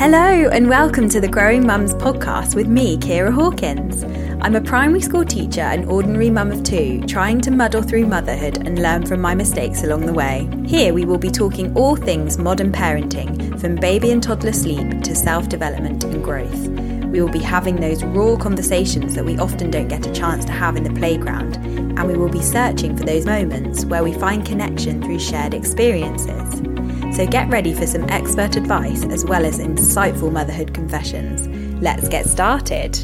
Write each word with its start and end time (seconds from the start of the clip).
Hello, 0.00 0.48
and 0.48 0.66
welcome 0.66 1.10
to 1.10 1.20
the 1.20 1.28
Growing 1.28 1.66
Mums 1.66 1.92
podcast 1.92 2.54
with 2.54 2.66
me, 2.66 2.96
Kira 2.96 3.30
Hawkins. 3.30 4.02
I'm 4.40 4.56
a 4.56 4.60
primary 4.62 5.02
school 5.02 5.26
teacher 5.26 5.60
and 5.60 5.84
ordinary 5.90 6.30
mum 6.30 6.50
of 6.50 6.62
two, 6.62 7.02
trying 7.02 7.42
to 7.42 7.50
muddle 7.50 7.82
through 7.82 8.06
motherhood 8.06 8.66
and 8.66 8.80
learn 8.80 9.04
from 9.04 9.20
my 9.20 9.34
mistakes 9.34 9.82
along 9.82 10.06
the 10.06 10.14
way. 10.14 10.48
Here, 10.64 10.94
we 10.94 11.04
will 11.04 11.18
be 11.18 11.28
talking 11.28 11.76
all 11.76 11.96
things 11.96 12.38
modern 12.38 12.72
parenting, 12.72 13.60
from 13.60 13.76
baby 13.76 14.10
and 14.10 14.22
toddler 14.22 14.54
sleep 14.54 15.02
to 15.02 15.14
self 15.14 15.50
development 15.50 16.02
and 16.02 16.24
growth. 16.24 16.68
We 17.08 17.20
will 17.20 17.28
be 17.28 17.38
having 17.38 17.76
those 17.76 18.02
raw 18.02 18.36
conversations 18.36 19.14
that 19.16 19.26
we 19.26 19.36
often 19.36 19.70
don't 19.70 19.88
get 19.88 20.06
a 20.06 20.12
chance 20.12 20.46
to 20.46 20.52
have 20.52 20.76
in 20.76 20.84
the 20.84 20.98
playground, 20.98 21.56
and 21.56 22.06
we 22.06 22.16
will 22.16 22.30
be 22.30 22.40
searching 22.40 22.96
for 22.96 23.04
those 23.04 23.26
moments 23.26 23.84
where 23.84 24.02
we 24.02 24.14
find 24.14 24.46
connection 24.46 25.02
through 25.02 25.18
shared 25.18 25.52
experiences. 25.52 26.79
So 27.12 27.26
get 27.26 27.48
ready 27.48 27.74
for 27.74 27.86
some 27.86 28.08
expert 28.08 28.56
advice 28.56 29.04
as 29.04 29.24
well 29.24 29.44
as 29.44 29.58
insightful 29.58 30.32
motherhood 30.32 30.72
confessions. 30.72 31.48
Let's 31.82 32.08
get 32.08 32.24
started. 32.26 32.96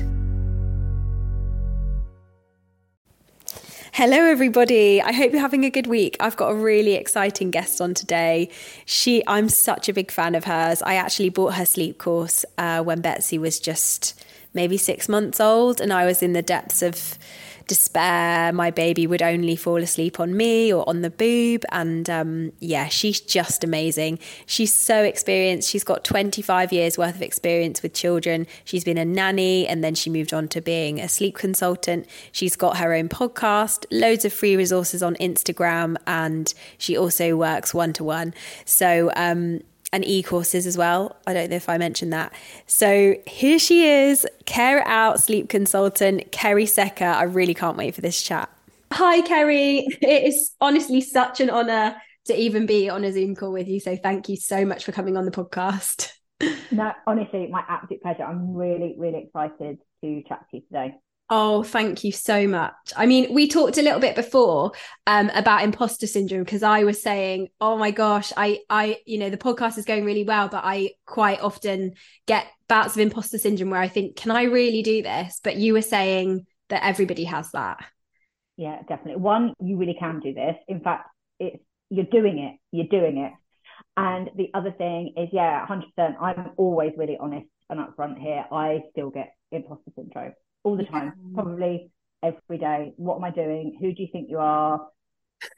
Hello, 3.92 4.16
everybody. 4.16 5.02
I 5.02 5.12
hope 5.12 5.32
you're 5.32 5.40
having 5.40 5.64
a 5.64 5.70
good 5.70 5.86
week. 5.86 6.16
I've 6.20 6.36
got 6.36 6.50
a 6.50 6.54
really 6.54 6.94
exciting 6.94 7.50
guest 7.50 7.80
on 7.80 7.94
today. 7.94 8.48
She, 8.84 9.22
I'm 9.26 9.48
such 9.48 9.88
a 9.88 9.92
big 9.92 10.10
fan 10.10 10.34
of 10.34 10.44
hers. 10.44 10.82
I 10.82 10.94
actually 10.94 11.30
bought 11.30 11.54
her 11.54 11.66
sleep 11.66 11.98
course 11.98 12.44
uh, 12.58 12.82
when 12.82 13.00
Betsy 13.00 13.38
was 13.38 13.58
just 13.58 14.22
maybe 14.54 14.76
six 14.76 15.08
months 15.08 15.40
old, 15.40 15.80
and 15.80 15.92
I 15.92 16.06
was 16.06 16.22
in 16.22 16.32
the 16.32 16.42
depths 16.42 16.80
of 16.80 17.18
despair. 17.66 18.52
My 18.52 18.70
baby 18.70 19.06
would 19.06 19.22
only 19.22 19.56
fall 19.56 19.82
asleep 19.82 20.20
on 20.20 20.36
me 20.36 20.72
or 20.72 20.88
on 20.88 21.02
the 21.02 21.10
boob. 21.10 21.64
And 21.70 22.08
um, 22.08 22.52
yeah, 22.60 22.88
she's 22.88 23.20
just 23.20 23.64
amazing. 23.64 24.18
She's 24.46 24.72
so 24.72 25.02
experienced. 25.02 25.68
She's 25.68 25.84
got 25.84 26.04
25 26.04 26.72
years 26.72 26.96
worth 26.98 27.16
of 27.16 27.22
experience 27.22 27.82
with 27.82 27.94
children. 27.94 28.46
She's 28.64 28.84
been 28.84 28.98
a 28.98 29.04
nanny 29.04 29.66
and 29.66 29.82
then 29.82 29.94
she 29.94 30.10
moved 30.10 30.32
on 30.32 30.48
to 30.48 30.60
being 30.60 31.00
a 31.00 31.08
sleep 31.08 31.36
consultant. 31.36 32.06
She's 32.32 32.56
got 32.56 32.78
her 32.78 32.94
own 32.94 33.08
podcast, 33.08 33.84
loads 33.90 34.24
of 34.24 34.32
free 34.32 34.56
resources 34.56 35.02
on 35.02 35.16
Instagram, 35.16 35.96
and 36.06 36.52
she 36.78 36.96
also 36.96 37.36
works 37.36 37.74
one 37.74 37.92
to 37.94 38.04
one. 38.04 38.34
So, 38.64 39.10
um, 39.16 39.60
and 39.96 40.04
e-courses 40.04 40.66
as 40.66 40.76
well. 40.76 41.16
I 41.26 41.32
don't 41.32 41.48
know 41.48 41.56
if 41.56 41.70
I 41.70 41.78
mentioned 41.78 42.12
that. 42.12 42.30
So 42.66 43.14
here 43.26 43.58
she 43.58 43.86
is, 43.86 44.26
Care 44.44 44.80
It 44.80 44.86
Out 44.86 45.20
sleep 45.20 45.48
consultant, 45.48 46.30
Kerry 46.32 46.66
Secker. 46.66 47.06
I 47.06 47.22
really 47.22 47.54
can't 47.54 47.78
wait 47.78 47.94
for 47.94 48.02
this 48.02 48.22
chat. 48.22 48.50
Hi, 48.92 49.22
Kerry. 49.22 49.86
It 50.02 50.24
is 50.24 50.52
honestly 50.60 51.00
such 51.00 51.40
an 51.40 51.48
honor 51.48 51.96
to 52.26 52.38
even 52.38 52.66
be 52.66 52.90
on 52.90 53.04
a 53.04 53.12
Zoom 53.12 53.34
call 53.34 53.52
with 53.52 53.68
you. 53.68 53.80
So 53.80 53.96
thank 53.96 54.28
you 54.28 54.36
so 54.36 54.66
much 54.66 54.84
for 54.84 54.92
coming 54.92 55.16
on 55.16 55.24
the 55.24 55.32
podcast. 55.32 56.12
No, 56.70 56.92
honestly, 57.06 57.48
my 57.50 57.62
absolute 57.66 58.02
pleasure. 58.02 58.24
I'm 58.24 58.52
really, 58.52 58.94
really 58.98 59.20
excited 59.20 59.78
to 60.04 60.22
chat 60.28 60.44
to 60.50 60.56
you 60.58 60.62
today. 60.64 60.94
Oh, 61.28 61.64
thank 61.64 62.04
you 62.04 62.12
so 62.12 62.46
much. 62.46 62.74
I 62.96 63.06
mean, 63.06 63.34
we 63.34 63.48
talked 63.48 63.78
a 63.78 63.82
little 63.82 63.98
bit 63.98 64.14
before 64.14 64.72
um, 65.08 65.28
about 65.34 65.64
imposter 65.64 66.06
syndrome 66.06 66.44
because 66.44 66.62
I 66.62 66.84
was 66.84 67.02
saying, 67.02 67.48
"Oh 67.60 67.76
my 67.76 67.90
gosh, 67.90 68.32
I, 68.36 68.60
I, 68.70 68.98
you 69.06 69.18
know, 69.18 69.28
the 69.28 69.36
podcast 69.36 69.76
is 69.76 69.84
going 69.84 70.04
really 70.04 70.22
well, 70.22 70.48
but 70.48 70.62
I 70.64 70.90
quite 71.04 71.40
often 71.40 71.94
get 72.26 72.46
bouts 72.68 72.94
of 72.94 73.00
imposter 73.00 73.38
syndrome 73.38 73.70
where 73.70 73.80
I 73.80 73.88
think, 73.88 74.14
can 74.14 74.30
I 74.30 74.44
really 74.44 74.82
do 74.82 75.02
this?" 75.02 75.40
But 75.42 75.56
you 75.56 75.72
were 75.72 75.82
saying 75.82 76.46
that 76.68 76.84
everybody 76.84 77.24
has 77.24 77.50
that. 77.50 77.84
Yeah, 78.56 78.82
definitely. 78.88 79.20
One, 79.20 79.52
you 79.60 79.76
really 79.78 79.96
can 79.98 80.20
do 80.20 80.32
this. 80.32 80.54
In 80.68 80.80
fact, 80.80 81.08
it's 81.40 81.62
you're 81.90 82.04
doing 82.04 82.38
it. 82.38 82.56
You're 82.70 82.86
doing 82.86 83.18
it. 83.18 83.32
And 83.96 84.30
the 84.36 84.50
other 84.54 84.70
thing 84.70 85.14
is, 85.16 85.28
yeah, 85.32 85.66
100%. 85.66 86.20
I'm 86.20 86.52
always 86.56 86.92
really 86.96 87.16
honest 87.18 87.46
and 87.68 87.80
upfront 87.80 88.18
here. 88.20 88.44
I 88.52 88.82
still 88.92 89.10
get 89.10 89.34
imposter 89.50 89.90
syndrome 89.96 90.32
all 90.66 90.76
the 90.76 90.84
time, 90.84 91.12
yeah. 91.16 91.34
probably 91.34 91.90
every 92.22 92.58
day. 92.58 92.92
What 92.96 93.16
am 93.16 93.24
I 93.24 93.30
doing? 93.30 93.78
Who 93.80 93.92
do 93.92 94.02
you 94.02 94.08
think 94.10 94.28
you 94.28 94.38
are? 94.38 94.88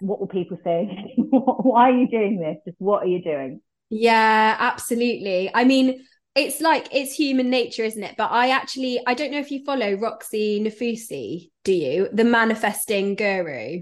What 0.00 0.20
will 0.20 0.26
people 0.26 0.58
say? 0.62 1.14
Why 1.16 1.90
are 1.90 1.96
you 1.96 2.08
doing 2.08 2.38
this? 2.38 2.58
Just 2.66 2.76
what 2.78 3.04
are 3.04 3.06
you 3.06 3.22
doing? 3.22 3.60
Yeah, 3.88 4.56
absolutely. 4.58 5.50
I 5.54 5.64
mean, 5.64 6.04
it's 6.34 6.60
like 6.60 6.88
it's 6.92 7.14
human 7.14 7.48
nature, 7.48 7.84
isn't 7.84 8.02
it? 8.02 8.16
But 8.18 8.30
I 8.30 8.50
actually 8.50 9.00
I 9.06 9.14
don't 9.14 9.32
know 9.32 9.38
if 9.38 9.50
you 9.50 9.64
follow 9.64 9.94
Roxy 9.94 10.60
Nafousi, 10.60 11.50
do 11.64 11.72
you? 11.72 12.08
The 12.12 12.24
manifesting 12.24 13.14
guru. 13.14 13.80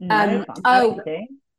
No, 0.00 0.16
um, 0.16 0.46
oh, 0.64 1.00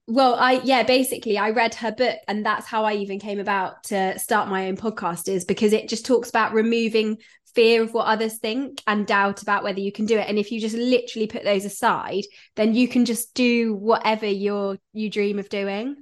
well 0.07 0.35
i 0.35 0.53
yeah 0.63 0.83
basically 0.83 1.37
i 1.37 1.51
read 1.51 1.73
her 1.75 1.91
book 1.91 2.17
and 2.27 2.45
that's 2.45 2.65
how 2.65 2.83
i 2.83 2.93
even 2.93 3.19
came 3.19 3.39
about 3.39 3.83
to 3.83 4.17
start 4.19 4.49
my 4.49 4.67
own 4.67 4.75
podcast 4.75 5.29
is 5.29 5.45
because 5.45 5.73
it 5.73 5.87
just 5.87 6.05
talks 6.05 6.29
about 6.29 6.53
removing 6.53 7.17
fear 7.53 7.81
of 7.81 7.93
what 7.93 8.07
others 8.07 8.37
think 8.37 8.81
and 8.87 9.07
doubt 9.07 9.41
about 9.41 9.63
whether 9.63 9.79
you 9.79 9.91
can 9.91 10.05
do 10.05 10.17
it. 10.17 10.27
And 10.27 10.37
if 10.37 10.51
you 10.51 10.59
just 10.59 10.75
literally 10.75 11.27
put 11.27 11.43
those 11.43 11.65
aside 11.65 12.23
then 12.55 12.75
you 12.75 12.87
can 12.87 13.05
just 13.05 13.33
do 13.33 13.73
whatever 13.73 14.25
you're 14.25 14.77
you 14.93 15.09
dream 15.09 15.39
of 15.39 15.49
doing. 15.49 15.95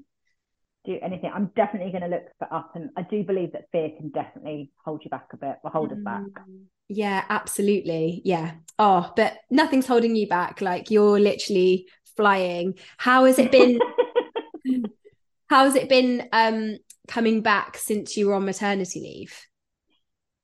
Do 0.85 0.97
anything. 1.01 1.31
I'm 1.33 1.51
definitely 1.55 1.91
going 1.91 2.03
to 2.03 2.09
look 2.09 2.23
for 2.39 2.51
up 2.53 2.71
and 2.75 2.89
i 2.97 3.01
do 3.01 3.23
believe 3.23 3.51
that 3.51 3.65
fear 3.71 3.91
can 3.97 4.09
definitely 4.09 4.71
hold 4.83 5.03
you 5.03 5.09
back 5.09 5.27
a 5.33 5.37
bit 5.37 5.57
or 5.63 5.71
hold 5.71 5.89
mm. 5.89 5.97
us 5.97 6.03
back. 6.03 6.21
Mm. 6.21 6.63
yeah 6.87 7.25
absolutely. 7.29 8.21
Yeah. 8.25 8.53
Oh 8.77 9.11
but 9.15 9.37
nothing's 9.49 9.87
holding 9.87 10.15
you 10.15 10.27
back. 10.27 10.61
Like 10.61 10.89
you're 10.89 11.19
literally 11.19 11.87
flying. 12.15 12.75
How 12.97 13.25
has 13.25 13.39
it 13.39 13.51
been 13.51 13.79
how 15.49 15.65
has 15.65 15.75
it 15.75 15.89
been 15.89 16.27
um 16.31 16.77
coming 17.07 17.41
back 17.41 17.77
since 17.77 18.15
you 18.15 18.27
were 18.27 18.35
on 18.35 18.45
maternity 18.45 19.01
leave? 19.01 19.45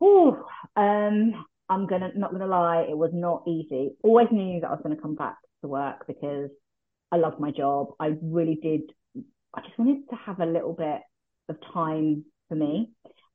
Oh, 0.02 0.46
um, 0.75 1.46
I'm 1.69 1.88
gonna 1.88 2.12
not 2.16 2.31
gonna 2.31 2.47
lie, 2.47 2.86
it 2.90 2.97
was 2.97 3.12
not 3.13 3.44
easy. 3.47 3.96
Always 4.03 4.28
knew 4.31 4.62
that 4.62 4.68
I 4.68 4.72
was 4.72 4.81
gonna 4.84 5.02
come 5.02 5.16
back 5.16 5.38
to 5.62 5.68
work 5.68 6.06
because 6.08 6.50
I 7.12 7.18
love 7.18 7.40
my 7.40 7.52
job. 7.52 7.94
I 8.00 8.13
really 8.22 8.59
did. 8.62 8.81
I 9.53 9.62
just 9.62 9.78
wanted 9.78 10.09
to 10.09 10.16
have 10.16 10.40
a 10.40 10.46
little 10.46 10.74
bit 10.74 11.02
of 11.50 11.58
time 11.74 12.25
for 12.50 12.56
me. 12.56 12.91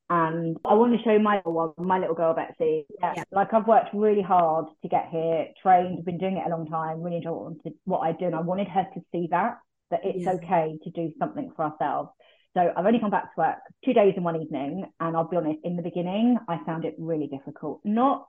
And 0.08 0.56
I 0.64 0.74
want 0.74 0.92
to 0.96 1.02
show 1.04 1.18
my 1.20 1.40
my 1.78 1.98
little 1.98 2.16
girl 2.16 2.34
Betsy. 2.34 2.84
Yeah, 3.00 3.14
yeah. 3.16 3.24
Like 3.30 3.54
I've 3.54 3.68
worked 3.68 3.94
really 3.94 4.22
hard 4.22 4.66
to 4.82 4.88
get 4.88 5.08
here, 5.10 5.46
trained, 5.62 6.04
been 6.04 6.18
doing 6.18 6.36
it 6.36 6.46
a 6.46 6.50
long 6.50 6.66
time, 6.66 7.00
really 7.00 7.18
enjoy 7.18 7.52
what 7.84 8.00
I 8.00 8.12
do. 8.12 8.26
And 8.26 8.34
I 8.34 8.40
wanted 8.40 8.66
her 8.68 8.86
to 8.92 9.00
see 9.12 9.28
that, 9.30 9.58
that 9.92 10.00
it's 10.02 10.24
yeah. 10.24 10.32
okay 10.32 10.78
to 10.82 10.90
do 10.90 11.12
something 11.18 11.52
for 11.54 11.64
ourselves. 11.64 12.10
So 12.54 12.72
I've 12.76 12.84
only 12.84 12.98
come 12.98 13.10
back 13.10 13.34
to 13.34 13.40
work 13.40 13.58
two 13.84 13.92
days 13.92 14.14
and 14.16 14.24
one 14.24 14.40
evening. 14.40 14.86
And 14.98 15.16
I'll 15.16 15.28
be 15.28 15.36
honest, 15.36 15.60
in 15.64 15.76
the 15.76 15.82
beginning, 15.82 16.36
I 16.48 16.58
found 16.66 16.84
it 16.84 16.94
really 16.98 17.28
difficult. 17.28 17.80
Not 17.84 18.26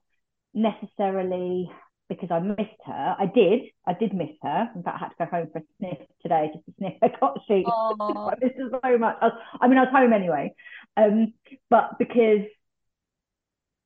necessarily 0.53 1.71
because 2.07 2.29
I 2.29 2.39
missed 2.39 2.81
her. 2.85 3.15
I 3.17 3.25
did. 3.25 3.61
I 3.87 3.93
did 3.93 4.13
miss 4.13 4.35
her. 4.43 4.69
In 4.75 4.83
fact, 4.83 4.97
I 4.97 4.99
had 4.99 5.09
to 5.09 5.15
go 5.19 5.25
home 5.25 5.47
for 5.51 5.59
a 5.59 5.63
sniff 5.79 6.07
today 6.21 6.51
just 6.53 6.65
to 6.65 6.73
sniff 6.77 6.93
her 7.01 7.09
cot 7.19 7.39
sheet. 7.47 7.65
I 7.67 8.35
missed 8.41 8.57
her 8.57 8.69
so 8.83 8.97
much. 8.97 9.17
I, 9.21 9.25
was, 9.25 9.39
I, 9.61 9.67
mean, 9.67 9.77
I 9.77 9.83
was 9.83 9.93
home 9.93 10.13
anyway. 10.13 10.53
Um, 10.97 11.33
but 11.69 11.97
because 11.97 12.45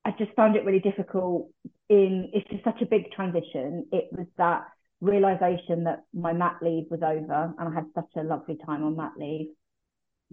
I 0.04 0.12
just 0.18 0.34
found 0.36 0.56
it 0.56 0.66
really 0.66 0.80
difficult 0.80 1.50
in, 1.88 2.32
it's 2.34 2.50
just 2.50 2.64
such 2.64 2.82
a 2.82 2.86
big 2.86 3.12
transition. 3.12 3.86
It 3.92 4.10
was 4.12 4.28
that 4.38 4.66
realization 5.02 5.84
that 5.84 6.04
my 6.14 6.34
mat 6.34 6.58
leave 6.62 6.86
was 6.90 7.02
over 7.04 7.54
and 7.58 7.70
I 7.70 7.74
had 7.74 7.86
such 7.94 8.10
a 8.18 8.24
lovely 8.24 8.58
time 8.66 8.84
on 8.84 8.96
mat 8.96 9.12
leave 9.18 9.50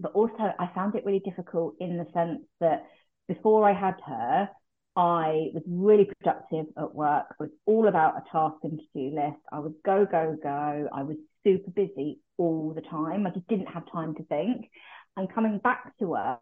but 0.03 0.11
also 0.11 0.53
I 0.59 0.69
found 0.75 0.93
it 0.93 1.05
really 1.05 1.21
difficult 1.25 1.75
in 1.79 1.97
the 1.97 2.05
sense 2.13 2.41
that 2.59 2.83
before 3.27 3.67
I 3.67 3.73
had 3.73 3.95
her, 4.05 4.49
I 4.95 5.47
was 5.53 5.63
really 5.65 6.05
productive 6.19 6.65
at 6.77 6.93
work. 6.93 7.25
It 7.31 7.43
was 7.43 7.49
all 7.65 7.87
about 7.87 8.17
a 8.17 8.23
task 8.31 8.57
and 8.63 8.79
to-do 8.79 9.15
list. 9.15 9.41
I 9.51 9.59
was 9.59 9.71
go, 9.83 10.05
go, 10.05 10.37
go. 10.43 10.87
I 10.93 11.01
was 11.01 11.17
super 11.43 11.71
busy 11.71 12.19
all 12.37 12.73
the 12.75 12.81
time. 12.81 13.25
I 13.25 13.31
just 13.31 13.47
didn't 13.47 13.73
have 13.73 13.91
time 13.91 14.13
to 14.15 14.23
think. 14.25 14.69
And 15.17 15.33
coming 15.33 15.57
back 15.57 15.97
to 15.97 16.07
work, 16.07 16.39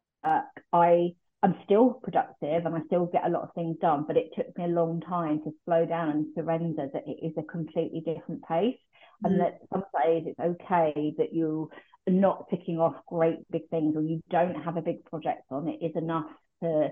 I 0.74 1.14
I'm 1.44 1.56
still 1.66 2.00
productive 2.04 2.66
and 2.66 2.76
I 2.76 2.82
still 2.86 3.08
get 3.08 3.26
a 3.26 3.30
lot 3.30 3.44
of 3.44 3.54
things 3.56 3.78
done, 3.82 4.06
but 4.08 4.18
it 4.18 4.30
took 4.36 4.56
me 4.58 4.66
a 4.66 4.68
long 4.68 5.02
time 5.02 5.42
to 5.44 5.52
slow 5.66 5.86
down 5.86 6.10
and 6.10 6.28
surrender 6.36 6.88
that 6.94 7.04
it 7.08 7.26
is 7.26 7.34
a 7.38 7.44
completely 7.44 8.02
different 8.02 8.44
pace. 8.48 8.78
Mm. 9.24 9.32
And 9.32 9.40
that 9.40 9.60
some 9.74 9.84
days 10.04 10.26
it's 10.28 10.40
okay 10.40 11.14
that 11.18 11.34
you 11.34 11.70
not 12.08 12.50
ticking 12.50 12.80
off 12.80 12.96
great 13.08 13.40
big 13.52 13.70
things 13.70 13.96
or 13.96 14.02
you 14.02 14.22
don't 14.30 14.56
have 14.56 14.78
a 14.78 14.82
big 14.82 15.06
project 15.06 15.44
on, 15.52 15.68
it 15.68 15.84
is 15.86 15.96
enough 15.96 16.30
to 16.64 16.90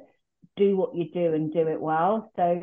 do 0.56 0.78
what 0.78 0.96
you 0.96 1.10
do 1.14 1.34
and 1.34 1.54
do 1.54 1.68
it 1.68 1.82
well. 1.82 2.32
So, 2.36 2.62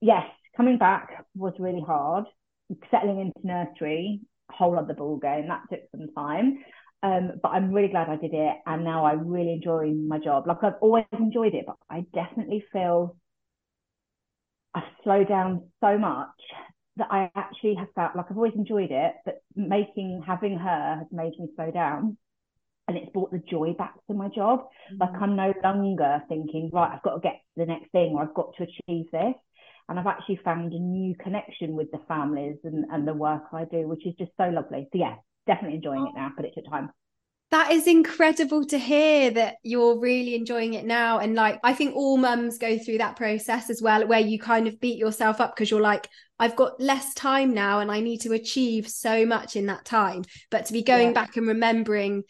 yes, 0.00 0.26
coming 0.56 0.78
back 0.78 1.24
was 1.34 1.54
really 1.58 1.82
hard. 1.86 2.24
Settling 2.90 3.20
into 3.20 3.46
nursery, 3.46 4.20
whole 4.50 4.78
other 4.78 4.94
ball 4.94 5.18
game. 5.18 5.48
That 5.48 5.62
took 5.70 5.80
some 5.92 6.08
time. 6.14 6.58
Um, 7.02 7.32
but 7.42 7.50
I'm 7.50 7.72
really 7.72 7.88
glad 7.88 8.08
I 8.08 8.16
did 8.16 8.34
it. 8.34 8.56
And 8.66 8.84
now 8.84 9.04
I 9.04 9.12
really 9.12 9.52
enjoy 9.52 9.92
my 9.92 10.18
job. 10.18 10.46
Like 10.46 10.62
I've 10.62 10.80
always 10.80 11.04
enjoyed 11.12 11.54
it, 11.54 11.64
but 11.66 11.76
I 11.88 12.04
definitely 12.12 12.64
feel 12.72 13.16
I've 14.74 14.82
slowed 15.04 15.28
down 15.28 15.68
so 15.80 15.96
much 15.98 16.28
that 16.96 17.08
I 17.10 17.30
actually 17.34 17.74
have 17.74 17.88
felt 17.94 18.16
like 18.16 18.26
I've 18.30 18.36
always 18.36 18.54
enjoyed 18.54 18.90
it, 18.90 19.14
but 19.24 19.42
making 19.54 20.22
having 20.26 20.58
her 20.58 20.96
has 20.98 21.06
made 21.12 21.32
me 21.38 21.48
slow 21.54 21.70
down. 21.70 22.16
and 22.88 22.96
it's 22.96 23.10
brought 23.12 23.32
the 23.32 23.42
joy 23.50 23.72
back 23.72 23.94
to 24.06 24.14
my 24.14 24.28
job. 24.28 24.60
Mm-hmm. 24.92 24.96
Like 25.00 25.20
I'm 25.20 25.36
no 25.36 25.52
longer 25.62 26.22
thinking, 26.28 26.70
right, 26.72 26.92
I've 26.92 27.02
got 27.02 27.14
to 27.14 27.20
get 27.20 27.32
to 27.32 27.40
the 27.58 27.66
next 27.66 27.90
thing 27.92 28.12
or 28.14 28.22
I've 28.22 28.34
got 28.34 28.54
to 28.56 28.64
achieve 28.64 29.06
this. 29.12 29.34
And 29.88 29.98
I've 30.00 30.06
actually 30.06 30.40
found 30.44 30.72
a 30.72 30.78
new 30.78 31.14
connection 31.14 31.74
with 31.74 31.90
the 31.92 32.00
families 32.08 32.56
and, 32.64 32.86
and 32.90 33.06
the 33.06 33.14
work 33.14 33.44
I 33.52 33.64
do, 33.64 33.86
which 33.86 34.04
is 34.04 34.14
just 34.18 34.32
so 34.36 34.48
lovely. 34.48 34.88
So 34.92 34.98
yeah, 34.98 35.14
definitely 35.46 35.76
enjoying 35.76 36.06
it 36.08 36.18
now, 36.18 36.32
but 36.36 36.44
it 36.44 36.52
took 36.56 36.68
time. 36.68 36.90
That 37.52 37.70
is 37.70 37.86
incredible 37.86 38.64
to 38.66 38.78
hear 38.78 39.30
that 39.30 39.56
you're 39.62 40.00
really 40.00 40.34
enjoying 40.34 40.74
it 40.74 40.84
now. 40.84 41.20
And 41.20 41.36
like, 41.36 41.60
I 41.62 41.72
think 41.72 41.94
all 41.94 42.16
mums 42.16 42.58
go 42.58 42.76
through 42.76 42.98
that 42.98 43.14
process 43.14 43.70
as 43.70 43.80
well, 43.80 44.04
where 44.08 44.18
you 44.18 44.40
kind 44.40 44.66
of 44.66 44.80
beat 44.80 44.98
yourself 44.98 45.40
up 45.40 45.54
because 45.54 45.70
you're 45.70 45.80
like, 45.80 46.08
I've 46.38 46.56
got 46.56 46.80
less 46.80 47.14
time 47.14 47.54
now 47.54 47.80
and 47.80 47.90
I 47.90 48.00
need 48.00 48.20
to 48.22 48.32
achieve 48.32 48.88
so 48.88 49.24
much 49.24 49.56
in 49.56 49.66
that 49.66 49.84
time. 49.84 50.24
But 50.50 50.66
to 50.66 50.72
be 50.72 50.82
going 50.82 51.08
yeah. 51.08 51.14
back 51.14 51.36
and 51.36 51.46
remembering 51.46 52.24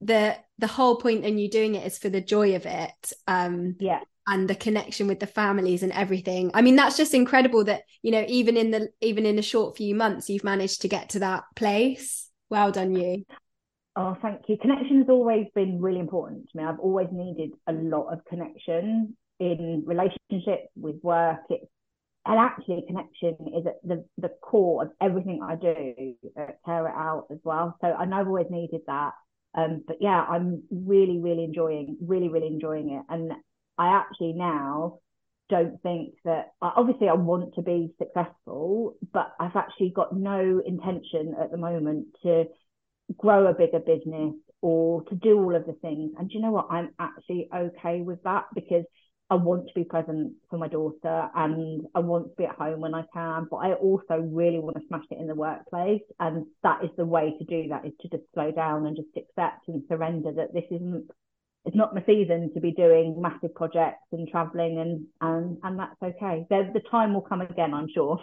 the 0.00 0.36
the 0.58 0.66
whole 0.66 0.96
point 0.96 1.24
in 1.24 1.38
you 1.38 1.50
doing 1.50 1.74
it 1.74 1.86
is 1.86 1.98
for 1.98 2.08
the 2.08 2.20
joy 2.20 2.54
of 2.54 2.66
it. 2.66 3.12
Um 3.26 3.76
yeah. 3.80 4.00
And 4.28 4.48
the 4.48 4.56
connection 4.56 5.06
with 5.06 5.20
the 5.20 5.26
families 5.28 5.84
and 5.84 5.92
everything. 5.92 6.50
I 6.52 6.60
mean, 6.60 6.74
that's 6.74 6.96
just 6.96 7.14
incredible 7.14 7.62
that, 7.64 7.82
you 8.02 8.10
know, 8.10 8.24
even 8.26 8.56
in 8.56 8.72
the 8.72 8.88
even 9.00 9.24
in 9.24 9.38
a 9.38 9.42
short 9.42 9.76
few 9.76 9.94
months, 9.94 10.28
you've 10.28 10.44
managed 10.44 10.82
to 10.82 10.88
get 10.88 11.10
to 11.10 11.20
that 11.20 11.44
place. 11.54 12.28
Well 12.50 12.72
done 12.72 12.94
you. 12.94 13.24
Oh, 13.94 14.16
thank 14.20 14.42
you. 14.48 14.58
Connection 14.58 14.98
has 14.98 15.08
always 15.08 15.46
been 15.54 15.80
really 15.80 16.00
important 16.00 16.50
to 16.50 16.58
me. 16.58 16.64
I've 16.64 16.78
always 16.80 17.08
needed 17.10 17.52
a 17.66 17.72
lot 17.72 18.12
of 18.12 18.24
connection 18.26 19.16
in 19.40 19.84
relationships, 19.86 20.68
with 20.76 20.96
work. 21.02 21.38
It's 21.48 21.70
and 22.26 22.38
actually 22.38 22.84
connection 22.86 23.36
is 23.56 23.66
at 23.66 23.76
the, 23.84 24.04
the 24.18 24.30
core 24.40 24.82
of 24.82 24.90
everything 25.00 25.40
I 25.42 25.54
do 25.54 26.14
at 26.36 26.58
Care 26.64 26.86
It 26.86 26.94
Out 26.94 27.26
as 27.30 27.38
well. 27.44 27.76
So 27.80 27.88
I 27.88 28.04
know 28.04 28.16
I've 28.16 28.26
always 28.26 28.46
needed 28.50 28.80
that. 28.86 29.12
Um, 29.54 29.84
but 29.86 29.96
yeah, 30.00 30.24
I'm 30.28 30.62
really, 30.70 31.18
really 31.18 31.44
enjoying, 31.44 31.96
really, 32.00 32.28
really 32.28 32.48
enjoying 32.48 32.90
it. 32.90 33.02
And 33.08 33.32
I 33.78 33.96
actually 33.96 34.34
now 34.34 34.98
don't 35.48 35.80
think 35.82 36.14
that 36.24 36.52
obviously 36.60 37.08
I 37.08 37.14
want 37.14 37.54
to 37.54 37.62
be 37.62 37.94
successful, 37.98 38.96
but 39.12 39.32
I've 39.38 39.56
actually 39.56 39.92
got 39.94 40.16
no 40.16 40.60
intention 40.64 41.34
at 41.40 41.50
the 41.50 41.56
moment 41.56 42.08
to 42.24 42.46
grow 43.16 43.46
a 43.46 43.54
bigger 43.54 43.78
business 43.78 44.34
or 44.62 45.02
to 45.04 45.14
do 45.14 45.38
all 45.38 45.54
of 45.54 45.66
the 45.66 45.74
things. 45.74 46.12
And 46.18 46.30
you 46.32 46.40
know 46.40 46.50
what? 46.50 46.66
I'm 46.70 46.90
actually 46.98 47.48
okay 47.54 48.00
with 48.00 48.22
that 48.24 48.46
because 48.54 48.84
I 49.28 49.34
want 49.34 49.66
to 49.66 49.74
be 49.74 49.84
present 49.84 50.34
for 50.48 50.58
my 50.58 50.68
daughter 50.68 51.28
and 51.34 51.86
I 51.94 51.98
want 51.98 52.28
to 52.28 52.36
be 52.36 52.44
at 52.44 52.54
home 52.54 52.80
when 52.80 52.94
I 52.94 53.04
can, 53.12 53.48
but 53.50 53.56
I 53.56 53.72
also 53.72 54.18
really 54.18 54.60
want 54.60 54.76
to 54.76 54.86
smash 54.86 55.04
it 55.10 55.18
in 55.18 55.26
the 55.26 55.34
workplace. 55.34 56.02
And 56.20 56.46
that 56.62 56.84
is 56.84 56.90
the 56.96 57.04
way 57.04 57.34
to 57.38 57.44
do 57.44 57.68
that 57.68 57.84
is 57.84 57.92
to 58.02 58.08
just 58.08 58.22
slow 58.34 58.52
down 58.52 58.86
and 58.86 58.96
just 58.96 59.08
accept 59.16 59.66
and 59.66 59.82
surrender 59.88 60.32
that 60.32 60.54
this 60.54 60.64
isn't 60.70 61.10
it's 61.64 61.74
not 61.74 61.92
my 61.92 62.02
season 62.06 62.54
to 62.54 62.60
be 62.60 62.70
doing 62.70 63.20
massive 63.20 63.52
projects 63.56 64.06
and 64.12 64.28
traveling 64.28 64.78
and 64.78 65.04
and 65.20 65.58
and 65.64 65.78
that's 65.78 66.00
okay. 66.00 66.46
The, 66.48 66.70
the 66.72 66.82
time 66.88 67.12
will 67.12 67.22
come 67.22 67.40
again, 67.40 67.74
I'm 67.74 67.88
sure. 67.92 68.20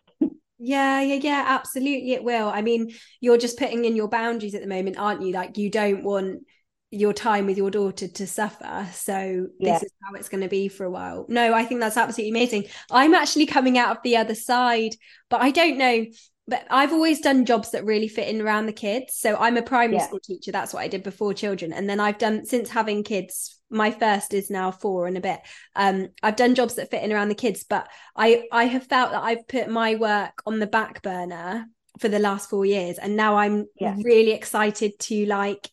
Yeah, 0.66 1.02
yeah, 1.02 1.16
yeah, 1.16 1.46
absolutely 1.46 2.14
it 2.14 2.24
will. 2.24 2.48
I 2.48 2.62
mean, 2.62 2.94
you're 3.20 3.40
just 3.40 3.58
putting 3.58 3.84
in 3.84 3.98
your 3.98 4.08
boundaries 4.08 4.56
at 4.56 4.62
the 4.62 4.68
moment, 4.68 4.98
aren't 4.98 5.22
you? 5.22 5.34
Like 5.34 5.58
you 5.58 5.70
don't 5.70 6.06
want 6.06 6.44
your 6.94 7.14
time 7.14 7.48
with 7.48 7.58
your 7.58 7.72
daughter 7.72 8.08
to 8.08 8.28
suffer. 8.28 8.88
So 8.94 9.48
yeah. 9.60 9.74
this 9.74 9.84
is 9.84 9.92
how 10.04 10.14
it's 10.14 10.30
going 10.30 10.44
to 10.44 10.50
be 10.50 10.68
for 10.68 10.86
a 10.86 10.92
while. 10.92 11.26
No, 11.28 11.54
I 11.54 11.66
think 11.66 11.82
that's 11.82 11.98
absolutely 11.98 12.32
amazing. 12.32 12.66
I'm 12.92 13.16
actually 13.16 13.48
coming 13.48 13.78
out 13.78 13.98
of 13.98 14.04
the 14.04 14.18
other 14.18 14.36
side, 14.36 14.96
but 15.30 15.42
I 15.42 15.52
don't 15.52 15.78
know 15.78 16.06
but 16.48 16.66
I've 16.70 16.92
always 16.92 17.22
done 17.22 17.46
jobs 17.46 17.72
that 17.72 17.86
really 17.86 18.10
fit 18.10 18.28
in 18.28 18.42
around 18.42 18.66
the 18.66 18.74
kids. 18.74 19.16
So 19.16 19.38
I'm 19.38 19.56
a 19.56 19.62
primary 19.62 20.00
yeah. 20.00 20.08
school 20.08 20.20
teacher. 20.20 20.52
That's 20.52 20.74
what 20.74 20.82
I 20.82 20.90
did 20.90 21.02
before 21.02 21.34
children. 21.34 21.72
And 21.72 21.90
then 21.90 22.02
I've 22.02 22.18
done 22.18 22.46
since 22.46 22.70
having 22.70 23.04
kids, 23.04 23.62
my 23.70 23.92
first 23.92 24.34
is 24.34 24.50
now 24.50 24.72
four 24.72 25.08
and 25.08 25.18
a 25.18 25.22
bit. 25.22 25.40
Um, 25.76 26.10
I've 26.22 26.36
done 26.36 26.56
jobs 26.56 26.76
that 26.76 26.92
fit 26.92 27.04
in 27.04 27.14
around 27.14 27.30
the 27.30 27.36
kids, 27.36 27.64
but 27.64 27.88
I 28.16 28.44
I 28.52 28.66
have 28.66 28.88
felt 28.88 29.12
that 29.12 29.24
I've 29.24 29.48
put 29.48 29.70
my 29.70 29.96
work 29.96 30.42
on 30.46 30.60
the 30.60 30.68
back 30.68 31.02
burner 31.02 31.66
for 32.00 32.10
the 32.10 32.20
last 32.20 32.50
four 32.50 32.66
years. 32.66 32.98
And 32.98 33.16
now 33.16 33.38
I'm 33.38 33.68
yeah. 33.80 33.96
really 34.04 34.32
excited 34.32 35.00
to 35.00 35.26
like 35.26 35.70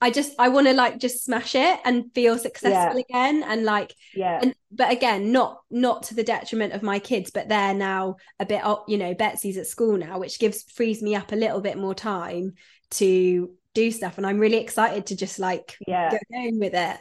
I 0.00 0.10
just 0.10 0.34
I 0.38 0.48
want 0.48 0.66
to 0.66 0.74
like 0.74 0.98
just 0.98 1.24
smash 1.24 1.54
it 1.54 1.80
and 1.84 2.12
feel 2.14 2.36
successful 2.38 2.98
yeah. 2.98 3.04
again 3.08 3.42
and 3.42 3.64
like 3.64 3.94
yeah. 4.14 4.38
and 4.42 4.54
but 4.70 4.92
again 4.92 5.32
not 5.32 5.62
not 5.70 6.02
to 6.04 6.14
the 6.14 6.24
detriment 6.24 6.74
of 6.74 6.82
my 6.82 6.98
kids 6.98 7.30
but 7.30 7.48
they're 7.48 7.72
now 7.72 8.16
a 8.38 8.44
bit 8.44 8.62
up, 8.64 8.84
you 8.86 8.98
know 8.98 9.14
Betsy's 9.14 9.56
at 9.56 9.66
school 9.66 9.96
now 9.96 10.18
which 10.18 10.38
gives 10.38 10.62
frees 10.64 11.02
me 11.02 11.14
up 11.14 11.32
a 11.32 11.36
little 11.36 11.60
bit 11.60 11.78
more 11.78 11.94
time 11.94 12.52
to 12.90 13.50
do 13.74 13.90
stuff. 13.90 14.16
And 14.16 14.26
I'm 14.26 14.38
really 14.38 14.58
excited 14.58 15.06
to 15.06 15.16
just 15.16 15.38
like 15.38 15.76
yeah. 15.86 16.10
go 16.10 16.18
going 16.30 16.58
with 16.58 16.74
it. 16.74 16.98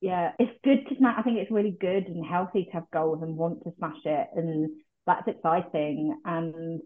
Yeah. 0.00 0.32
It's 0.38 0.58
good 0.64 0.88
to 0.88 0.96
smash 0.96 1.16
I 1.18 1.22
think 1.22 1.38
it's 1.38 1.50
really 1.50 1.76
good 1.78 2.06
and 2.06 2.24
healthy 2.24 2.66
to 2.66 2.70
have 2.72 2.90
goals 2.92 3.22
and 3.22 3.36
want 3.36 3.64
to 3.64 3.72
smash 3.78 4.04
it 4.04 4.28
and 4.34 4.70
that's 5.06 5.28
exciting. 5.28 6.18
And 6.24 6.80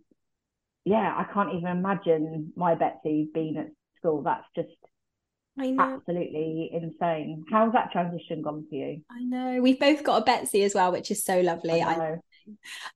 yeah 0.85 1.15
I 1.17 1.33
can't 1.33 1.55
even 1.55 1.69
imagine 1.69 2.53
my 2.56 2.75
Betsy 2.75 3.29
being 3.33 3.56
at 3.59 3.67
school. 3.99 4.23
That's 4.23 4.47
just 4.56 4.69
I 5.61 5.71
know. 5.71 5.95
Absolutely 5.97 6.71
insane. 6.73 7.45
How's 7.51 7.73
that 7.73 7.93
transition 7.93 8.43
gone 8.43 8.67
for 8.69 8.75
you? 8.75 9.03
I 9.11 9.25
know. 9.25 9.61
We've 9.61 9.79
both 9.79 10.03
got 10.05 10.23
a 10.23 10.25
Betsy 10.25 10.63
as 10.63 10.75
well, 10.75 10.93
which 10.93 11.11
is 11.11 11.25
so 11.25 11.41
lovely. 11.41 11.83
I 11.83 11.97
know. 11.97 12.23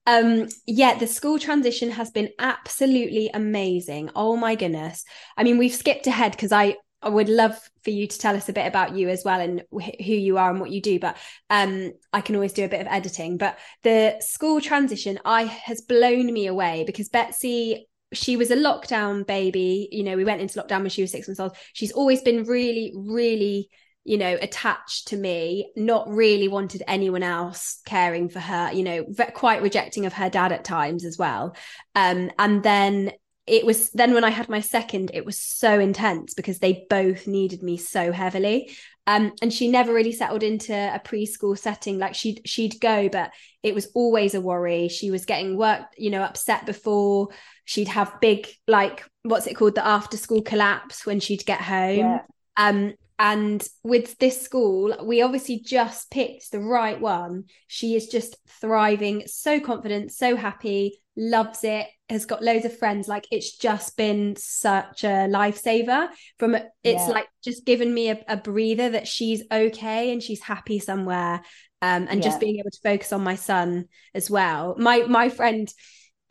I, 0.07 0.19
um, 0.19 0.47
yeah, 0.65 0.97
the 0.97 1.07
school 1.07 1.39
transition 1.39 1.91
has 1.91 2.11
been 2.11 2.29
absolutely 2.39 3.29
amazing. 3.33 4.09
Oh 4.15 4.35
my 4.35 4.55
goodness. 4.55 5.03
I 5.37 5.43
mean, 5.43 5.57
we've 5.57 5.73
skipped 5.73 6.07
ahead 6.07 6.31
because 6.31 6.51
I 6.51 6.77
I 7.03 7.09
would 7.09 7.27
love 7.27 7.59
for 7.83 7.89
you 7.89 8.07
to 8.07 8.17
tell 8.17 8.35
us 8.35 8.47
a 8.47 8.53
bit 8.53 8.65
about 8.65 8.95
you 8.95 9.09
as 9.09 9.23
well 9.25 9.41
and 9.41 9.63
wh- 9.77 10.01
who 10.03 10.13
you 10.13 10.37
are 10.37 10.49
and 10.49 10.61
what 10.61 10.71
you 10.71 10.81
do. 10.81 10.99
But 10.99 11.17
um, 11.49 11.91
I 12.13 12.21
can 12.21 12.35
always 12.35 12.53
do 12.53 12.63
a 12.63 12.69
bit 12.69 12.79
of 12.79 12.87
editing. 12.87 13.37
But 13.37 13.59
the 13.83 14.15
school 14.21 14.61
transition, 14.61 15.19
I 15.25 15.43
has 15.43 15.81
blown 15.81 16.31
me 16.31 16.47
away 16.47 16.85
because 16.87 17.09
Betsy 17.09 17.87
she 18.13 18.37
was 18.37 18.51
a 18.51 18.55
lockdown 18.55 19.25
baby. 19.25 19.87
You 19.91 20.03
know, 20.03 20.15
we 20.15 20.25
went 20.25 20.41
into 20.41 20.59
lockdown 20.59 20.81
when 20.81 20.89
she 20.89 21.01
was 21.01 21.11
six 21.11 21.27
months 21.27 21.39
old. 21.39 21.55
She's 21.73 21.91
always 21.91 22.21
been 22.21 22.43
really, 22.45 22.93
really, 22.95 23.69
you 24.03 24.17
know, 24.17 24.37
attached 24.41 25.09
to 25.09 25.17
me, 25.17 25.71
not 25.75 26.07
really 26.09 26.47
wanted 26.47 26.83
anyone 26.87 27.23
else 27.23 27.79
caring 27.85 28.29
for 28.29 28.39
her, 28.39 28.71
you 28.73 28.83
know, 28.83 29.05
quite 29.33 29.61
rejecting 29.61 30.05
of 30.05 30.13
her 30.13 30.29
dad 30.29 30.51
at 30.51 30.63
times 30.65 31.05
as 31.05 31.17
well. 31.17 31.55
Um, 31.95 32.31
and 32.39 32.63
then 32.63 33.11
it 33.45 33.65
was 33.65 33.89
then 33.91 34.13
when 34.13 34.23
I 34.23 34.29
had 34.29 34.47
my 34.47 34.61
second, 34.61 35.11
it 35.13 35.25
was 35.25 35.37
so 35.37 35.79
intense 35.79 36.33
because 36.33 36.59
they 36.59 36.85
both 36.89 37.27
needed 37.27 37.61
me 37.61 37.77
so 37.77 38.11
heavily. 38.11 38.71
Um, 39.05 39.33
and 39.41 39.51
she 39.51 39.67
never 39.67 39.93
really 39.93 40.13
settled 40.13 40.43
into 40.43 40.73
a 40.73 40.99
preschool 40.99 41.57
setting. 41.57 41.99
Like 41.99 42.15
she'd 42.15 42.41
she'd 42.45 42.79
go, 42.79 43.09
but 43.09 43.31
it 43.61 43.75
was 43.75 43.87
always 43.93 44.33
a 44.33 44.41
worry. 44.41 44.87
She 44.87 45.11
was 45.11 45.25
getting 45.25 45.57
work, 45.57 45.81
you 45.97 46.09
know, 46.09 46.21
upset 46.21 46.65
before. 46.65 47.29
She'd 47.65 47.87
have 47.87 48.19
big 48.19 48.47
like 48.67 49.05
what's 49.23 49.47
it 49.47 49.55
called, 49.55 49.75
the 49.75 49.85
after 49.85 50.17
school 50.17 50.41
collapse 50.41 51.05
when 51.05 51.19
she'd 51.19 51.45
get 51.45 51.61
home. 51.61 51.97
Yeah. 51.97 52.21
Um, 52.57 52.93
and 53.19 53.65
with 53.83 54.17
this 54.17 54.41
school, 54.41 54.95
we 55.03 55.21
obviously 55.21 55.59
just 55.59 56.11
picked 56.11 56.51
the 56.51 56.59
right 56.59 56.99
one. 56.99 57.45
She 57.67 57.95
is 57.95 58.07
just 58.07 58.35
thriving, 58.59 59.23
so 59.27 59.59
confident, 59.59 60.11
so 60.11 60.35
happy, 60.35 60.99
loves 61.15 61.63
it, 61.63 61.87
has 62.09 62.25
got 62.25 62.43
loads 62.43 62.65
of 62.65 62.77
friends. 62.77 63.07
Like 63.07 63.27
it's 63.31 63.55
just 63.57 63.95
been 63.97 64.35
such 64.35 65.03
a 65.03 65.27
lifesaver. 65.29 66.09
From 66.39 66.55
it's 66.55 66.67
yeah. 66.83 67.07
like 67.07 67.27
just 67.43 67.65
given 67.65 67.93
me 67.93 68.09
a, 68.09 68.19
a, 68.27 68.37
breather 68.37 68.89
that 68.89 69.07
she's 69.07 69.43
okay 69.51 70.11
and 70.11 70.21
she's 70.21 70.41
happy 70.41 70.79
somewhere. 70.79 71.41
Um, 71.81 72.07
and 72.09 72.19
yeah. 72.19 72.29
just 72.29 72.39
being 72.39 72.59
able 72.59 72.71
to 72.71 72.79
focus 72.81 73.13
on 73.13 73.23
my 73.23 73.35
son 73.35 73.85
as 74.13 74.29
well. 74.29 74.75
My 74.77 75.03
my 75.03 75.29
friend 75.29 75.71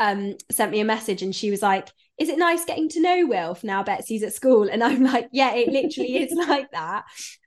um 0.02 0.34
sent 0.50 0.72
me 0.72 0.80
a 0.80 0.84
message 0.84 1.22
and 1.22 1.34
she 1.34 1.50
was 1.50 1.62
like 1.62 1.88
is 2.18 2.28
it 2.28 2.38
nice 2.38 2.64
getting 2.64 2.88
to 2.90 3.00
know 3.00 3.26
Wilf 3.26 3.64
now 3.64 3.82
Betsy's 3.82 4.22
at 4.22 4.34
school? 4.34 4.68
And 4.70 4.84
I'm 4.84 5.02
like, 5.02 5.28
yeah, 5.32 5.54
it 5.54 5.68
literally 5.68 6.18
is 6.18 6.30
like 6.48 6.70
that. 6.72 7.04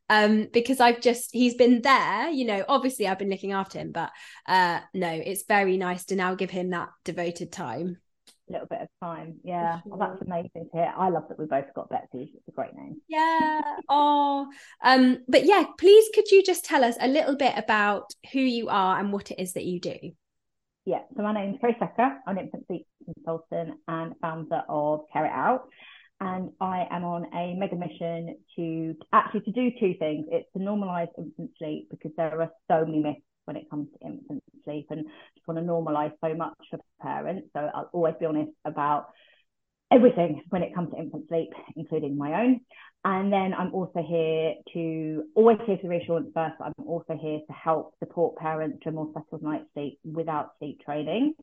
Um, 0.09 0.47
because 0.51 0.79
I've 0.79 1.01
just 1.01 1.29
he's 1.31 1.55
been 1.55 1.81
there, 1.81 2.29
you 2.29 2.45
know, 2.45 2.63
obviously 2.67 3.07
I've 3.07 3.19
been 3.19 3.29
looking 3.29 3.53
after 3.53 3.79
him, 3.79 3.91
but 3.91 4.12
uh 4.47 4.79
no, 4.93 5.09
it's 5.09 5.45
very 5.47 5.77
nice 5.77 6.05
to 6.05 6.15
now 6.15 6.35
give 6.35 6.50
him 6.50 6.71
that 6.71 6.89
devoted 7.03 7.51
time. 7.51 7.97
A 8.50 8.51
little 8.51 8.67
bit 8.67 8.81
of 8.81 8.88
time. 9.01 9.39
Yeah. 9.43 9.81
Sure. 9.81 9.97
Well, 9.97 10.09
that's 10.09 10.21
amazing 10.21 10.51
to 10.53 10.77
hear. 10.77 10.93
I 10.95 11.09
love 11.09 11.24
that 11.29 11.39
we 11.39 11.45
both 11.45 11.74
got 11.74 11.89
Betsy. 11.89 12.33
It's 12.35 12.47
a 12.47 12.51
great 12.51 12.75
name. 12.75 13.01
Yeah. 13.07 13.62
Oh. 13.89 14.47
Um, 14.83 15.19
but 15.27 15.45
yeah, 15.45 15.63
please 15.79 16.05
could 16.13 16.29
you 16.29 16.43
just 16.43 16.65
tell 16.65 16.83
us 16.83 16.95
a 17.00 17.07
little 17.07 17.35
bit 17.35 17.53
about 17.57 18.13
who 18.33 18.41
you 18.41 18.69
are 18.69 19.00
and 19.00 19.12
what 19.12 19.31
it 19.31 19.41
is 19.41 19.53
that 19.53 19.65
you 19.65 19.79
do? 19.79 19.97
Yeah, 20.86 21.00
so 21.18 21.24
my 21.24 21.34
name's 21.34 21.60
Chloe 21.60 21.75
Secker. 21.80 22.20
I'm 22.27 22.38
an 22.38 22.46
infant 22.46 22.68
sleep 22.68 22.86
consultant 23.06 23.80
and 23.88 24.13
founder 24.22 24.62
of 24.70 25.01
Care 25.12 25.25
It 25.25 25.32
Out. 25.32 25.68
And 26.22 26.51
I 26.62 26.86
am 26.92 27.04
on 27.04 27.25
a 27.34 27.56
mega 27.56 27.75
mission 27.75 28.38
to 28.56 28.96
actually 29.12 29.42
to 29.42 29.51
do 29.51 29.72
two 29.80 29.96
things. 29.98 30.27
It's 30.32 30.48
to 30.54 30.60
normalize 30.60 31.08
infant 31.18 31.50
sleep 31.58 31.88
because 31.89 32.12
there 32.15 32.39
are 32.39 32.51
so 32.70 32.86
many 32.86 33.00
myths 33.00 33.22
when 33.46 33.58
it 33.58 33.68
comes 33.70 33.88
to 33.94 34.08
infant 34.08 34.44
sleep 34.63 34.86
and 34.92 35.06
just 35.36 35.48
want 35.48 35.60
to 35.60 35.65
normalize 35.65 36.13
so 36.24 36.36
much 36.36 36.54
for 36.70 36.80
parents. 37.01 37.50
So 37.54 37.68
I'll 37.74 37.89
always 37.92 38.13
be 38.20 38.27
honest 38.27 38.51
about 38.63 39.08
everything 39.92 40.44
when 40.50 40.63
it 40.63 40.74
comes 40.74 40.92
to 40.92 40.98
infant 40.98 41.27
sleep, 41.27 41.50
including 41.75 42.18
my 42.18 42.42
own. 42.42 42.62
And 43.04 43.32
then 43.32 43.54
I'm 43.54 43.74
also 43.74 44.04
here 44.08 44.56
to 44.74 45.24
always 45.36 45.60
here 45.68 45.77
for 45.80 45.88
reassurance 45.89 46.30
first. 46.34 46.56
I'm 46.60 46.74
also 46.88 47.18
here 47.22 47.39
to 47.46 47.54
help 47.54 47.94
support 48.00 48.36
parents 48.38 48.80
to 48.84 48.89
a 48.89 48.92
more 48.92 49.12
settled 49.13 49.44
night's 49.44 49.65
sleep 49.74 50.00
without 50.04 50.54
sleep 50.58 50.82
training. 50.84 51.36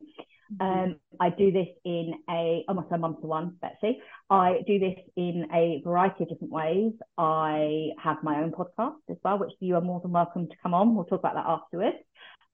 Mm-hmm. 0.53 0.91
Um, 0.91 0.95
I 1.21 1.29
do 1.29 1.51
this 1.51 1.67
in 1.85 2.15
a 2.29 2.65
almost 2.67 2.87
a 2.91 2.97
month 2.97 3.21
to 3.21 3.27
one, 3.27 3.55
Betsy. 3.61 4.01
I 4.29 4.59
do 4.67 4.77
this 4.77 4.97
in 5.15 5.47
a 5.53 5.81
variety 5.85 6.23
of 6.23 6.29
different 6.29 6.51
ways. 6.51 6.91
I 7.17 7.91
have 8.03 8.17
my 8.23 8.41
own 8.41 8.51
podcast 8.51 8.97
as 9.09 9.17
well, 9.23 9.39
which 9.39 9.53
you 9.61 9.75
are 9.75 9.81
more 9.81 10.01
than 10.01 10.11
welcome 10.11 10.47
to 10.47 10.55
come 10.61 10.73
on. 10.73 10.95
We'll 10.95 11.05
talk 11.05 11.19
about 11.19 11.35
that 11.35 11.45
afterwards. 11.47 11.97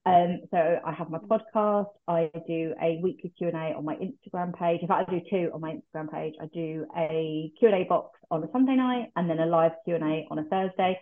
Um, 0.06 0.40
so 0.50 0.80
I 0.84 0.92
have 0.92 1.10
my 1.10 1.18
podcast. 1.18 1.88
I 2.08 2.30
do 2.46 2.74
a 2.82 2.98
weekly 3.02 3.32
Q 3.36 3.48
and 3.48 3.56
A 3.56 3.76
on 3.76 3.84
my 3.84 3.96
Instagram 3.96 4.58
page. 4.58 4.80
In 4.80 4.88
fact, 4.88 5.08
I 5.08 5.12
do 5.12 5.20
two 5.28 5.50
on 5.52 5.60
my 5.60 5.72
Instagram 5.72 6.10
page. 6.10 6.34
I 6.40 6.46
do 6.54 6.86
a 6.96 7.52
Q 7.58 7.68
and 7.68 7.76
A 7.76 7.84
box 7.84 8.18
on 8.30 8.42
a 8.42 8.50
Sunday 8.50 8.76
night, 8.76 9.08
and 9.16 9.28
then 9.28 9.38
a 9.38 9.46
live 9.46 9.72
Q 9.84 9.96
and 9.96 10.04
A 10.04 10.26
on 10.30 10.38
a 10.38 10.44
Thursday. 10.44 10.98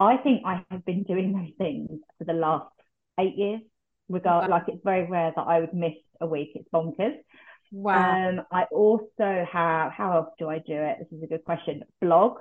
I 0.00 0.16
think 0.16 0.42
I 0.44 0.64
have 0.70 0.84
been 0.84 1.04
doing 1.04 1.32
those 1.36 1.52
things 1.58 2.00
for 2.18 2.24
the 2.24 2.32
last 2.32 2.72
eight 3.18 3.36
years. 3.36 3.60
Regard, 4.08 4.50
like 4.50 4.64
it's 4.66 4.82
very 4.82 5.06
rare 5.06 5.32
that 5.36 5.42
I 5.42 5.60
would 5.60 5.72
miss 5.72 5.92
a 6.20 6.26
week. 6.26 6.50
It's 6.56 6.68
bonkers. 6.74 7.14
Wow. 7.70 8.28
Um, 8.28 8.42
I 8.50 8.64
also 8.64 9.46
have. 9.52 9.92
How 9.92 10.16
else 10.16 10.30
do 10.38 10.48
I 10.48 10.58
do 10.58 10.74
it? 10.74 10.96
This 10.98 11.16
is 11.16 11.22
a 11.22 11.28
good 11.28 11.44
question. 11.44 11.84
Blog. 12.00 12.38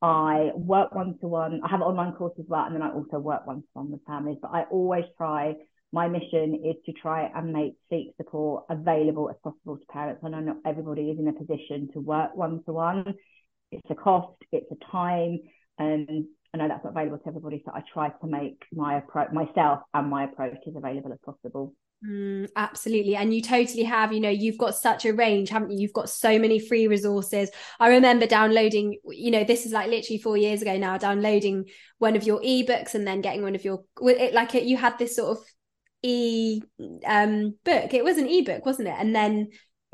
I 0.00 0.50
work 0.54 0.94
one 0.94 1.18
to 1.20 1.26
one. 1.26 1.60
I 1.64 1.68
have 1.68 1.80
an 1.80 1.86
online 1.86 2.12
course 2.12 2.34
as 2.38 2.44
well, 2.48 2.64
and 2.64 2.74
then 2.74 2.82
I 2.82 2.90
also 2.90 3.18
work 3.18 3.46
one 3.46 3.62
to 3.62 3.68
one 3.72 3.90
with 3.90 4.04
families. 4.06 4.38
But 4.40 4.52
I 4.52 4.62
always 4.70 5.04
try. 5.16 5.54
My 5.90 6.06
mission 6.06 6.62
is 6.66 6.76
to 6.84 6.92
try 6.92 7.30
and 7.34 7.52
make 7.52 7.74
sleep 7.88 8.12
support 8.18 8.64
available 8.68 9.30
as 9.30 9.36
possible 9.42 9.78
to 9.78 9.86
parents. 9.86 10.20
I 10.22 10.28
know 10.28 10.40
not 10.40 10.58
everybody 10.66 11.10
is 11.10 11.18
in 11.18 11.26
a 11.28 11.32
position 11.32 11.88
to 11.94 12.00
work 12.00 12.36
one 12.36 12.62
to 12.66 12.72
one. 12.72 13.14
It's 13.72 13.90
a 13.90 13.94
cost. 13.94 14.36
It's 14.52 14.70
a 14.70 14.92
time, 14.92 15.40
and 15.78 16.26
I 16.54 16.58
know 16.58 16.68
that's 16.68 16.84
not 16.84 16.90
available 16.90 17.18
to 17.18 17.28
everybody. 17.28 17.62
So 17.64 17.72
I 17.74 17.82
try 17.92 18.10
to 18.10 18.26
make 18.26 18.62
my 18.72 18.98
approach 18.98 19.32
myself 19.32 19.80
and 19.94 20.08
my 20.08 20.24
approach 20.24 20.58
as 20.66 20.76
available 20.76 21.12
as 21.12 21.18
possible. 21.24 21.74
Mm, 22.06 22.48
absolutely. 22.54 23.16
And 23.16 23.34
you 23.34 23.42
totally 23.42 23.82
have, 23.82 24.12
you 24.12 24.20
know, 24.20 24.28
you've 24.28 24.58
got 24.58 24.76
such 24.76 25.04
a 25.04 25.12
range, 25.12 25.48
haven't 25.48 25.72
you? 25.72 25.78
You've 25.80 25.92
got 25.92 26.08
so 26.08 26.38
many 26.38 26.60
free 26.60 26.86
resources. 26.86 27.50
I 27.80 27.88
remember 27.88 28.26
downloading, 28.26 28.98
you 29.08 29.32
know, 29.32 29.42
this 29.42 29.66
is 29.66 29.72
like 29.72 29.90
literally 29.90 30.18
four 30.18 30.36
years 30.36 30.62
ago 30.62 30.76
now, 30.76 30.96
downloading 30.96 31.64
one 31.98 32.14
of 32.14 32.22
your 32.22 32.40
ebooks 32.40 32.94
and 32.94 33.04
then 33.04 33.20
getting 33.20 33.42
one 33.42 33.56
of 33.56 33.64
your, 33.64 33.82
it, 34.02 34.32
like 34.32 34.54
it, 34.54 34.62
you 34.62 34.76
had 34.76 34.96
this 34.98 35.16
sort 35.16 35.38
of 35.38 35.44
e 36.04 36.60
um 37.04 37.54
book. 37.64 37.92
It 37.92 38.04
was 38.04 38.18
an 38.18 38.28
ebook, 38.28 38.64
wasn't 38.64 38.88
it? 38.88 38.94
And 38.96 39.14
then 39.14 39.48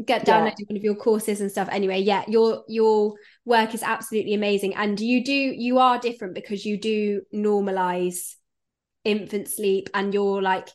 get 0.05 0.27
downloading 0.27 0.57
yeah. 0.59 0.73
one 0.73 0.77
of 0.77 0.85
your 0.85 0.97
courses 0.97 1.41
and 1.41 1.51
stuff. 1.51 1.69
Anyway, 1.73 2.01
yeah, 2.01 2.25
your 2.29 2.65
your 2.69 3.15
work 3.47 3.73
is 3.75 3.83
absolutely 3.83 4.35
amazing. 4.35 4.75
And 4.75 5.01
you 5.01 5.25
do, 5.25 5.33
you 5.33 5.79
are 5.79 5.99
different 5.99 6.35
because 6.35 6.67
you 6.67 6.79
do 6.79 7.23
normalize 7.35 8.35
infant 9.05 9.49
sleep 9.49 9.89
and 9.95 10.13
you're 10.13 10.43
like, 10.43 10.69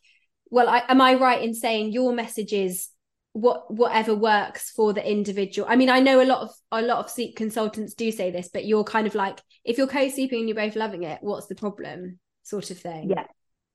well 0.50 0.70
I, 0.70 0.84
am 0.88 1.02
i 1.02 1.14
right 1.16 1.42
in 1.42 1.54
saying 1.54 1.92
your 1.92 2.14
message 2.14 2.54
is 2.54 2.90
what 3.34 3.72
whatever 3.74 4.16
works 4.16 4.72
for 4.72 4.92
the 4.94 5.08
individual? 5.08 5.68
I 5.70 5.76
mean 5.76 5.90
i 5.90 6.00
know 6.00 6.22
a 6.22 6.26
lot 6.26 6.42
of 6.42 6.50
a 6.72 6.82
lot 6.82 6.98
of 6.98 7.10
sleep 7.10 7.36
consultants 7.36 7.94
do 7.94 8.12
say 8.12 8.32
this 8.32 8.50
but 8.52 8.66
you're 8.66 8.84
kind 8.84 9.08
of 9.08 9.16
like 9.16 9.42
if 9.64 9.78
you're 9.78 9.88
co-sleeping 9.88 10.40
and 10.40 10.50
you're 10.50 10.56
both 10.56 10.76
loving 10.76 11.04
it 11.04 11.20
what's 11.22 11.48
the 11.48 11.56
problem? 11.56 12.20
Sort 12.44 12.72
of 12.72 12.80
thing. 12.80 13.10
Yeah. 13.10 13.26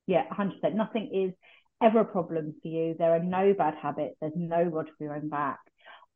Yeah 0.06 0.24
100% 0.32 0.74
nothing 0.74 1.10
is 1.12 1.34
ever 1.82 2.00
a 2.00 2.04
problem 2.04 2.54
for 2.62 2.68
you. 2.68 2.94
There 2.98 3.12
are 3.14 3.22
no 3.22 3.54
bad 3.54 3.74
habits. 3.80 4.16
There's 4.20 4.32
no 4.34 4.62
rod 4.62 4.90
for 4.96 5.04
your 5.04 5.14
own 5.14 5.28
back. 5.28 5.60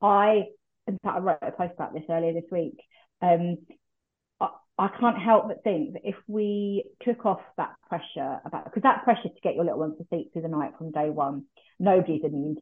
I 0.03 0.45
in 0.87 0.99
fact 1.03 1.17
i 1.17 1.19
wrote 1.19 1.39
a 1.43 1.53
post 1.53 1.75
about 1.75 1.95
this 1.95 2.05
earlier 2.11 2.33
this 2.33 2.51
week. 2.51 2.81
Um 3.23 3.59
I 4.79 4.89
can't 5.01 5.19
help 5.19 5.49
but 5.49 5.65
think 5.65 5.95
that 5.95 6.03
if 6.05 6.15
we 6.29 6.85
took 7.03 7.27
off 7.27 7.41
that 7.57 7.75
pressure 7.89 8.41
about 8.45 8.65
because 8.65 8.83
that 8.85 9.03
pressure 9.05 9.29
to 9.29 9.41
get 9.43 9.57
your 9.57 9.65
little 9.65 9.81
ones 9.81 9.99
to 9.99 10.07
sleep 10.09 10.33
through 10.33 10.43
the 10.43 10.49
night 10.49 10.73
from 10.79 10.93
day 10.93 11.11
one, 11.11 11.45
nobody's 11.81 12.23
immune 12.25 12.55
to 12.57 12.61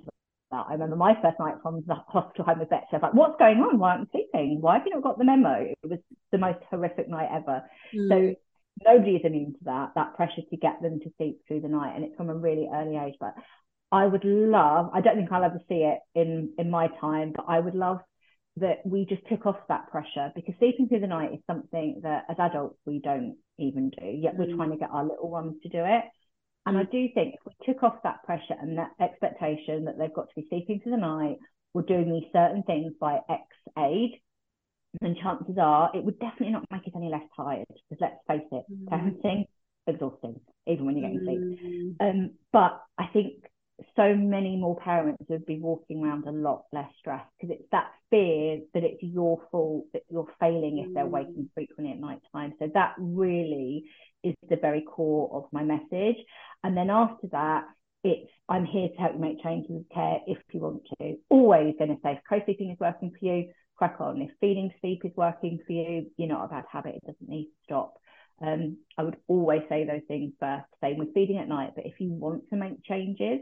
that. 0.50 0.66
I 0.68 0.72
remember 0.72 0.96
my 0.96 1.14
first 1.20 1.38
night 1.38 1.56
from 1.62 1.84
the 1.86 1.94
hospital 1.94 2.44
home 2.44 2.60
with 2.60 2.70
Betsy. 2.70 2.86
I 2.92 2.96
was 2.96 3.02
like, 3.02 3.14
"What's 3.14 3.38
going 3.38 3.58
on? 3.58 3.78
Why 3.78 3.90
aren't 3.90 4.08
you 4.12 4.20
sleeping? 4.32 4.60
Why 4.60 4.78
have 4.78 4.86
you 4.86 4.94
not 4.94 5.02
got 5.02 5.18
the 5.18 5.24
memo?" 5.24 5.74
It 5.82 5.90
was 5.90 5.98
the 6.32 6.38
most 6.38 6.62
horrific 6.70 7.08
night 7.08 7.28
ever. 7.30 7.62
Mm. 7.94 8.08
So 8.08 8.34
nobody 8.86 9.16
is 9.16 9.22
immune 9.24 9.52
to 9.52 9.64
that. 9.64 9.92
That 9.94 10.14
pressure 10.14 10.42
to 10.48 10.56
get 10.56 10.80
them 10.80 11.00
to 11.00 11.12
sleep 11.18 11.40
through 11.46 11.60
the 11.60 11.68
night, 11.68 11.94
and 11.96 12.04
it's 12.04 12.16
from 12.16 12.30
a 12.30 12.34
really 12.34 12.68
early 12.72 12.96
age. 12.96 13.16
But 13.20 13.34
I 13.92 14.06
would 14.06 14.24
love. 14.24 14.90
I 14.94 15.00
don't 15.00 15.16
think 15.16 15.30
I'll 15.32 15.44
ever 15.44 15.60
see 15.68 15.82
it 15.82 15.98
in 16.14 16.54
in 16.58 16.70
my 16.70 16.88
time, 17.00 17.32
but 17.36 17.44
I 17.48 17.60
would 17.60 17.74
love 17.74 18.00
that 18.56 18.78
we 18.84 19.04
just 19.04 19.22
took 19.28 19.44
off 19.46 19.58
that 19.68 19.90
pressure 19.90 20.32
because 20.34 20.54
sleeping 20.58 20.88
through 20.88 21.00
the 21.00 21.06
night 21.06 21.32
is 21.32 21.40
something 21.46 22.00
that 22.02 22.24
as 22.30 22.36
adults 22.38 22.78
we 22.86 23.00
don't 23.00 23.36
even 23.58 23.90
do 23.90 24.06
yet 24.06 24.36
we're 24.36 24.46
mm. 24.46 24.56
trying 24.56 24.70
to 24.70 24.76
get 24.76 24.90
our 24.90 25.04
little 25.04 25.30
ones 25.30 25.54
to 25.62 25.68
do 25.68 25.78
it 25.78 26.04
and 26.64 26.76
i 26.76 26.82
mm. 26.82 26.90
do 26.90 27.06
think 27.14 27.34
if 27.34 27.40
we 27.44 27.72
took 27.72 27.82
off 27.82 27.96
that 28.02 28.22
pressure 28.24 28.56
and 28.60 28.78
that 28.78 28.90
expectation 29.00 29.84
that 29.84 29.98
they've 29.98 30.14
got 30.14 30.28
to 30.28 30.40
be 30.40 30.46
sleeping 30.48 30.80
through 30.80 30.92
the 30.92 30.98
night 30.98 31.36
or 31.74 31.82
doing 31.82 32.10
these 32.10 32.30
certain 32.32 32.62
things 32.62 32.92
by 32.98 33.18
x 33.28 33.42
age 33.78 34.12
then 35.02 35.14
chances 35.22 35.56
are 35.60 35.90
it 35.94 36.02
would 36.02 36.18
definitely 36.18 36.52
not 36.52 36.64
make 36.70 36.82
us 36.82 36.92
any 36.96 37.10
less 37.10 37.24
tired 37.36 37.66
because 37.68 38.00
let's 38.00 38.16
face 38.26 38.48
it 38.52 38.64
mm. 38.72 38.88
parenting 38.88 39.44
exhausting 39.86 40.40
even 40.66 40.86
when 40.86 40.96
you're 40.96 41.08
getting 41.08 41.24
sleep 41.24 41.96
mm. 42.00 42.10
um, 42.10 42.30
but 42.52 42.80
i 42.98 43.06
think 43.12 43.34
so 43.94 44.14
many 44.14 44.56
more 44.56 44.76
parents 44.76 45.22
would 45.28 45.44
be 45.44 45.58
walking 45.58 46.02
around 46.02 46.26
a 46.26 46.32
lot 46.32 46.64
less 46.72 46.88
stressed 46.98 47.28
because 47.38 47.54
it's 47.58 47.68
that 47.72 47.90
fear 48.10 48.60
that 48.72 48.84
it's 48.84 49.02
your 49.02 49.40
fault 49.50 49.84
that 49.92 50.02
you're 50.08 50.28
failing 50.40 50.78
if 50.78 50.94
they're 50.94 51.04
mm. 51.04 51.10
waking 51.10 51.50
frequently 51.54 51.92
at 51.92 52.00
night 52.00 52.20
time. 52.32 52.54
So 52.58 52.70
that 52.72 52.94
really 52.98 53.84
is 54.24 54.34
the 54.48 54.56
very 54.56 54.82
core 54.82 55.30
of 55.32 55.44
my 55.52 55.62
message. 55.62 56.16
And 56.64 56.76
then 56.76 56.88
after 56.90 57.28
that, 57.32 57.64
it's 58.02 58.30
I'm 58.48 58.64
here 58.64 58.88
to 58.88 58.96
help 58.96 59.14
you 59.14 59.20
make 59.20 59.42
changes 59.42 59.70
with 59.70 59.88
care 59.90 60.20
if 60.26 60.38
you 60.52 60.60
want 60.60 60.82
to. 61.00 61.16
Always 61.28 61.74
going 61.78 61.90
to 61.90 62.00
say 62.02 62.12
if 62.12 62.20
co-sleeping 62.28 62.70
is 62.70 62.78
working 62.80 63.10
for 63.10 63.26
you, 63.26 63.52
crack 63.76 63.96
on. 64.00 64.22
If 64.22 64.30
feeding 64.40 64.72
sleep 64.80 65.02
is 65.04 65.12
working 65.16 65.58
for 65.66 65.72
you, 65.72 66.06
you're 66.16 66.28
not 66.28 66.44
a 66.44 66.48
bad 66.48 66.64
habit. 66.70 66.96
It 66.96 67.06
doesn't 67.06 67.28
need 67.28 67.46
to 67.46 67.64
stop. 67.64 67.94
Um, 68.40 68.78
I 68.96 69.02
would 69.02 69.16
always 69.28 69.62
say 69.68 69.84
those 69.84 70.02
things 70.08 70.32
first. 70.38 70.66
Same 70.82 70.98
with 70.98 71.14
feeding 71.14 71.38
at 71.38 71.48
night. 71.48 71.72
But 71.74 71.86
if 71.86 71.94
you 71.98 72.10
want 72.10 72.48
to 72.50 72.56
make 72.56 72.84
changes, 72.84 73.40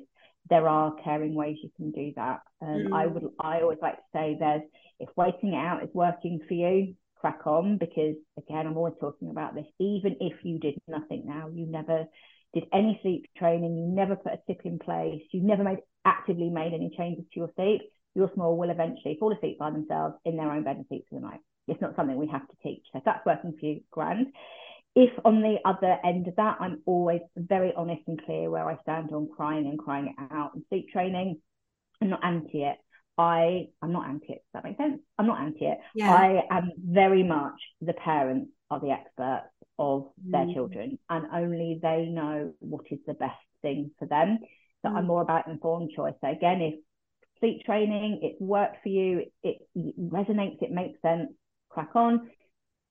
there 0.51 0.69
are 0.69 0.95
caring 1.03 1.35
ways 1.35 1.59
you 1.63 1.71
can 1.77 1.91
do 1.91 2.13
that. 2.17 2.41
Um, 2.61 2.87
mm. 2.91 2.95
I 2.95 3.07
would 3.07 3.25
I 3.41 3.61
always 3.61 3.79
like 3.81 3.97
to 3.97 4.03
say 4.13 4.37
there's 4.39 4.63
if 5.01 5.09
waiting 5.17 5.55
it 5.55 5.57
out 5.57 5.83
is 5.83 5.91
working 5.95 6.41
for 6.47 6.55
you, 6.55 6.95
crack 7.17 7.47
on 7.47 7.79
because 7.79 8.17
again 8.39 8.67
I'm 8.67 8.77
always 8.77 8.95
talking 9.01 9.31
about 9.31 9.55
this. 9.55 9.67
Even 9.79 10.17
if 10.21 10.45
you 10.45 10.59
did 10.59 10.75
nothing 10.89 11.25
now, 11.27 11.49
you 11.53 11.67
never 11.67 12.07
did 12.53 12.65
any 12.73 12.99
sleep 13.03 13.27
training, 13.37 13.77
you 13.77 13.87
never 13.87 14.17
put 14.17 14.33
a 14.33 14.41
tip 14.47 14.61
in 14.65 14.79
place, 14.79 15.23
you 15.33 15.43
never 15.43 15.65
made 15.65 15.79
actively 16.05 16.51
made 16.51 16.75
any 16.75 16.95
changes 16.97 17.25
to 17.33 17.41
your 17.41 17.51
sleep, 17.57 17.81
your 18.15 18.31
small 18.35 18.57
will 18.57 18.71
eventually 18.71 19.17
fall 19.19 19.33
asleep 19.33 19.59
by 19.59 19.71
themselves 19.71 20.15
in 20.25 20.37
their 20.37 20.53
own 20.53 20.63
bed 20.63 20.77
and 20.77 20.87
sleep 20.89 21.05
for 21.09 21.19
the 21.19 21.27
night. 21.27 21.41
It's 21.67 21.81
not 21.81 21.97
something 21.97 22.17
we 22.17 22.29
have 22.29 22.47
to 22.47 22.57
teach. 22.63 22.85
So 22.93 22.99
if 22.99 23.05
that's 23.05 23.25
working 23.25 23.55
for 23.59 23.67
you, 23.67 23.81
grand 23.91 24.27
if 24.95 25.11
on 25.25 25.43
the 25.43 25.57
other 25.65 25.99
end 26.05 26.29
of 26.29 26.37
that, 26.37 26.59
I'm 26.61 26.83
always 26.87 27.21
very 27.37 27.73
honest 27.77 28.03
and 28.07 28.23
clear 28.25 28.51
where 28.51 28.69
I 28.69 28.79
stand 28.83 29.11
on 29.13 29.29
crying 29.35 29.67
and 29.67 29.79
crying 29.79 30.15
it 30.17 30.33
out 30.33 30.55
and 30.55 30.65
sleep 30.69 30.89
training. 30.93 31.41
I'm 32.01 32.11
not 32.11 32.25
anti 32.25 32.63
it. 32.63 32.77
I 33.17 33.69
I'm 33.83 33.93
not 33.93 34.09
anti 34.09 34.33
it. 34.33 34.45
Does 34.53 34.63
that 34.63 34.65
make 34.65 34.77
sense? 34.77 35.01
I'm 35.19 35.27
not 35.27 35.41
anti 35.41 35.67
it. 35.67 35.79
Yeah. 35.95 36.13
I 36.13 36.43
am 36.51 36.73
very 36.79 37.23
much 37.23 37.61
the 37.81 37.93
parents 37.93 38.51
are 38.71 38.81
the 38.81 38.91
experts 38.91 39.49
of 39.79 40.11
their 40.25 40.47
mm. 40.47 40.55
children, 40.55 40.99
and 41.11 41.27
only 41.33 41.81
they 41.83 42.07
know 42.07 42.53
what 42.61 42.85
is 42.91 43.01
the 43.07 43.15
best 43.15 43.35
thing 43.63 43.91
for 43.99 44.07
them. 44.07 44.39
So 44.83 44.91
mm. 44.91 44.97
I'm 44.97 45.07
more 45.07 45.23
about 45.23 45.49
informed 45.49 45.91
choice. 45.95 46.15
So 46.21 46.31
again, 46.31 46.61
if 46.61 46.75
sleep 47.41 47.65
training, 47.65 48.21
it's 48.23 48.41
worked 48.41 48.83
for 48.83 48.89
you, 48.89 49.25
it, 49.43 49.59
it 49.75 50.01
resonates, 50.01 50.63
it 50.63 50.71
makes 50.71 51.01
sense, 51.03 51.31
crack 51.69 51.91
on. 51.95 52.31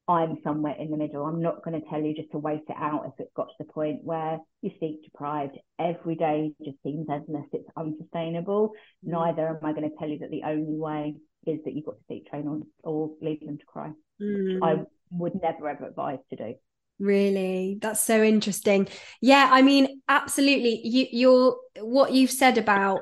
I'm 0.07 0.37
somewhere 0.43 0.75
in 0.77 0.91
the 0.91 0.97
middle. 0.97 1.25
I'm 1.25 1.41
not 1.41 1.63
going 1.63 1.79
to 1.79 1.87
tell 1.89 2.01
you 2.01 2.13
just 2.13 2.31
to 2.31 2.37
wait 2.37 2.63
it 2.67 2.75
out 2.77 3.05
if 3.05 3.13
it's 3.19 3.31
got 3.35 3.47
to 3.47 3.53
the 3.59 3.71
point 3.71 4.03
where 4.03 4.37
you're 4.61 4.73
sleep 4.79 5.01
deprived. 5.03 5.57
Every 5.79 6.15
day 6.15 6.51
just 6.63 6.77
seems 6.83 7.07
endless. 7.09 7.45
It's 7.53 7.69
unsustainable. 7.77 8.71
Mm. 9.05 9.11
Neither 9.11 9.47
am 9.47 9.59
I 9.63 9.71
going 9.71 9.89
to 9.89 9.95
tell 9.97 10.09
you 10.09 10.19
that 10.19 10.31
the 10.31 10.43
only 10.43 10.77
way 10.77 11.15
is 11.47 11.59
that 11.63 11.73
you've 11.73 11.85
got 11.85 11.97
to 11.97 12.03
sleep 12.07 12.27
train 12.29 12.47
on 12.47 12.63
or 12.83 13.11
leave 13.21 13.39
them 13.45 13.57
to 13.57 13.65
cry. 13.65 13.91
Mm. 14.21 14.59
I 14.61 14.83
would 15.11 15.41
never 15.41 15.69
ever 15.69 15.87
advise 15.87 16.19
to 16.29 16.35
do. 16.35 16.55
Really, 16.99 17.79
that's 17.81 18.01
so 18.01 18.23
interesting. 18.23 18.87
Yeah, 19.21 19.49
I 19.51 19.61
mean, 19.61 20.01
absolutely. 20.07 20.85
You, 20.85 21.07
you're 21.11 21.57
what 21.81 22.13
you've 22.13 22.31
said 22.31 22.57
about 22.57 23.01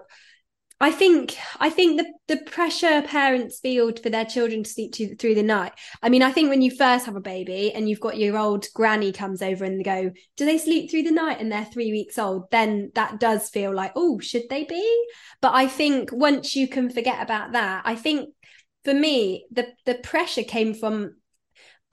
I 0.82 0.92
think 0.92 1.38
I 1.60 1.70
think 1.70 1.98
the 2.00 2.12
the 2.28 2.42
pressure 2.44 3.04
parents 3.04 3.60
feel 3.60 3.92
for 3.96 4.10
their 4.10 4.26
children 4.26 4.64
to 4.64 4.70
sleep 4.70 4.94
to, 4.94 5.16
through 5.16 5.36
the 5.36 5.44
night. 5.44 5.74
I 6.02 6.10
mean, 6.10 6.24
I 6.24 6.32
think 6.32 6.50
when 6.50 6.64
you 6.64 6.76
first 6.76 7.06
have 7.06 7.16
a 7.16 7.22
baby 7.22 7.72
and 7.72 7.88
you've 7.88 8.00
got 8.00 8.18
your 8.18 8.36
old 8.36 8.66
granny 8.74 9.12
comes 9.12 9.44
over 9.44 9.64
and 9.64 9.80
they 9.80 9.84
go, 9.84 10.12
"Do 10.38 10.46
they 10.46 10.58
sleep 10.58 10.90
through 10.90 11.04
the 11.04 11.12
night?" 11.12 11.40
and 11.40 11.52
they're 11.52 11.66
three 11.66 11.92
weeks 11.92 12.18
old, 12.18 12.50
then 12.50 12.92
that 12.96 13.20
does 13.20 13.50
feel 13.50 13.74
like, 13.76 13.92
"Oh, 13.96 14.18
should 14.18 14.50
they 14.50 14.64
be?" 14.64 15.06
But 15.40 15.54
I 15.54 15.68
think 15.68 16.12
once 16.12 16.56
you 16.56 16.68
can 16.68 16.90
forget 16.90 17.22
about 17.22 17.52
that, 17.52 17.84
I 17.86 17.96
think 17.96 18.30
for 18.84 18.94
me 18.94 19.46
the 19.52 19.68
the 19.86 19.96
pressure 19.96 20.44
came 20.44 20.74
from 20.74 21.16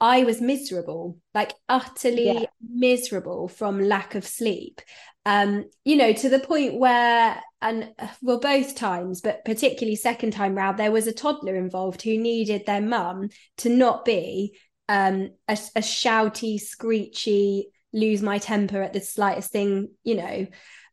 I 0.01 0.23
was 0.23 0.41
miserable, 0.41 1.17
like 1.35 1.53
utterly 1.67 2.25
yeah. 2.25 2.45
miserable 2.67 3.49
from 3.49 3.79
lack 3.81 4.15
of 4.15 4.25
sleep. 4.25 4.81
Um, 5.25 5.65
you 5.83 5.97
know, 5.97 6.13
to 6.13 6.29
the 6.29 6.39
point 6.39 6.79
where, 6.79 7.41
and 7.61 7.89
well, 8.21 8.39
both 8.39 8.75
times, 8.75 9.21
but 9.21 9.43
particularly 9.43 9.95
second 9.95 10.31
time 10.31 10.55
round, 10.55 10.77
there 10.77 10.91
was 10.91 11.07
a 11.07 11.13
toddler 11.13 11.55
involved 11.55 12.01
who 12.01 12.17
needed 12.17 12.65
their 12.65 12.81
mum 12.81 13.29
to 13.57 13.69
not 13.69 14.05
be 14.05 14.57
um, 14.87 15.31
a, 15.47 15.53
a 15.75 15.81
shouty, 15.81 16.59
screechy, 16.59 17.67
lose 17.93 18.21
my 18.21 18.37
temper 18.37 18.81
at 18.81 18.93
the 18.93 19.01
slightest 19.01 19.51
thing, 19.51 19.89
you 20.03 20.15
know, 20.15 20.47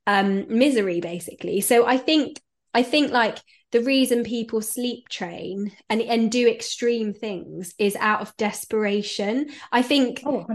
um, 0.07 0.47
misery 0.49 1.01
basically. 1.01 1.61
So 1.61 1.87
I 1.87 1.99
think, 1.99 2.41
I 2.75 2.83
think 2.83 3.13
like 3.13 3.39
the 3.73 3.83
reason 3.83 4.25
people 4.25 4.61
sleep 4.61 5.09
train 5.09 5.73
and 5.89 6.01
and 6.01 6.31
do 6.31 6.49
extreme 6.49 7.13
things 7.13 7.75
is 7.79 7.97
out 7.97 8.21
of 8.21 8.37
desperation. 8.37 9.51
I 9.73 9.83
think. 9.83 10.23
Oh, 10.25 10.47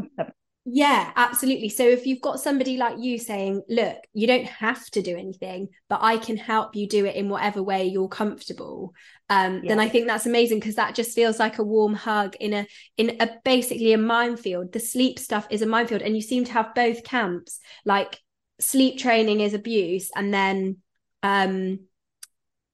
yeah, 0.63 1.11
absolutely. 1.15 1.69
So 1.69 1.83
if 1.83 2.05
you've 2.05 2.21
got 2.21 2.39
somebody 2.39 2.77
like 2.77 2.99
you 2.99 3.17
saying, 3.17 3.63
look, 3.67 3.97
you 4.13 4.27
don't 4.27 4.45
have 4.45 4.85
to 4.91 5.01
do 5.01 5.17
anything, 5.17 5.69
but 5.89 5.99
I 6.03 6.17
can 6.17 6.37
help 6.37 6.75
you 6.75 6.87
do 6.87 7.05
it 7.05 7.15
in 7.15 7.29
whatever 7.29 7.63
way 7.63 7.87
you're 7.87 8.07
comfortable, 8.07 8.93
um, 9.29 9.61
yeah. 9.63 9.69
then 9.69 9.79
I 9.79 9.89
think 9.89 10.05
that's 10.05 10.27
amazing 10.27 10.59
because 10.59 10.75
that 10.75 10.93
just 10.93 11.15
feels 11.15 11.39
like 11.39 11.57
a 11.57 11.63
warm 11.63 11.95
hug 11.95 12.35
in 12.39 12.53
a 12.53 12.67
in 12.97 13.17
a 13.19 13.29
basically 13.43 13.93
a 13.93 13.97
minefield. 13.97 14.71
The 14.71 14.79
sleep 14.79 15.17
stuff 15.17 15.47
is 15.49 15.63
a 15.63 15.65
minefield, 15.65 16.03
and 16.03 16.15
you 16.15 16.21
seem 16.21 16.43
to 16.45 16.53
have 16.53 16.75
both 16.75 17.03
camps. 17.03 17.59
Like 17.83 18.19
sleep 18.59 18.99
training 18.99 19.39
is 19.39 19.55
abuse, 19.55 20.11
and 20.15 20.31
then 20.31 20.77
um 21.23 21.79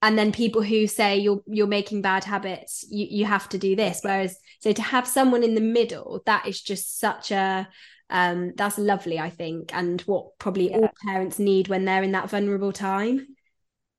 and 0.02 0.18
then 0.18 0.32
people 0.32 0.62
who 0.62 0.88
say 0.88 1.18
you're 1.18 1.42
you're 1.48 1.68
making 1.68 2.02
bad 2.02 2.24
habits 2.24 2.86
you 2.90 3.08
you 3.10 3.26
have 3.26 3.48
to 3.50 3.58
do 3.58 3.76
this 3.76 4.00
whereas 4.04 4.38
so 4.60 4.72
to 4.72 4.82
have 4.82 5.08
someone 5.08 5.44
in 5.44 5.56
the 5.56 5.62
middle 5.62 6.22
that 6.26 6.48
is 6.48 6.62
just 6.62 7.00
such 7.00 7.32
a 7.32 7.68
um 8.10 8.54
that's 8.56 8.78
lovely 8.78 9.20
i 9.20 9.30
think 9.30 9.74
and 9.74 10.02
what 10.02 10.38
probably 10.40 10.70
yeah. 10.70 10.78
all 10.78 10.90
parents 11.06 11.40
need 11.40 11.68
when 11.68 11.86
they're 11.86 12.04
in 12.04 12.12
that 12.12 12.30
vulnerable 12.30 12.72
time 12.72 13.28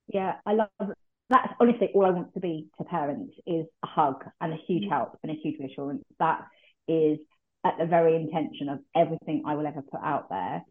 yeah 0.08 0.34
i 0.46 0.52
love 0.54 0.68
that's 1.30 1.52
honestly 1.60 1.90
all 1.94 2.06
i 2.06 2.10
want 2.10 2.32
to 2.32 2.40
be 2.40 2.68
to 2.78 2.84
parents 2.84 3.34
is 3.46 3.66
a 3.84 3.86
hug 3.86 4.24
and 4.40 4.52
a 4.52 4.58
huge 4.66 4.84
mm. 4.84 4.90
help 4.90 5.18
and 5.22 5.32
a 5.32 5.34
huge 5.34 5.58
reassurance 5.58 6.04
that 6.18 6.42
is 6.86 7.18
at 7.64 7.74
the 7.78 7.84
very 7.84 8.14
intention 8.14 8.68
of 8.68 8.78
everything 8.96 9.42
i 9.46 9.54
will 9.54 9.66
ever 9.66 9.82
put 9.82 10.00
out 10.02 10.28
there 10.30 10.62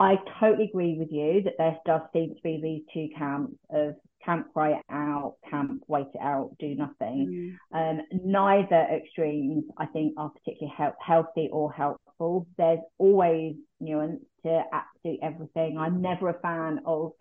I 0.00 0.16
totally 0.40 0.64
agree 0.64 0.96
with 0.98 1.12
you 1.12 1.42
that 1.44 1.54
there 1.56 1.78
does 1.86 2.00
seem 2.12 2.34
to 2.34 2.40
be 2.42 2.60
these 2.60 2.82
two 2.92 3.14
camps 3.16 3.54
of 3.70 3.94
camp 4.24 4.52
cry 4.52 4.72
it 4.72 4.84
out, 4.90 5.36
camp 5.48 5.82
wait 5.88 6.06
it 6.14 6.20
out, 6.20 6.50
do 6.58 6.74
nothing. 6.74 7.58
Mm. 7.72 7.98
Um, 7.98 8.00
neither 8.24 8.86
extremes, 8.94 9.64
I 9.78 9.86
think, 9.86 10.14
are 10.16 10.30
particularly 10.30 10.74
he- 10.76 11.04
healthy 11.04 11.48
or 11.52 11.72
helpful. 11.72 12.46
There's 12.56 12.80
always 12.98 13.54
nuance 13.80 14.22
to 14.44 14.62
absolutely 14.72 15.22
everything. 15.22 15.78
I'm 15.78 16.00
never 16.00 16.28
a 16.28 16.40
fan 16.40 16.80
of 16.86 17.12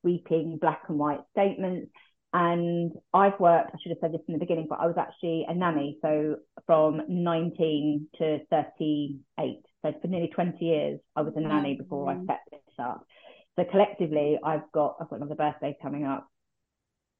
sweeping 0.00 0.58
black 0.60 0.82
and 0.88 0.98
white 0.98 1.20
statements. 1.32 1.90
And 2.34 2.92
I've 3.12 3.38
worked, 3.38 3.72
I 3.74 3.78
should 3.82 3.90
have 3.90 3.98
said 4.00 4.12
this 4.12 4.22
in 4.26 4.32
the 4.32 4.40
beginning, 4.40 4.66
but 4.68 4.80
I 4.80 4.86
was 4.86 4.96
actually 4.98 5.44
a 5.48 5.54
nanny. 5.54 5.98
So 6.00 6.36
from 6.66 7.02
19 7.06 8.08
to 8.18 8.38
38. 8.50 9.60
So 9.82 9.92
for 10.00 10.08
nearly 10.08 10.28
20 10.28 10.64
years, 10.64 11.00
I 11.14 11.22
was 11.22 11.34
a 11.36 11.40
nanny 11.40 11.76
before 11.76 12.10
I 12.10 12.16
set 12.26 12.40
this 12.50 12.60
up. 12.78 13.04
So 13.56 13.64
collectively, 13.70 14.38
I've 14.42 14.70
got 14.72 14.96
I've 15.00 15.10
got 15.10 15.16
another 15.16 15.34
birthday 15.34 15.76
coming 15.82 16.04
up. 16.04 16.26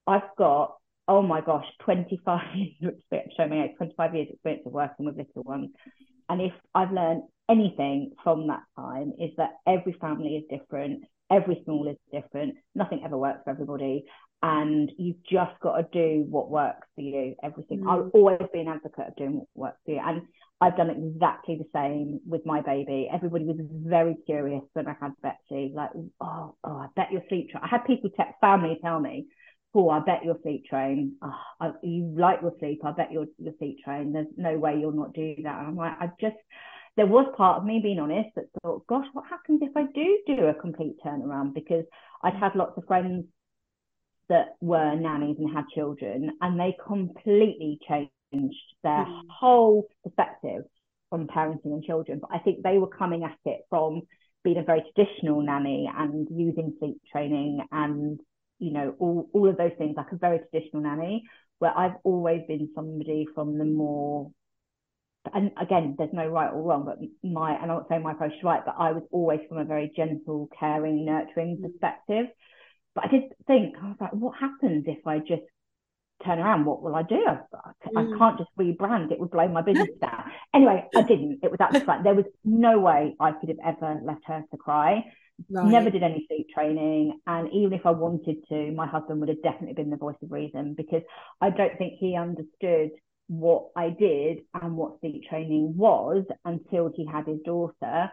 I've 0.07 0.35
got, 0.37 0.77
oh 1.09 1.23
my 1.23 1.41
gosh, 1.41 1.67
25 1.85 2.41
years 2.55 2.73
of 2.83 2.95
experience, 2.95 3.33
show 3.37 3.47
me 3.47 3.75
25 3.77 4.15
years 4.15 4.29
experience 4.31 4.63
of 4.67 4.73
working 4.73 5.07
with 5.07 5.17
little 5.17 5.43
ones. 5.43 5.71
And 6.29 6.41
if 6.41 6.53
I've 6.75 6.93
learned 6.93 7.23
anything 7.51 8.13
from 8.23 8.47
that 8.49 8.63
time 8.77 9.13
is 9.21 9.31
that 9.37 9.51
every 9.67 9.95
family 10.01 10.37
is 10.37 10.45
different, 10.59 11.05
every 11.31 11.61
school 11.63 11.89
is 11.89 11.97
different, 12.13 12.55
nothing 12.75 13.03
ever 13.05 13.17
works 13.17 13.41
for 13.45 13.51
everybody. 13.51 14.05
And 14.45 14.91
you've 14.99 15.23
just 15.31 15.53
got 15.61 15.77
to 15.77 15.87
do 15.93 16.25
what 16.29 16.51
works 16.51 16.89
for 16.97 17.03
you. 17.03 17.37
Everything. 17.45 17.83
Mm. 17.83 17.91
I'll 17.91 18.11
always 18.13 18.41
be 18.53 18.61
an 18.61 18.69
advocate 18.69 19.09
of 19.09 19.17
doing 19.17 19.35
what 19.35 19.47
works 19.55 19.79
for 19.85 19.93
you. 19.93 20.01
And 20.05 20.23
I've 20.61 20.77
done 20.77 20.91
exactly 20.91 21.57
the 21.57 21.69
same 21.73 22.21
with 22.27 22.45
my 22.45 22.61
baby. 22.61 23.09
Everybody 23.13 23.45
was 23.45 23.57
very 23.71 24.17
curious 24.27 24.63
when 24.73 24.89
I 24.89 24.95
had 25.01 25.13
Betsy, 25.23 25.73
like, 25.75 25.91
oh, 26.21 26.57
oh, 26.65 26.77
I 26.77 26.87
bet 26.97 27.13
you're 27.13 27.23
sleep 27.29 27.51
trained. 27.51 27.65
I 27.65 27.69
had 27.69 27.85
people 27.85 28.11
text 28.17 28.35
family 28.41 28.79
tell 28.83 28.99
me, 29.01 29.27
oh, 29.75 29.89
I 29.89 30.01
bet 30.01 30.25
you're 30.25 30.39
sleep 30.43 30.67
trained. 30.69 31.13
Oh, 31.23 31.35
I, 31.61 31.73
you 31.83 32.15
like 32.17 32.43
your 32.43 32.53
sleep. 32.59 32.81
I 32.85 32.93
bet 32.93 33.13
you're, 33.13 33.27
you're 33.39 33.55
sleep 33.59 33.79
trained. 33.85 34.15
There's 34.15 34.27
no 34.37 34.59
way 34.59 34.77
you'll 34.79 34.93
not 34.93 35.15
do 35.15 35.35
that. 35.43 35.59
And 35.59 35.69
I'm 35.69 35.77
like, 35.77 35.97
I 35.99 36.11
just, 36.21 36.37
there 36.97 37.07
was 37.07 37.33
part 37.37 37.59
of 37.59 37.65
me 37.65 37.81
being 37.83 37.99
honest 37.99 38.29
that 38.37 38.45
thought, 38.63 38.87
gosh, 38.87 39.07
what 39.13 39.25
happens 39.29 39.61
if 39.63 39.77
I 39.77 39.85
do 39.95 40.19
do 40.27 40.47
a 40.47 40.55
complete 40.55 40.97
turnaround? 41.05 41.55
Because 41.55 41.85
I'd 42.23 42.35
had 42.35 42.55
lots 42.55 42.77
of 42.77 42.85
friends 42.87 43.25
that 44.29 44.57
were 44.61 44.95
nannies 44.95 45.37
and 45.39 45.53
had 45.53 45.65
children, 45.75 46.31
and 46.41 46.59
they 46.59 46.77
completely 46.87 47.79
changed 47.89 48.11
their 48.83 49.05
mm. 49.05 49.23
whole 49.29 49.89
perspective 50.05 50.65
on 51.11 51.27
parenting 51.27 51.67
and 51.67 51.83
children. 51.85 52.19
But 52.21 52.31
I 52.33 52.39
think 52.39 52.63
they 52.63 52.79
were 52.79 52.89
coming 52.89 53.25
at 53.25 53.37
it 53.45 53.63
from 53.69 54.03
being 54.45 54.59
a 54.59 54.63
very 54.63 54.83
traditional 54.95 55.43
nanny 55.43 55.91
and 55.95 56.29
using 56.31 56.75
sleep 56.79 57.01
training 57.11 57.61
and 57.71 58.21
you 58.63 58.73
know, 58.73 58.95
all, 59.01 59.29
all 59.33 59.49
of 59.49 59.57
those 59.57 59.73
things, 59.77 59.95
like 59.97 60.13
a 60.13 60.17
very 60.17 60.39
traditional 60.39 60.83
nanny, 60.83 61.25
where 61.59 61.77
I've 61.77 61.97
always 62.05 62.43
been 62.47 62.71
somebody 62.75 63.27
from 63.35 63.59
the 63.59 63.65
more 63.65 64.31
and 65.35 65.53
again, 65.61 65.95
there's 65.99 66.13
no 66.13 66.27
right 66.27 66.53
or 66.53 66.63
wrong, 66.63 66.85
but 66.85 66.99
my, 67.23 67.53
and 67.53 67.71
I'm 67.71 67.79
not 67.79 67.87
saying 67.89 68.03
my 68.03 68.13
approach 68.13 68.33
is 68.33 68.43
right, 68.43 68.61
but 68.65 68.75
I 68.77 68.91
was 68.91 69.05
always 69.13 69.39
from 69.49 69.59
a 69.59 69.65
very 69.65 69.93
gentle, 69.95 70.49
caring, 70.59 71.05
nurturing 71.05 71.59
mm. 71.59 71.63
perspective. 71.63 72.27
But 72.95 73.05
I 73.05 73.09
did 73.09 73.23
think, 73.47 73.77
I 73.81 73.87
was 73.87 73.97
like, 74.01 74.13
what 74.13 74.37
happens 74.37 74.85
if 74.89 75.07
I 75.07 75.19
just 75.19 75.43
turn 76.25 76.41
around? 76.41 76.65
What 76.67 76.83
will 76.83 76.97
I 76.97 77.05
do? 77.05 77.23
I, 77.25 77.71
I 77.97 78.03
mm. 78.03 78.19
can't 78.19 78.39
just 78.39 78.51
rebrand, 78.59 79.13
it 79.13 79.21
would 79.21 79.31
blow 79.31 79.47
my 79.47 79.63
business 79.67 79.91
down. 80.01 80.25
Anyway, 80.53 80.85
I 80.95 81.03
didn't. 81.03 81.39
It 81.43 81.51
was 81.53 81.61
absolutely 81.61 81.87
fine. 81.87 82.03
There 82.03 82.15
was 82.15 82.27
no 82.45 82.81
way 82.81 83.15
I 83.21 83.31
could 83.31 83.49
have 83.51 83.59
ever 83.65 84.01
left 84.05 84.23
her 84.27 84.43
to 84.51 84.57
cry. 84.57 85.05
Right. 85.51 85.71
Never 85.71 85.91
did 85.91 86.03
any 86.03 86.27
sleep 86.29 86.49
training. 86.55 87.21
And 87.27 87.49
even 87.53 87.73
if 87.73 87.85
I 87.87 87.91
wanted 87.91 88.37
to, 88.49 88.73
my 88.73 88.87
husband 88.87 89.21
would 89.21 89.29
have 89.29 89.43
definitely 89.43 89.75
been 89.75 89.91
the 89.91 89.97
voice 89.97 90.17
of 90.23 90.31
reason 90.33 90.75
because 90.75 91.03
I 91.41 91.51
don't 91.51 91.77
think 91.79 91.95
he 91.99 92.17
understood 92.17 92.91
what 93.29 93.69
I 93.77 93.91
did 93.91 94.41
and 94.61 94.77
what 94.77 95.01
sleep 95.01 95.23
training 95.29 95.77
was 95.77 96.25
until 96.45 96.93
he 96.95 97.07
had 97.07 97.27
his 97.27 97.41
daughter. 97.45 98.11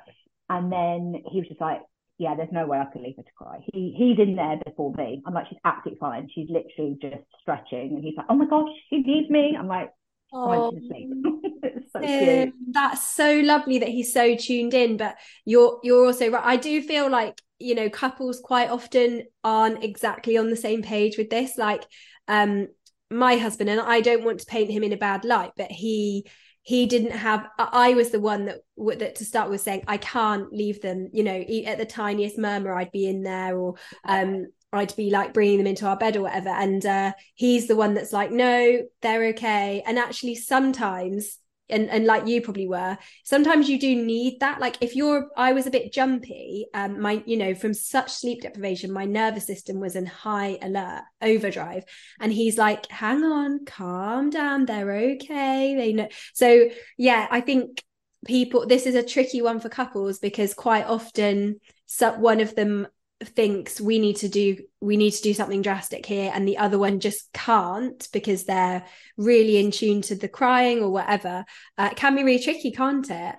And 0.49 0.71
then 0.71 1.21
he 1.31 1.39
was 1.39 1.47
just 1.47 1.61
like, 1.61 1.81
yeah, 2.17 2.35
there's 2.35 2.51
no 2.51 2.65
way 2.65 2.77
I 2.77 2.85
could 2.91 3.01
leave 3.01 3.15
her 3.15 3.23
to 3.23 3.31
cry. 3.37 3.59
He 3.71 3.95
he's 3.97 4.19
in 4.19 4.35
there 4.35 4.57
before 4.65 4.93
me. 4.93 5.21
I'm 5.25 5.33
like, 5.33 5.47
she's 5.49 5.59
absolutely 5.63 5.99
fine. 5.99 6.27
She's 6.33 6.49
literally 6.49 6.97
just 7.01 7.23
stretching. 7.41 7.93
And 7.95 8.03
he's 8.03 8.15
like, 8.17 8.25
oh 8.29 8.35
my 8.35 8.45
gosh, 8.45 8.69
she 8.89 8.97
needs 8.97 9.29
me. 9.29 9.55
I'm 9.57 9.67
like, 9.67 9.91
Oh, 10.31 10.79
so 12.01 12.51
that's 12.71 13.15
so 13.15 13.39
lovely 13.39 13.79
that 13.79 13.89
he's 13.89 14.13
so 14.13 14.35
tuned 14.35 14.73
in. 14.73 14.97
But 14.97 15.17
you're 15.45 15.79
you're 15.83 16.05
also 16.05 16.29
right. 16.29 16.43
I 16.43 16.55
do 16.55 16.81
feel 16.81 17.09
like 17.09 17.41
you 17.59 17.75
know 17.75 17.89
couples 17.89 18.39
quite 18.39 18.69
often 18.69 19.23
aren't 19.43 19.83
exactly 19.83 20.37
on 20.37 20.49
the 20.49 20.55
same 20.55 20.81
page 20.81 21.17
with 21.17 21.29
this. 21.29 21.57
Like 21.57 21.83
um 22.27 22.67
my 23.11 23.37
husband 23.37 23.69
and 23.69 23.81
I 23.81 24.01
don't 24.01 24.23
want 24.23 24.39
to 24.41 24.45
paint 24.45 24.69
him 24.69 24.83
in 24.83 24.93
a 24.93 24.97
bad 24.97 25.25
light, 25.25 25.51
but 25.57 25.71
he 25.71 26.25
he 26.61 26.85
didn't 26.85 27.11
have 27.11 27.47
i 27.57 27.93
was 27.93 28.11
the 28.11 28.19
one 28.19 28.45
that 28.45 28.59
that 28.99 29.15
to 29.15 29.25
start 29.25 29.49
with 29.49 29.61
saying 29.61 29.83
i 29.87 29.97
can't 29.97 30.51
leave 30.51 30.81
them 30.81 31.09
you 31.13 31.23
know 31.23 31.43
at 31.65 31.77
the 31.77 31.85
tiniest 31.85 32.37
murmur 32.37 32.75
i'd 32.75 32.91
be 32.91 33.07
in 33.07 33.23
there 33.23 33.57
or 33.57 33.75
um 34.05 34.45
I'd 34.71 34.95
be 34.95 35.09
like 35.09 35.33
bringing 35.33 35.57
them 35.57 35.67
into 35.67 35.87
our 35.87 35.97
bed 35.97 36.15
or 36.15 36.21
whatever. 36.21 36.49
And 36.49 36.85
uh, 36.85 37.13
he's 37.33 37.67
the 37.67 37.75
one 37.75 37.95
that's 37.95 38.13
like, 38.13 38.31
no, 38.31 38.81
they're 39.01 39.29
okay. 39.29 39.81
And 39.85 39.97
actually, 39.97 40.35
sometimes, 40.35 41.39
and, 41.69 41.89
and 41.89 42.05
like 42.05 42.27
you 42.27 42.41
probably 42.41 42.67
were, 42.67 42.97
sometimes 43.23 43.67
you 43.67 43.79
do 43.79 43.95
need 43.95 44.39
that. 44.41 44.59
Like 44.59 44.77
if 44.81 44.95
you're, 44.95 45.29
I 45.35 45.53
was 45.53 45.65
a 45.65 45.71
bit 45.71 45.91
jumpy, 45.91 46.67
um, 46.73 46.99
my, 47.01 47.23
you 47.25 47.37
know, 47.37 47.55
from 47.55 47.73
such 47.73 48.11
sleep 48.11 48.41
deprivation, 48.41 48.91
my 48.91 49.05
nervous 49.05 49.47
system 49.47 49.79
was 49.79 49.95
in 49.95 50.05
high 50.05 50.59
alert, 50.61 51.03
overdrive. 51.21 51.83
And 52.19 52.31
he's 52.31 52.57
like, 52.57 52.85
hang 52.91 53.23
on, 53.23 53.65
calm 53.65 54.29
down, 54.29 54.65
they're 54.65 54.91
okay. 54.91 55.75
They 55.75 55.93
know. 55.93 56.09
So 56.33 56.69
yeah, 56.97 57.27
I 57.29 57.41
think 57.41 57.83
people, 58.25 58.67
this 58.67 58.85
is 58.85 58.95
a 58.95 59.03
tricky 59.03 59.41
one 59.41 59.59
for 59.59 59.69
couples 59.69 60.19
because 60.19 60.53
quite 60.53 60.85
often, 60.85 61.59
so 61.87 62.13
one 62.13 62.39
of 62.39 62.55
them 62.55 62.87
thinks 63.23 63.81
we 63.81 63.99
need 63.99 64.15
to 64.15 64.29
do 64.29 64.57
we 64.79 64.95
need 64.95 65.11
to 65.11 65.21
do 65.21 65.33
something 65.33 65.61
drastic 65.61 66.05
here 66.05 66.31
and 66.33 66.47
the 66.47 66.57
other 66.57 66.79
one 66.79 67.01
just 67.01 67.31
can't 67.33 68.07
because 68.13 68.45
they're 68.45 68.85
really 69.17 69.57
in 69.57 69.71
tune 69.71 70.01
to 70.01 70.15
the 70.15 70.29
crying 70.29 70.81
or 70.81 70.89
whatever 70.89 71.43
uh, 71.77 71.89
can 71.95 72.15
be 72.15 72.23
really 72.23 72.41
tricky 72.41 72.71
can't 72.71 73.09
it? 73.09 73.35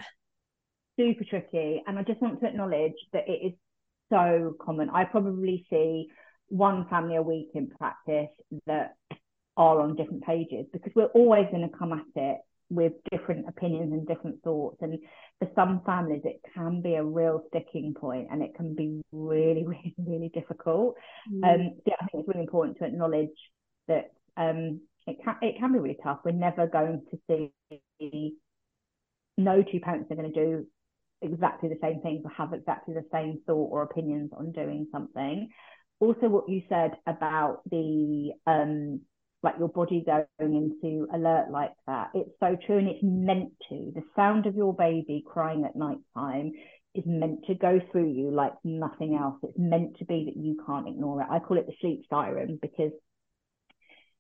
Super 0.99 1.25
tricky. 1.25 1.83
And 1.87 1.99
i 1.99 2.03
just 2.03 2.21
want 2.21 2.41
to 2.41 2.47
acknowledge 2.47 2.93
that 3.15 3.27
it 3.27 3.41
is 3.47 3.53
so 4.13 4.55
common. 4.61 4.91
I 4.91 5.05
probably 5.05 5.65
see 5.71 6.09
one 6.49 6.87
family 6.89 7.17
a 7.17 7.23
week 7.23 7.51
in 7.55 7.71
practice 7.71 8.29
that 8.67 8.97
are 9.57 9.81
on 9.81 9.97
different 9.97 10.25
pages 10.25 10.67
because 10.73 10.93
we're 10.95 11.07
always 11.07 11.47
going 11.51 11.69
to 11.69 11.77
come 11.77 11.93
at 11.93 12.05
it 12.17 12.39
with 12.71 12.93
different 13.11 13.49
opinions 13.49 13.93
and 13.93 14.07
different 14.07 14.43
thoughts. 14.43 14.79
And 14.81 14.99
for 15.41 15.49
some 15.55 15.83
families, 15.85 16.23
it 16.25 16.41
can 16.55 16.81
be 16.81 16.95
a 16.95 17.05
real 17.05 17.43
sticking 17.49 17.95
point 17.95 18.29
and 18.31 18.43
it 18.43 18.55
can 18.55 18.75
be 18.75 19.03
really, 19.13 19.65
really, 19.67 19.95
really 19.99 20.31
difficult. 20.33 20.95
Mm. 21.31 21.45
Um, 21.55 21.81
yeah, 21.85 21.95
I 22.01 22.07
think 22.07 22.23
it's 22.23 22.29
really 22.29 22.45
important 22.45 22.79
to 22.79 22.85
acknowledge 22.85 23.29
that 23.89 24.13
um, 24.37 24.81
it 25.07 25.19
can 25.25 25.37
it 25.43 25.59
can 25.59 25.73
be 25.73 25.79
really 25.79 25.99
tough. 26.03 26.21
We're 26.25 26.33
never 26.33 26.67
going 26.67 27.03
to 27.11 27.19
see 27.29 28.37
no 29.37 29.63
two 29.63 29.81
parents 29.81 30.11
are 30.11 30.17
going 30.17 30.33
to 30.33 30.47
do 30.47 30.67
exactly 31.23 31.69
the 31.69 31.79
same 31.83 32.01
things 32.01 32.23
or 32.25 32.31
have 32.31 32.53
exactly 32.53 32.95
the 32.95 33.05
same 33.13 33.41
thought 33.47 33.69
or 33.71 33.83
opinions 33.83 34.31
on 34.37 34.53
doing 34.53 34.87
something. 34.93 35.49
Also, 35.99 36.29
what 36.29 36.49
you 36.49 36.63
said 36.69 36.93
about 37.07 37.61
the 37.71 38.33
um, 38.47 39.01
like 39.43 39.55
your 39.59 39.69
body 39.69 40.05
going 40.07 40.29
into 40.41 41.09
alert 41.15 41.51
like 41.51 41.73
that. 41.87 42.11
It's 42.15 42.31
so 42.41 42.57
true 42.67 42.79
and 42.79 42.89
it's 42.89 43.03
meant 43.03 43.53
to. 43.69 43.93
The 43.95 44.03
sound 44.15 44.47
of 44.47 44.55
your 44.55 44.75
baby 44.75 45.25
crying 45.27 45.65
at 45.65 45.77
night 45.77 45.99
time 46.15 46.53
is 46.95 47.05
meant 47.07 47.45
to 47.47 47.55
go 47.55 47.81
through 47.91 48.11
you 48.11 48.31
like 48.31 48.53
nothing 48.65 49.17
else. 49.17 49.37
It's 49.43 49.59
meant 49.59 49.99
to 49.99 50.05
be 50.05 50.25
that 50.27 50.37
you 50.37 50.63
can't 50.67 50.89
ignore 50.89 51.23
it. 51.23 51.29
I 51.31 51.39
call 51.39 51.57
it 51.57 51.67
the 51.67 51.73
sleep 51.81 52.05
siren 52.11 52.59
because 52.61 52.93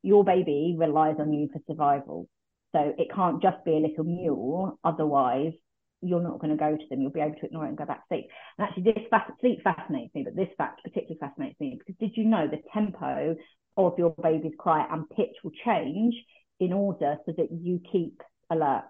your 0.03 0.25
baby 0.25 0.77
relies 0.79 1.17
on 1.19 1.33
you 1.33 1.49
for 1.53 1.61
survival. 1.67 2.29
So 2.73 2.95
it 2.97 3.09
can't 3.15 3.43
just 3.43 3.65
be 3.65 3.73
a 3.73 3.87
little 3.87 4.05
mule. 4.05 4.79
Otherwise, 4.85 5.53
you're 6.01 6.23
not 6.23 6.39
going 6.39 6.57
to 6.57 6.57
go 6.57 6.77
to 6.77 6.85
them. 6.89 7.03
You'll 7.03 7.11
be 7.11 7.21
able 7.21 7.35
to 7.35 7.47
ignore 7.47 7.67
it 7.67 7.71
and 7.71 7.77
go 7.77 7.85
back 7.85 8.09
to 8.09 8.15
sleep. 8.15 8.29
And 8.57 8.69
actually, 8.69 8.85
this 8.85 9.05
sleep 9.41 9.63
fascinates 9.63 10.15
me, 10.15 10.23
but 10.25 10.37
this 10.37 10.49
fact 10.57 10.83
particularly 10.83 11.19
fascinates 11.21 11.61
me 11.61 11.77
because 11.79 11.99
did 11.99 12.17
you 12.17 12.25
know 12.25 12.47
the 12.47 12.63
tempo 12.73 13.37
of 13.87 13.99
your 13.99 14.15
baby's 14.23 14.55
cry 14.59 14.87
and 14.91 15.09
pitch 15.11 15.35
will 15.43 15.53
change 15.65 16.15
in 16.59 16.73
order 16.73 17.17
so 17.27 17.33
that 17.37 17.51
you 17.51 17.81
keep 17.91 18.23
alert, 18.51 18.85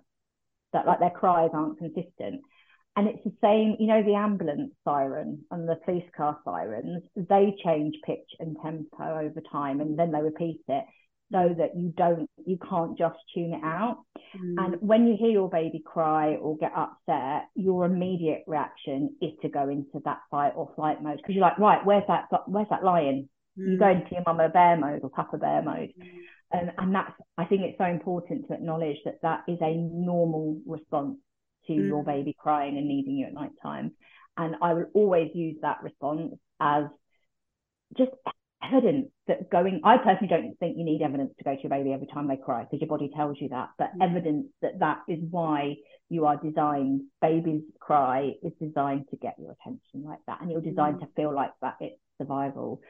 that 0.73 0.87
like 0.87 0.99
their 0.99 1.11
cries 1.11 1.51
aren't 1.53 1.79
consistent. 1.79 2.43
And 2.97 3.09
it's 3.09 3.23
the 3.25 3.33
same, 3.41 3.77
you 3.79 3.87
know, 3.87 4.03
the 4.03 4.15
ambulance 4.15 4.73
siren 4.85 5.45
and 5.51 5.69
the 5.69 5.77
police 5.85 6.05
car 6.17 6.39
sirens, 6.45 7.03
they 7.15 7.55
change 7.65 7.95
pitch 8.05 8.29
and 8.41 8.57
tempo 8.63 9.21
over 9.21 9.41
time 9.53 9.81
and 9.81 9.99
then 9.99 10.11
they 10.11 10.21
repeat 10.21 10.61
it 10.69 10.85
so 11.33 11.55
that 11.57 11.77
you 11.77 11.95
don't, 11.97 12.29
you 12.45 12.59
can't 12.69 12.99
just 12.99 13.17
tune 13.33 13.55
it 13.55 13.63
out. 13.63 13.99
Mm. 14.37 14.55
And 14.59 14.77
when 14.81 15.07
you 15.07 15.17
hear 15.17 15.31
your 15.31 15.49
baby 15.49 15.81
cry 15.85 16.35
or 16.35 16.57
get 16.57 16.73
upset, 16.77 17.49
your 17.55 17.85
immediate 17.85 18.43
reaction 18.49 19.15
is 19.23 19.31
to 19.43 19.49
go 19.49 19.69
into 19.69 20.01
that 20.05 20.19
fight 20.29 20.53
or 20.57 20.73
flight 20.75 21.01
mode 21.01 21.19
because 21.19 21.37
you're 21.37 21.45
like, 21.45 21.59
right, 21.59 21.87
where's 21.87 22.03
that, 22.09 22.25
where's 22.47 22.69
that 22.71 22.83
lion? 22.83 23.29
You 23.57 23.79
go 23.79 23.91
into 23.91 24.09
your 24.13 24.23
mama 24.27 24.49
bear 24.49 24.77
mode 24.77 25.01
or 25.03 25.11
papa 25.11 25.37
bear 25.37 25.63
mode. 25.63 25.93
And, 26.53 26.73
and 26.79 26.95
that's, 26.95 27.13
I 27.39 27.45
think 27.45 27.63
it's 27.63 27.79
so 27.79 27.85
important 27.85 28.49
to 28.49 28.55
acknowledge 28.55 28.97
that 29.05 29.21
that 29.23 29.45
is 29.47 29.59
a 29.61 29.75
normal 29.75 30.61
response 30.67 31.19
to 31.67 31.73
mm. 31.73 31.87
your 31.87 32.05
baby 32.05 32.35
crying 32.39 32.77
and 32.77 32.89
needing 32.89 33.17
you 33.17 33.27
at 33.27 33.35
night 33.35 33.53
time. 33.63 33.93
And 34.37 34.57
I 34.63 34.75
will 34.75 34.87
always 34.95 35.31
use 35.35 35.57
that 35.63 35.83
response 35.83 36.35
as 36.61 36.85
just 37.97 38.11
evidence 38.63 39.09
that 39.27 39.51
going, 39.51 39.81
I 39.85 39.97
personally 39.99 40.29
don't 40.29 40.59
think 40.59 40.77
you 40.77 40.85
need 40.85 41.03
evidence 41.03 41.33
to 41.39 41.45
go 41.45 41.55
to 41.55 41.63
your 41.63 41.71
baby 41.71 41.93
every 41.93 42.07
time 42.07 42.29
they 42.29 42.37
cry 42.37 42.63
because 42.63 42.81
your 42.81 42.89
body 42.89 43.11
tells 43.15 43.37
you 43.41 43.49
that, 43.51 43.71
but 43.79 43.91
mm. 43.97 44.09
evidence 44.09 44.47
that 44.63 44.79
that 44.81 44.99
is 45.09 45.19
why 45.31 45.77
you 46.09 46.27
are 46.27 46.37
designed, 46.37 47.03
babies 47.23 47.63
cry 47.79 48.33
is 48.43 48.53
designed 48.61 49.07
to 49.11 49.17
get 49.17 49.37
your 49.39 49.53
attention 49.53 50.05
like 50.05 50.19
that. 50.27 50.41
And 50.41 50.51
you're 50.51 50.61
designed 50.61 50.97
mm. 50.97 51.01
to 51.01 51.09
feel 51.15 51.35
like 51.35 51.53
that 51.63 51.77
it's 51.81 52.01
survival 52.19 52.81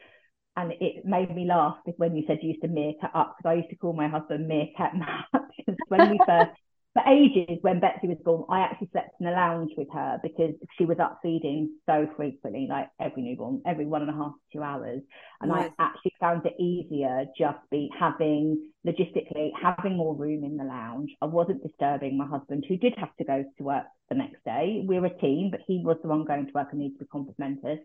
and 0.61 0.73
it 0.81 1.05
made 1.05 1.35
me 1.35 1.47
laugh 1.47 1.77
when 1.97 2.15
you 2.15 2.25
said 2.27 2.39
you 2.43 2.51
used 2.51 2.63
to 2.63 2.69
meerkat 2.69 3.11
up 3.15 3.37
because 3.37 3.51
I 3.51 3.55
used 3.55 3.71
to 3.71 3.77
call 3.77 3.93
my 3.93 4.09
husband 4.09 4.47
meerkat 4.47 4.95
Matt 4.95 5.25
because 5.57 5.77
when 5.89 6.11
we 6.11 6.19
first 6.27 6.51
for 6.93 7.03
ages 7.07 7.59
when 7.63 7.79
Betsy 7.79 8.09
was 8.09 8.19
born 8.25 8.45
I 8.51 8.61
actually 8.61 8.89
slept 8.91 9.15
in 9.21 9.27
the 9.27 9.33
lounge 9.33 9.71
with 9.77 9.89
her 9.93 10.19
because 10.23 10.55
she 10.77 10.85
was 10.85 10.99
up 10.99 11.21
feeding 11.23 11.71
so 11.87 12.09
frequently 12.17 12.67
like 12.69 12.89
every 13.01 13.23
newborn 13.23 13.63
every 13.65 13.87
one 13.87 14.03
and 14.03 14.11
a 14.11 14.15
half 14.15 14.33
two 14.53 14.63
hours. 14.63 15.01
And 15.41 15.53
I 15.53 15.71
actually 15.79 16.13
found 16.21 16.45
it 16.45 16.61
easier 16.61 17.27
just 17.39 17.59
be 17.71 17.91
having 17.99 18.71
logistically 18.87 19.51
having 19.63 19.97
more 19.97 20.17
room 20.17 20.45
in 20.45 20.57
the 20.57 20.65
lounge. 20.65 21.11
I 21.23 21.27
wasn't 21.27 21.63
disturbing 21.63 22.19
my 22.19 22.27
husband 22.27 22.65
who 22.69 22.77
did 22.77 22.95
have 22.99 23.15
to 23.19 23.25
go 23.25 23.45
to 23.57 23.63
work 23.63 23.87
the 24.09 24.17
next 24.17 24.45
day. 24.45 24.85
We 24.85 24.99
were 24.99 25.07
a 25.07 25.19
team 25.21 25.51
but 25.53 25.61
he 25.67 25.81
was 25.85 25.97
the 26.03 26.09
one 26.09 26.25
going 26.25 26.47
to 26.47 26.53
work 26.53 26.69
and 26.73 26.81
needed 26.81 26.99
to 26.99 27.05
be 27.05 27.09
complimented 27.09 27.79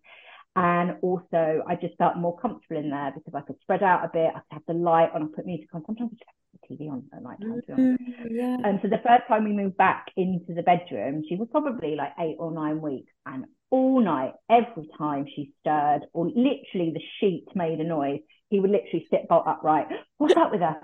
and 0.56 0.96
also, 1.02 1.63
I 1.68 1.76
just 1.76 1.98
felt 1.98 2.18
more 2.18 2.38
comfortable 2.38 2.80
in 2.80 2.89
there 2.89 3.12
because 3.13 3.34
I 3.36 3.41
could 3.41 3.60
spread 3.62 3.84
out 3.84 4.06
a 4.06 4.10
bit. 4.12 4.32
I 4.34 4.39
could 4.39 4.52
have 4.52 4.62
the 4.68 4.74
light 4.74 5.10
on. 5.13 5.24
I 5.24 5.26
put 5.36 5.46
music 5.46 5.68
on. 5.74 5.84
Sometimes 5.86 6.12
I 6.13 6.15
just 6.15 6.24
have 6.28 6.78
the 6.78 6.86
TV 6.86 6.89
on 6.89 7.04
at 7.13 7.24
night 7.24 7.38
time. 7.41 7.62
Mm-hmm, 7.70 8.36
yeah. 8.36 8.58
And 8.63 8.80
so 8.82 8.88
the 8.88 9.02
first 9.06 9.28
time 9.28 9.44
we 9.44 9.52
moved 9.52 9.76
back 9.78 10.06
into 10.15 10.54
the 10.54 10.63
bedroom, 10.63 11.24
she 11.28 11.36
was 11.36 11.50
probably 11.52 11.96
like 11.96 12.13
eight 12.20 12.38
or 12.39 12.52
nine 12.52 12.80
weeks, 12.82 13.12
and 13.26 13.46
all 13.70 14.00
night, 14.02 14.34
every 14.50 14.88
time 14.98 15.26
she 15.36 15.52
stirred 15.60 16.02
or 16.13 16.28
literally 16.28 16.91
the 16.94 17.02
sheet 17.20 17.46
made 17.56 17.80
a 17.80 17.84
noise, 17.84 18.22
he 18.50 18.60
would 18.60 18.72
literally 18.72 19.06
sit 19.10 19.28
bolt 19.28 19.46
upright. 19.48 19.88
What's 20.18 20.38
up 20.38 20.52
with 20.52 20.62
her? 20.62 20.78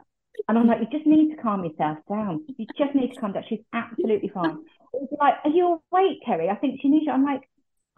And 0.48 0.58
I'm 0.58 0.68
like, 0.68 0.80
you 0.80 0.88
just 0.92 1.08
need 1.08 1.36
to 1.36 1.42
calm 1.42 1.64
yourself 1.64 2.00
down. 2.10 2.44
You 2.58 2.66
just 2.78 2.96
need 2.96 3.14
to 3.14 3.20
calm 3.20 3.34
down. 3.34 3.44
She's 3.48 3.60
absolutely 3.74 4.30
fine. 4.34 4.58
He's 4.94 5.10
like, 5.20 5.36
are 5.44 5.50
you 5.52 5.82
awake, 5.92 6.18
Kerry? 6.26 6.50
I 6.50 6.56
think 6.56 6.82
she 6.82 6.90
needs 6.90 7.06
you. 7.06 7.12
I'm 7.12 7.24
like, 7.24 7.42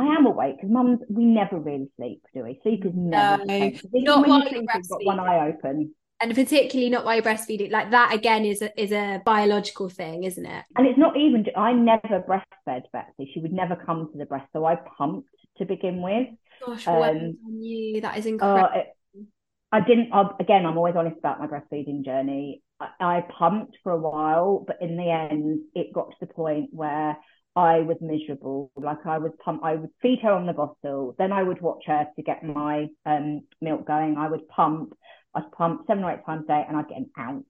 I 0.03 0.15
am 0.15 0.25
awake 0.25 0.57
because 0.57 0.71
mums, 0.71 0.99
we 1.09 1.25
never 1.25 1.57
really 1.57 1.89
sleep, 1.97 2.21
do 2.33 2.43
we? 2.43 2.59
Sleep 2.63 2.85
is 2.85 2.91
never 2.95 3.45
no, 3.45 3.81
not 3.93 4.27
while 4.27 4.47
you're 4.49 4.63
breastfeeding. 4.63 5.05
one 5.05 5.19
eye 5.19 5.47
open. 5.49 5.93
And 6.19 6.33
particularly 6.33 6.89
not 6.89 7.05
while 7.05 7.15
you're 7.15 7.23
breastfeeding. 7.23 7.71
Like 7.71 7.91
that 7.91 8.13
again 8.13 8.45
is 8.45 8.61
a 8.61 8.81
is 8.81 8.91
a 8.91 9.21
biological 9.25 9.89
thing, 9.89 10.23
isn't 10.23 10.45
it? 10.45 10.65
And 10.77 10.87
it's 10.87 10.97
not 10.97 11.17
even 11.17 11.45
I 11.55 11.73
never 11.73 12.21
breastfed 12.21 12.83
Betsy. 12.93 13.31
She 13.33 13.39
would 13.39 13.53
never 13.53 13.75
come 13.75 14.09
to 14.11 14.17
the 14.17 14.25
breast. 14.25 14.47
So 14.53 14.65
I 14.65 14.75
pumped 14.97 15.29
to 15.57 15.65
begin 15.65 16.01
with. 16.01 16.27
Gosh, 16.65 16.87
um, 16.87 16.99
well 16.99 17.15
on 17.15 17.61
you. 17.61 18.01
That 18.01 18.17
is 18.17 18.25
incredible. 18.25 18.69
Uh, 18.73 18.79
it, 18.79 18.87
I 19.71 19.81
didn't 19.81 20.13
I, 20.13 20.29
again, 20.39 20.65
I'm 20.65 20.77
always 20.77 20.95
honest 20.95 21.17
about 21.17 21.39
my 21.39 21.47
breastfeeding 21.47 22.05
journey. 22.05 22.61
I, 22.79 22.89
I 22.99 23.21
pumped 23.37 23.77
for 23.83 23.91
a 23.91 23.99
while, 23.99 24.63
but 24.65 24.77
in 24.81 24.97
the 24.97 25.09
end 25.09 25.61
it 25.73 25.93
got 25.93 26.11
to 26.11 26.15
the 26.21 26.27
point 26.27 26.69
where 26.71 27.17
I 27.55 27.79
was 27.79 27.97
miserable. 28.01 28.71
Like 28.75 29.05
I 29.05 29.17
would 29.17 29.37
pump, 29.39 29.61
I 29.63 29.75
would 29.75 29.91
feed 30.01 30.19
her 30.23 30.31
on 30.31 30.47
the 30.47 30.53
bottle, 30.53 31.15
then 31.17 31.31
I 31.31 31.43
would 31.43 31.61
watch 31.61 31.83
her 31.85 32.07
to 32.15 32.21
get 32.23 32.43
my 32.43 32.87
um, 33.05 33.41
milk 33.61 33.85
going. 33.85 34.17
I 34.17 34.27
would 34.27 34.47
pump, 34.47 34.93
I'd 35.35 35.51
pump 35.51 35.85
seven 35.87 36.03
or 36.03 36.11
eight 36.11 36.25
times 36.25 36.45
a 36.45 36.47
day, 36.47 36.65
and 36.67 36.77
I'd 36.77 36.87
get 36.87 36.97
an 36.97 37.09
ounce. 37.17 37.45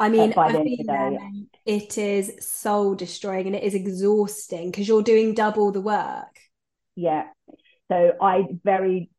I 0.00 0.08
mean, 0.08 0.32
been 0.32 0.86
there, 0.86 1.16
it 1.64 1.96
is 1.96 2.32
soul 2.40 2.96
destroying 2.96 3.46
and 3.46 3.54
it 3.54 3.62
is 3.62 3.74
exhausting 3.74 4.70
because 4.70 4.88
you're 4.88 5.02
doing 5.02 5.32
double 5.32 5.70
the 5.70 5.80
work. 5.80 6.40
Yeah. 6.96 7.24
So 7.88 8.12
I 8.20 8.44
very, 8.64 9.10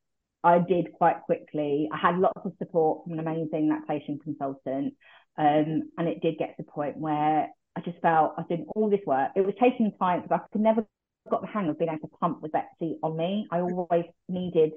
I 0.43 0.59
did 0.59 0.91
quite 0.91 1.21
quickly. 1.21 1.87
I 1.89 1.97
had 1.97 2.19
lots 2.19 2.41
of 2.43 2.51
support 2.57 3.03
from 3.03 3.13
an 3.13 3.19
amazing 3.19 3.69
lactation 3.69 4.19
consultant. 4.21 4.95
Um, 5.37 5.83
and 5.97 6.07
it 6.07 6.21
did 6.21 6.37
get 6.37 6.57
to 6.57 6.63
the 6.63 6.71
point 6.71 6.97
where 6.97 7.47
I 7.75 7.81
just 7.81 7.99
felt 8.01 8.33
I 8.37 8.41
was 8.41 8.45
doing 8.49 8.65
all 8.75 8.89
this 8.89 9.01
work. 9.05 9.31
It 9.35 9.45
was 9.45 9.55
taking 9.61 9.91
time 9.99 10.21
because 10.21 10.39
I 10.39 10.47
could 10.51 10.61
never 10.61 10.85
got 11.29 11.41
the 11.41 11.47
hang 11.47 11.69
of 11.69 11.79
being 11.79 11.89
able 11.89 12.07
to 12.07 12.17
pump 12.19 12.41
with 12.41 12.51
Betsy 12.51 12.97
on 13.01 13.17
me. 13.17 13.47
I 13.51 13.61
always 13.61 14.05
needed 14.29 14.73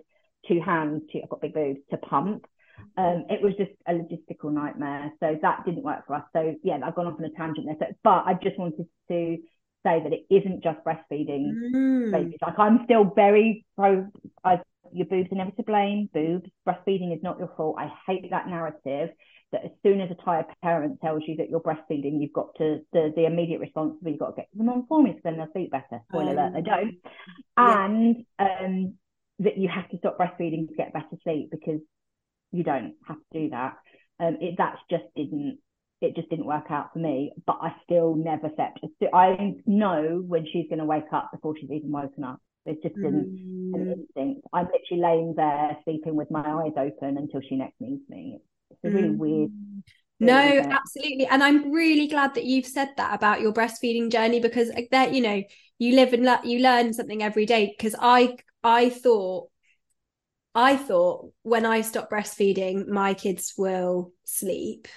two 0.49 0.61
hands 0.61 1.03
to 1.11 1.23
I've 1.23 1.29
got 1.29 1.41
big 1.41 1.55
boobs 1.55 1.81
to 1.91 1.99
pump. 1.99 2.47
Um, 2.97 3.25
it 3.31 3.43
was 3.43 3.55
just 3.57 3.73
a 3.87 3.93
logistical 3.93 4.53
nightmare. 4.53 5.13
So 5.21 5.39
that 5.43 5.65
didn't 5.65 5.83
work 5.83 6.07
for 6.07 6.15
us. 6.15 6.25
So 6.33 6.55
yeah, 6.63 6.79
I've 6.85 6.95
gone 6.95 7.07
off 7.07 7.19
on 7.19 7.25
a 7.25 7.31
tangent 7.31 7.67
there. 7.67 7.77
So, 7.79 7.95
but 8.05 8.25
I 8.27 8.35
just 8.43 8.59
wanted 8.59 8.87
to 9.09 9.39
say 9.85 10.03
that 10.03 10.13
it 10.13 10.27
isn't 10.31 10.63
just 10.63 10.79
breastfeeding 10.85 11.53
mm. 11.75 12.13
babies. 12.13 12.39
Like 12.43 12.59
I'm 12.59 12.81
still 12.85 13.13
very 13.15 13.65
pro 13.77 14.09
I, 14.45 14.61
your 14.93 15.07
boobs 15.07 15.31
are 15.33 15.37
never 15.37 15.51
to 15.53 15.63
blame. 15.63 16.09
Boobs, 16.13 16.49
breastfeeding 16.67 17.15
is 17.15 17.23
not 17.23 17.39
your 17.39 17.53
fault. 17.57 17.77
I 17.79 17.91
hate 18.07 18.31
that 18.31 18.49
narrative 18.49 19.11
that 19.53 19.65
as 19.65 19.71
soon 19.83 20.01
as 20.01 20.11
a 20.11 20.25
tired 20.25 20.47
parent 20.63 21.01
tells 21.01 21.23
you 21.27 21.37
that 21.37 21.49
you're 21.49 21.61
breastfeeding, 21.61 22.21
you've 22.21 22.33
got 22.33 22.55
to 22.59 22.81
the, 22.93 23.13
the 23.15 23.27
immediate 23.27 23.61
response 23.61 23.95
is 24.01 24.07
you've 24.07 24.19
got 24.19 24.31
to 24.31 24.37
get 24.37 24.49
them 24.55 24.69
on 24.69 24.87
formula 24.87 25.15
because 25.15 25.23
then 25.25 25.37
they'll 25.37 25.53
sleep 25.53 25.71
better. 25.71 26.03
Spoiler 26.09 26.33
um, 26.33 26.39
alert, 26.39 26.53
they 26.55 26.63
don't. 26.63 26.95
Yeah. 27.59 27.85
And 27.85 28.17
um, 28.39 28.95
that 29.41 29.59
you 29.59 29.69
have 29.69 29.89
to 29.91 29.99
stop 29.99 30.19
breastfeeding 30.19 30.69
to 30.69 30.75
get 30.75 30.93
better 30.93 31.17
sleep 31.23 31.51
because 31.51 31.81
you 32.53 32.65
don't 32.65 32.95
have 33.07 33.19
to 33.33 33.41
do 33.41 33.51
that. 33.51 33.77
Um, 34.19 34.39
it 34.41 34.55
that's 34.57 34.81
just 34.91 35.05
didn't 35.15 35.59
it 36.01 36.15
just 36.15 36.29
didn't 36.29 36.47
work 36.47 36.71
out 36.71 36.93
for 36.93 36.99
me. 36.99 37.33
But 37.47 37.59
I 37.61 37.75
still 37.85 38.15
never 38.15 38.51
slept. 38.55 38.81
I 39.13 39.55
know 39.67 40.23
when 40.27 40.47
she's 40.53 40.69
going 40.69 40.79
to 40.79 40.85
wake 40.85 41.13
up 41.13 41.31
before 41.33 41.55
she's 41.59 41.71
even 41.71 41.91
woken 41.91 42.25
up. 42.25 42.41
It's 42.67 42.83
just 42.83 42.97
an, 42.97 43.73
mm. 43.73 43.81
an 43.81 43.93
instinct. 43.93 44.47
I'm 44.53 44.67
literally 44.67 45.03
laying 45.03 45.35
there 45.37 45.77
sleeping 45.85 46.17
with 46.17 46.31
my 46.33 46.41
eyes 46.41 46.73
open 46.77 47.17
until 47.17 47.41
she 47.49 47.55
next 47.55 47.81
needs 47.81 48.03
me. 48.09 48.41
It's 48.83 48.93
a 48.93 48.97
really 48.97 49.09
mm. 49.09 49.17
weird. 49.17 49.51
No, 50.19 50.33
absolutely. 50.33 51.27
And 51.27 51.43
I'm 51.43 51.73
really 51.73 52.09
glad 52.09 52.35
that 52.35 52.45
you've 52.45 52.67
said 52.67 52.89
that 52.97 53.15
about 53.15 53.41
your 53.41 53.53
breastfeeding 53.53 54.11
journey 54.11 54.41
because 54.41 54.71
that 54.91 55.13
you 55.13 55.21
know, 55.21 55.43
you 55.79 55.95
live 55.95 56.13
and 56.13 56.25
le- 56.25 56.41
you 56.45 56.61
learn 56.61 56.95
something 56.95 57.23
every 57.23 57.47
day 57.47 57.75
because 57.77 57.95
I 57.99 58.37
I 58.65 58.89
thought 58.89 59.51
I 60.55 60.77
thought 60.77 61.33
when 61.43 61.67
I 61.67 61.83
stop 61.83 62.11
breastfeeding 62.11 62.89
my 62.89 63.13
kids 63.13 63.55
will 63.59 64.13
sleep. 64.25 64.89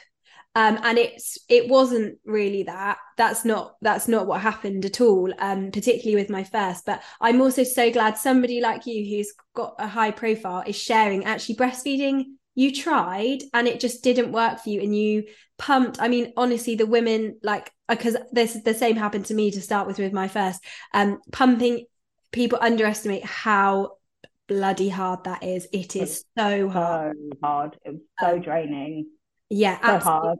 Um, 0.55 0.79
and 0.83 0.97
it's 0.97 1.37
it 1.47 1.69
wasn't 1.69 2.17
really 2.25 2.63
that. 2.63 2.97
That's 3.17 3.43
not 3.45 3.75
that's 3.81 4.07
not 4.07 4.25
what 4.25 4.41
happened 4.41 4.85
at 4.85 5.01
all. 5.01 5.31
Um, 5.37 5.71
particularly 5.71 6.15
with 6.15 6.29
my 6.29 6.43
first. 6.43 6.85
But 6.85 7.03
I'm 7.19 7.41
also 7.41 7.63
so 7.63 7.91
glad 7.91 8.17
somebody 8.17 8.61
like 8.61 8.85
you 8.85 9.17
who's 9.17 9.33
got 9.53 9.75
a 9.79 9.87
high 9.87 10.11
profile 10.11 10.63
is 10.65 10.77
sharing 10.77 11.25
actually 11.25 11.55
breastfeeding. 11.55 12.23
You 12.59 12.73
tried 12.73 13.39
and 13.53 13.69
it 13.69 13.79
just 13.79 14.03
didn't 14.03 14.33
work 14.33 14.59
for 14.59 14.69
you, 14.69 14.81
and 14.81 14.93
you 14.93 15.23
pumped. 15.57 16.01
I 16.01 16.09
mean, 16.09 16.33
honestly, 16.35 16.75
the 16.75 16.85
women 16.85 17.39
like 17.41 17.71
because 17.87 18.17
this 18.33 18.57
the 18.65 18.73
same 18.73 18.97
happened 18.97 19.27
to 19.27 19.33
me 19.33 19.51
to 19.51 19.61
start 19.61 19.87
with 19.87 19.97
with 19.97 20.11
my 20.11 20.27
first. 20.27 20.61
Um, 20.93 21.21
pumping 21.31 21.85
people 22.33 22.59
underestimate 22.61 23.23
how 23.23 23.93
bloody 24.47 24.89
hard 24.89 25.23
that 25.23 25.41
is. 25.43 25.69
It 25.71 25.95
is 25.95 26.25
so 26.37 26.67
hard. 26.67 27.15
So 27.17 27.37
hard. 27.41 27.77
It 27.85 27.91
was 27.91 28.01
so 28.19 28.35
um, 28.35 28.41
draining. 28.41 29.07
Yeah, 29.49 29.77
so 29.77 29.83
absolutely. 29.83 30.27
hard. 30.27 30.39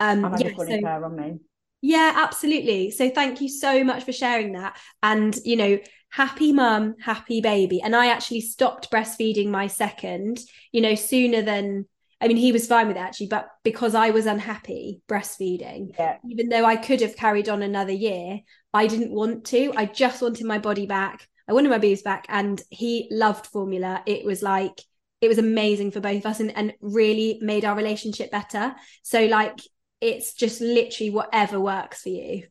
Um, 0.00 0.24
I 0.24 0.38
yeah, 0.38 0.56
so, 0.56 1.04
on 1.04 1.16
me. 1.16 1.38
Yeah, 1.82 2.12
absolutely. 2.16 2.92
So 2.92 3.10
thank 3.10 3.42
you 3.42 3.50
so 3.50 3.84
much 3.84 4.04
for 4.04 4.12
sharing 4.12 4.52
that. 4.52 4.78
And 5.02 5.36
you 5.44 5.56
know, 5.56 5.78
happy 6.12 6.52
mum, 6.52 6.94
happy 7.00 7.40
baby. 7.40 7.80
And 7.80 7.96
I 7.96 8.08
actually 8.08 8.42
stopped 8.42 8.90
breastfeeding 8.90 9.48
my 9.48 9.66
second, 9.66 10.40
you 10.70 10.82
know, 10.82 10.94
sooner 10.94 11.42
than 11.42 11.86
I 12.20 12.28
mean, 12.28 12.36
he 12.36 12.52
was 12.52 12.68
fine 12.68 12.86
with 12.86 12.96
it 12.96 13.00
actually, 13.00 13.26
but 13.26 13.48
because 13.64 13.96
I 13.96 14.10
was 14.10 14.26
unhappy 14.26 15.02
breastfeeding, 15.08 15.94
yeah. 15.98 16.18
even 16.24 16.50
though 16.50 16.64
I 16.64 16.76
could 16.76 17.00
have 17.00 17.16
carried 17.16 17.48
on 17.48 17.62
another 17.62 17.92
year, 17.92 18.38
I 18.72 18.86
didn't 18.86 19.10
want 19.10 19.46
to. 19.46 19.72
I 19.74 19.86
just 19.86 20.22
wanted 20.22 20.46
my 20.46 20.58
body 20.58 20.86
back. 20.86 21.26
I 21.48 21.52
wanted 21.52 21.70
my 21.70 21.78
boobs 21.78 22.02
back, 22.02 22.26
and 22.28 22.62
he 22.70 23.08
loved 23.10 23.46
formula. 23.46 24.04
It 24.06 24.24
was 24.24 24.40
like 24.40 24.80
it 25.20 25.26
was 25.26 25.38
amazing 25.38 25.90
for 25.90 25.98
both 25.98 26.18
of 26.18 26.26
us, 26.26 26.38
and 26.38 26.56
and 26.56 26.74
really 26.80 27.40
made 27.42 27.64
our 27.64 27.74
relationship 27.74 28.30
better. 28.30 28.72
So 29.02 29.24
like, 29.24 29.58
it's 30.00 30.34
just 30.34 30.60
literally 30.60 31.10
whatever 31.10 31.58
works 31.58 32.02
for 32.02 32.10
you. 32.10 32.44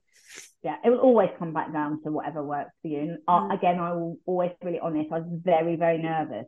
Yeah, 0.64 0.76
it 0.86 0.90
will 0.90 1.00
always 1.00 1.30
come 1.40 1.54
back 1.54 1.74
down 1.74 2.04
to 2.04 2.12
whatever 2.12 2.44
works 2.44 2.72
for 2.82 2.88
you. 2.88 3.18
And 3.28 3.52
mm. 3.52 3.54
again, 3.54 3.80
I 3.80 3.94
will 3.94 4.18
always 4.26 4.52
be 4.62 4.68
really 4.68 4.80
honest. 4.80 5.12
I 5.12 5.20
was 5.20 5.40
very, 5.44 5.76
very 5.76 5.98
nervous 5.98 6.46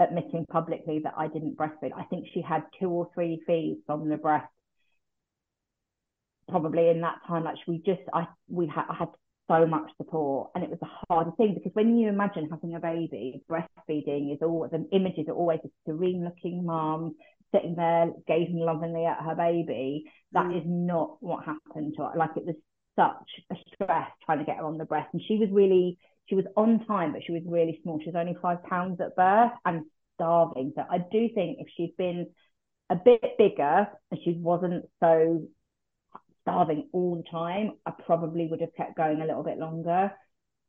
admitting 0.00 0.46
publicly 0.46 1.00
that 1.02 1.14
I 1.16 1.26
didn't 1.26 1.56
breastfeed. 1.56 1.90
I 1.96 2.04
think 2.04 2.26
she 2.32 2.40
had 2.40 2.62
two 2.78 2.88
or 2.88 3.10
three 3.14 3.42
feeds 3.46 3.80
on 3.88 4.08
the 4.08 4.16
breast 4.16 4.46
probably 6.48 6.88
in 6.88 7.00
that 7.02 7.16
time 7.26 7.44
like 7.44 7.56
we 7.66 7.78
just 7.84 8.00
I 8.12 8.26
we 8.48 8.66
had 8.66 8.84
I 8.88 8.94
had 8.94 9.08
so 9.48 9.66
much 9.66 9.90
support 9.96 10.50
and 10.54 10.64
it 10.64 10.70
was 10.70 10.78
a 10.82 11.06
hard 11.08 11.36
thing 11.36 11.54
because 11.54 11.72
when 11.74 11.96
you 11.96 12.08
imagine 12.08 12.48
having 12.50 12.74
a 12.74 12.80
baby 12.80 13.42
breastfeeding 13.50 14.32
is 14.32 14.38
all 14.42 14.68
the 14.70 14.86
images 14.92 15.26
are 15.28 15.34
always 15.34 15.60
a 15.64 15.68
serene 15.86 16.24
looking 16.24 16.64
mom 16.64 17.14
sitting 17.54 17.74
there 17.76 18.10
gazing 18.26 18.58
lovingly 18.58 19.06
at 19.06 19.22
her 19.22 19.34
baby 19.34 20.04
That 20.32 20.46
mm. 20.46 20.58
is 20.58 20.64
not 20.66 21.16
what 21.20 21.44
happened 21.44 21.94
to 21.96 22.04
her 22.04 22.12
like 22.16 22.30
it 22.36 22.44
was 22.44 22.56
such 22.98 23.30
a 23.52 23.56
stress 23.72 24.10
trying 24.24 24.38
to 24.38 24.44
get 24.44 24.56
her 24.56 24.64
on 24.64 24.78
the 24.78 24.84
breast 24.84 25.08
and 25.12 25.22
she 25.26 25.36
was 25.36 25.48
really 25.52 25.98
she 26.26 26.34
was 26.34 26.44
on 26.56 26.84
time 26.86 27.12
but 27.12 27.22
she 27.24 27.32
was 27.32 27.42
really 27.46 27.78
small 27.82 27.98
she 28.00 28.10
was 28.10 28.16
only 28.16 28.36
five 28.42 28.62
pounds 28.64 29.00
at 29.00 29.14
birth 29.16 29.52
and 29.64 29.84
starving 30.14 30.72
so 30.74 30.82
i 30.90 30.98
do 30.98 31.28
think 31.34 31.58
if 31.60 31.68
she'd 31.76 31.94
been 31.96 32.26
a 32.90 32.96
bit 32.96 33.22
bigger 33.38 33.86
and 34.10 34.20
she 34.24 34.32
wasn't 34.32 34.84
so 35.00 35.46
starving 36.48 36.88
all 36.92 37.16
the 37.16 37.30
time, 37.30 37.72
I 37.84 37.92
probably 38.06 38.46
would 38.46 38.60
have 38.60 38.74
kept 38.74 38.96
going 38.96 39.20
a 39.20 39.26
little 39.26 39.42
bit 39.42 39.58
longer. 39.58 40.12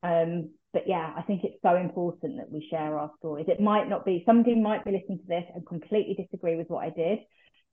Um, 0.03 0.51
but 0.73 0.83
yeah, 0.87 1.13
I 1.15 1.21
think 1.23 1.43
it's 1.43 1.61
so 1.61 1.75
important 1.75 2.37
that 2.37 2.51
we 2.51 2.67
share 2.69 2.99
our 2.99 3.11
stories. 3.19 3.47
It 3.47 3.61
might 3.61 3.89
not 3.89 4.05
be 4.05 4.23
somebody 4.25 4.55
might 4.55 4.85
be 4.85 4.91
listening 4.91 5.19
to 5.19 5.27
this 5.27 5.45
and 5.53 5.65
completely 5.65 6.13
disagree 6.15 6.55
with 6.55 6.69
what 6.69 6.85
I 6.85 6.89
did, 6.89 7.19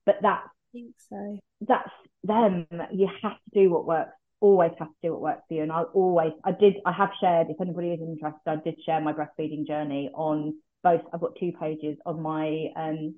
but 0.05 0.15
that's 0.21 0.47
I 0.47 0.71
think 0.73 0.95
so. 1.09 1.39
That's 1.61 1.89
them. 2.23 2.67
You 2.91 3.07
have 3.23 3.33
to 3.33 3.61
do 3.61 3.69
what 3.69 3.85
works. 3.85 4.11
Always 4.39 4.71
have 4.79 4.89
to 4.89 4.95
do 5.01 5.11
what 5.13 5.21
works 5.21 5.41
for 5.47 5.55
you. 5.55 5.63
And 5.63 5.71
I 5.71 5.83
always, 5.93 6.33
I 6.43 6.51
did, 6.51 6.75
I 6.85 6.91
have 6.91 7.09
shared. 7.19 7.47
If 7.49 7.59
anybody 7.59 7.89
is 7.89 7.99
interested, 8.01 8.41
I 8.45 8.55
did 8.57 8.75
share 8.85 9.01
my 9.01 9.13
breastfeeding 9.13 9.65
journey 9.67 10.11
on 10.13 10.55
both. 10.83 11.01
I've 11.13 11.21
got 11.21 11.35
two 11.39 11.51
pages 11.59 11.97
on 12.05 12.21
my 12.21 12.67
um 12.75 13.15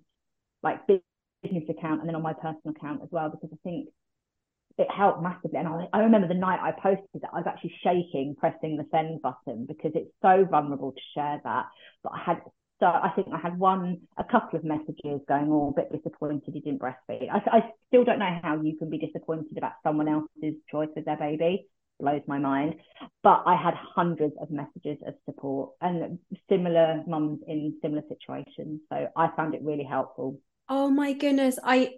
like 0.64 0.80
business 0.88 1.64
account 1.70 2.02
and 2.02 2.08
then 2.08 2.16
on 2.16 2.22
my 2.22 2.34
personal 2.34 2.74
account 2.76 3.02
as 3.04 3.10
well 3.12 3.30
because 3.30 3.50
I 3.54 3.58
think 3.64 3.90
it 4.78 4.88
helped 4.90 5.22
massively. 5.22 5.60
And 5.60 5.68
I, 5.68 5.88
I, 5.92 6.00
remember 6.00 6.28
the 6.28 6.34
night 6.34 6.60
I 6.62 6.72
posted 6.72 7.08
it, 7.14 7.30
I 7.34 7.38
was 7.38 7.48
actually 7.48 7.74
shaking 7.84 8.36
pressing 8.40 8.78
the 8.78 8.86
send 8.92 9.22
button 9.22 9.66
because 9.68 9.92
it's 9.94 10.12
so 10.22 10.48
vulnerable 10.50 10.94
to 10.94 11.02
share 11.14 11.42
that. 11.44 11.66
But 12.04 12.14
I 12.14 12.24
had 12.26 12.42
so 12.80 12.86
I 12.86 13.12
think 13.15 13.28
I 13.34 13.38
had 13.38 13.60
one, 13.60 14.00
a 14.18 14.24
couple 14.24 14.58
of 14.58 14.63
messages 14.63 15.22
going, 15.28 15.52
"Oh, 15.52 15.70
a 15.70 15.82
bit 15.82 15.92
disappointed 15.92 16.54
he 16.54 16.60
didn't 16.60 16.80
breastfeed." 16.80 17.30
I, 17.30 17.42
I 17.52 17.74
still 17.88 18.04
don't 18.04 18.20
know 18.20 18.39
how 18.42 18.62
you 18.62 18.78
can 18.78 18.89
be 18.89 18.98
disappointed 18.98 19.58
about 19.58 19.74
someone 19.84 20.08
else's 20.08 20.56
choice 20.72 20.89
with 20.96 21.06
their 21.06 21.18
baby. 21.18 21.68
Blows 22.00 22.22
my 22.28 22.39
mind. 22.39 22.76
But 23.24 23.44
I 23.46 23.56
had 23.56 23.74
hundreds 23.74 24.34
of 24.42 24.50
messages 24.50 24.98
of 25.06 25.15
support 25.26 25.72
and 25.82 26.18
similar 26.48 27.04
mums 27.06 27.42
in 27.48 27.76
similar 27.82 28.04
situations. 28.08 28.80
So 28.89 29.10
I 29.15 29.28
found 29.36 29.54
it 29.54 29.62
really 29.63 29.84
helpful. 29.84 30.39
Oh 30.70 30.89
my 30.89 31.12
goodness. 31.12 31.60
I 31.62 31.96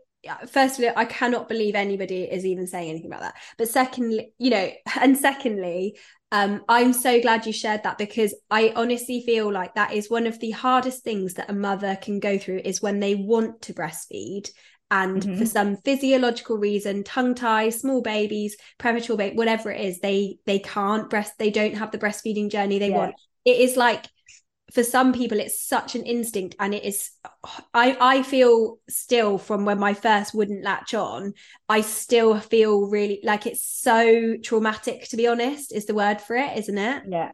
firstly 0.48 0.90
i 0.96 1.06
cannot 1.06 1.50
believe 1.50 1.76
anybody 1.76 2.24
is 2.24 2.46
even 2.46 2.68
saying 2.68 2.90
anything 2.90 3.08
about 3.08 3.22
that 3.22 3.36
but 3.58 3.68
secondly 3.68 4.34
you 4.38 4.50
know 4.50 4.70
and 5.02 5.18
secondly 5.18 5.98
um, 6.34 6.64
i'm 6.70 6.94
so 6.94 7.20
glad 7.22 7.46
you 7.46 7.52
shared 7.52 7.84
that 7.84 7.98
because 7.98 8.34
i 8.50 8.72
honestly 8.76 9.22
feel 9.26 9.52
like 9.52 9.76
that 9.76 9.94
is 9.94 10.10
one 10.10 10.28
of 10.28 10.40
the 10.40 10.52
hardest 10.52 11.04
things 11.04 11.34
that 11.34 11.50
a 11.50 11.54
mother 11.54 11.98
can 12.02 12.20
go 12.20 12.38
through 12.38 12.62
is 12.64 12.82
when 12.82 13.00
they 13.00 13.16
want 13.16 13.62
to 13.64 13.74
breastfeed 13.74 14.50
and 14.92 15.22
mm-hmm. 15.24 15.38
for 15.38 15.46
some 15.46 15.78
physiological 15.78 16.58
reason 16.58 17.04
tongue 17.04 17.36
tie 17.36 17.70
small 17.70 18.02
babies 18.02 18.56
premature 18.78 19.18
baby 19.18 19.36
whatever 19.36 19.72
it 19.72 19.82
is 19.82 20.00
they 20.00 20.38
they 20.46 20.60
can't 20.60 21.10
breast 21.10 21.34
they 21.38 21.50
don't 21.50 21.76
have 21.76 21.92
the 21.92 21.98
breastfeeding 21.98 22.50
journey 22.50 22.80
they 22.80 22.90
yeah. 22.90 22.98
want 22.98 23.16
it 23.44 23.58
is 23.58 23.76
like 23.76 24.06
for 24.74 24.84
some 24.84 25.14
people 25.14 25.40
it's 25.40 25.62
such 25.62 25.96
an 25.96 26.04
instinct 26.04 26.56
and 26.60 26.74
it 26.74 26.84
is 26.84 27.12
i 27.74 27.98
i 28.00 28.24
feel 28.24 28.78
still 28.90 29.38
from 29.38 29.66
when 29.66 29.80
my 29.80 29.94
first 29.94 30.34
wouldn't 30.34 30.64
latch 30.64 30.94
on 30.94 31.34
i 31.70 31.82
still 31.82 32.40
feel 32.40 32.88
really 32.88 33.20
like 33.24 33.46
it's 33.46 33.64
so 33.64 34.36
traumatic 34.44 35.08
to 35.08 35.18
be 35.18 35.28
honest 35.28 35.74
is 35.74 35.86
the 35.86 35.94
word 35.94 36.22
for 36.22 36.36
it 36.36 36.58
isn't 36.58 36.78
it? 36.78 37.04
Yeah. 37.08 37.32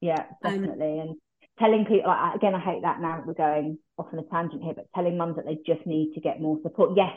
Yeah 0.00 0.24
um, 0.44 0.62
definitely. 0.62 1.00
Um, 1.00 1.08
and 1.08 1.16
telling 1.58 1.84
people 1.84 2.08
like, 2.10 2.34
again 2.34 2.54
i 2.54 2.60
hate 2.60 2.82
that 2.82 3.00
now 3.00 3.22
we're 3.24 3.34
going 3.34 3.78
off 3.98 4.06
on 4.12 4.18
a 4.18 4.22
tangent 4.24 4.62
here 4.62 4.74
but 4.74 4.86
telling 4.94 5.16
mums 5.16 5.36
that 5.36 5.46
they 5.46 5.58
just 5.66 5.86
need 5.86 6.14
to 6.14 6.20
get 6.20 6.40
more 6.40 6.58
support. 6.62 6.96
Yes 6.96 7.16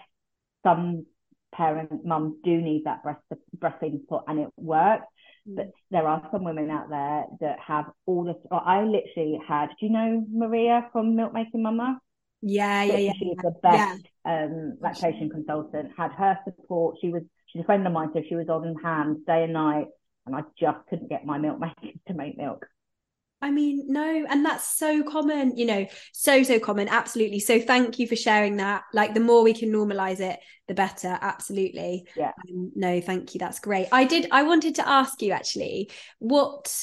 some 0.64 1.06
parent 1.54 2.06
mums 2.06 2.36
do 2.44 2.62
need 2.62 2.84
that 2.86 3.02
breast 3.04 3.22
breastfeeding 3.58 4.02
support 4.02 4.24
and 4.28 4.40
it 4.40 4.50
works 4.58 5.06
but 5.56 5.72
there 5.92 6.08
are 6.08 6.28
some 6.32 6.44
women 6.44 6.70
out 6.70 6.90
there 6.90 7.26
that 7.42 7.60
have 7.60 7.86
all 8.06 8.24
this. 8.24 8.36
I 8.52 8.84
literally 8.84 9.40
had. 9.48 9.68
Do 9.80 9.86
you 9.86 9.92
know 9.92 10.26
Maria 10.32 10.90
from 10.92 11.16
Milk 11.16 11.34
Making 11.34 11.64
Mama? 11.64 12.00
Yeah, 12.42 12.84
yeah, 12.84 12.98
yeah. 12.98 13.12
She's 13.20 13.36
the 13.38 13.54
best 13.62 14.02
yeah. 14.26 14.46
um, 14.46 14.78
lactation 14.80 15.30
consultant. 15.30 15.92
Had 15.98 16.12
her 16.14 16.40
support. 16.46 16.98
She 17.02 17.10
was 17.10 17.24
she's 17.48 17.62
a 17.62 17.66
friend 17.66 17.86
of 17.86 17.94
mine, 17.94 18.10
so 18.14 18.22
she 18.28 18.36
was 18.36 18.50
on 18.50 18.76
hand 18.84 19.26
day 19.26 19.44
and 19.44 19.54
night, 19.54 19.88
and 20.26 20.36
I 20.36 20.42
just 20.60 20.78
couldn't 20.90 21.10
get 21.10 21.26
my 21.26 21.38
milk 21.38 21.60
makers 21.60 22.00
to 22.08 22.14
make 22.14 22.38
milk. 22.38 22.66
I 23.42 23.52
mean, 23.52 23.86
no, 23.88 24.26
and 24.30 24.46
that's 24.46 24.78
so 24.78 25.02
common, 25.04 25.56
you 25.56 25.66
know, 25.66 25.88
so, 26.12 26.44
so 26.44 26.60
common. 26.60 26.90
Absolutely. 26.90 27.40
So 27.40 27.60
thank 27.60 27.98
you 27.98 28.08
for 28.08 28.16
sharing 28.16 28.58
that. 28.58 28.84
Like 28.94 29.14
the 29.14 29.22
more 29.22 29.44
we 29.44 29.54
can 29.54 29.72
normalize 29.72 30.20
it, 30.20 30.40
the 30.68 30.74
better. 30.74 31.18
Absolutely. 31.22 32.06
Yeah. 32.18 32.32
Um, 32.50 32.72
no, 32.76 33.00
thank 33.00 33.34
you. 33.34 33.40
That's 33.40 33.60
great. 33.60 33.88
I 33.92 34.04
did, 34.04 34.28
I 34.32 34.44
wanted 34.44 34.76
to 34.76 34.88
ask 34.88 35.22
you 35.22 35.32
actually, 35.32 35.90
what, 36.20 36.76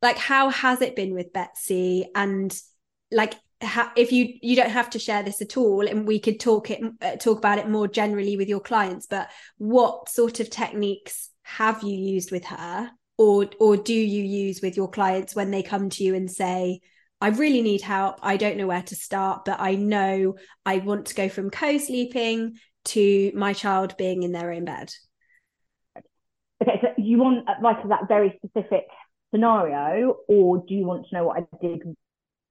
like, 0.00 0.16
how 0.16 0.48
has 0.48 0.80
it 0.80 0.96
been 0.96 1.12
with 1.12 1.32
Betsy? 1.34 2.08
And 2.14 2.58
like, 3.12 3.34
ha- 3.62 3.92
if 3.96 4.12
you 4.12 4.34
you 4.40 4.56
don't 4.56 4.70
have 4.70 4.90
to 4.90 4.98
share 4.98 5.22
this 5.22 5.42
at 5.42 5.56
all 5.56 5.86
and 5.86 6.06
we 6.06 6.20
could 6.20 6.38
talk 6.38 6.70
it 6.70 6.80
uh, 7.02 7.16
talk 7.16 7.38
about 7.38 7.58
it 7.58 7.68
more 7.68 7.88
generally 7.88 8.36
with 8.36 8.48
your 8.48 8.60
clients 8.60 9.06
but 9.06 9.28
what 9.56 10.08
sort 10.08 10.40
of 10.40 10.48
techniques 10.48 11.30
have 11.42 11.82
you 11.82 11.94
used 11.94 12.30
with 12.30 12.44
her 12.44 12.90
or 13.18 13.50
or 13.60 13.76
do 13.76 13.92
you 13.94 14.22
use 14.22 14.62
with 14.62 14.76
your 14.76 14.88
clients 14.88 15.34
when 15.34 15.50
they 15.50 15.62
come 15.62 15.90
to 15.90 16.04
you 16.04 16.14
and 16.14 16.30
say 16.30 16.80
I 17.20 17.28
really 17.28 17.62
need 17.62 17.82
help. 17.82 18.20
I 18.22 18.36
don't 18.36 18.56
know 18.56 18.68
where 18.68 18.82
to 18.82 18.94
start, 18.94 19.44
but 19.44 19.60
I 19.60 19.74
know 19.74 20.36
I 20.64 20.78
want 20.78 21.06
to 21.06 21.14
go 21.14 21.28
from 21.28 21.50
co 21.50 21.78
sleeping 21.78 22.58
to 22.86 23.32
my 23.34 23.52
child 23.52 23.96
being 23.96 24.22
in 24.22 24.32
their 24.32 24.52
own 24.52 24.64
bed. 24.64 24.92
Okay, 26.62 26.78
so 26.80 26.88
you 26.96 27.18
want 27.18 27.48
uh, 27.48 27.54
like 27.62 27.76
that 27.88 28.08
very 28.08 28.38
specific 28.44 28.86
scenario, 29.32 30.16
or 30.28 30.64
do 30.66 30.74
you 30.74 30.86
want 30.86 31.06
to 31.08 31.14
know 31.14 31.24
what 31.24 31.38
I 31.40 31.56
did 31.60 31.82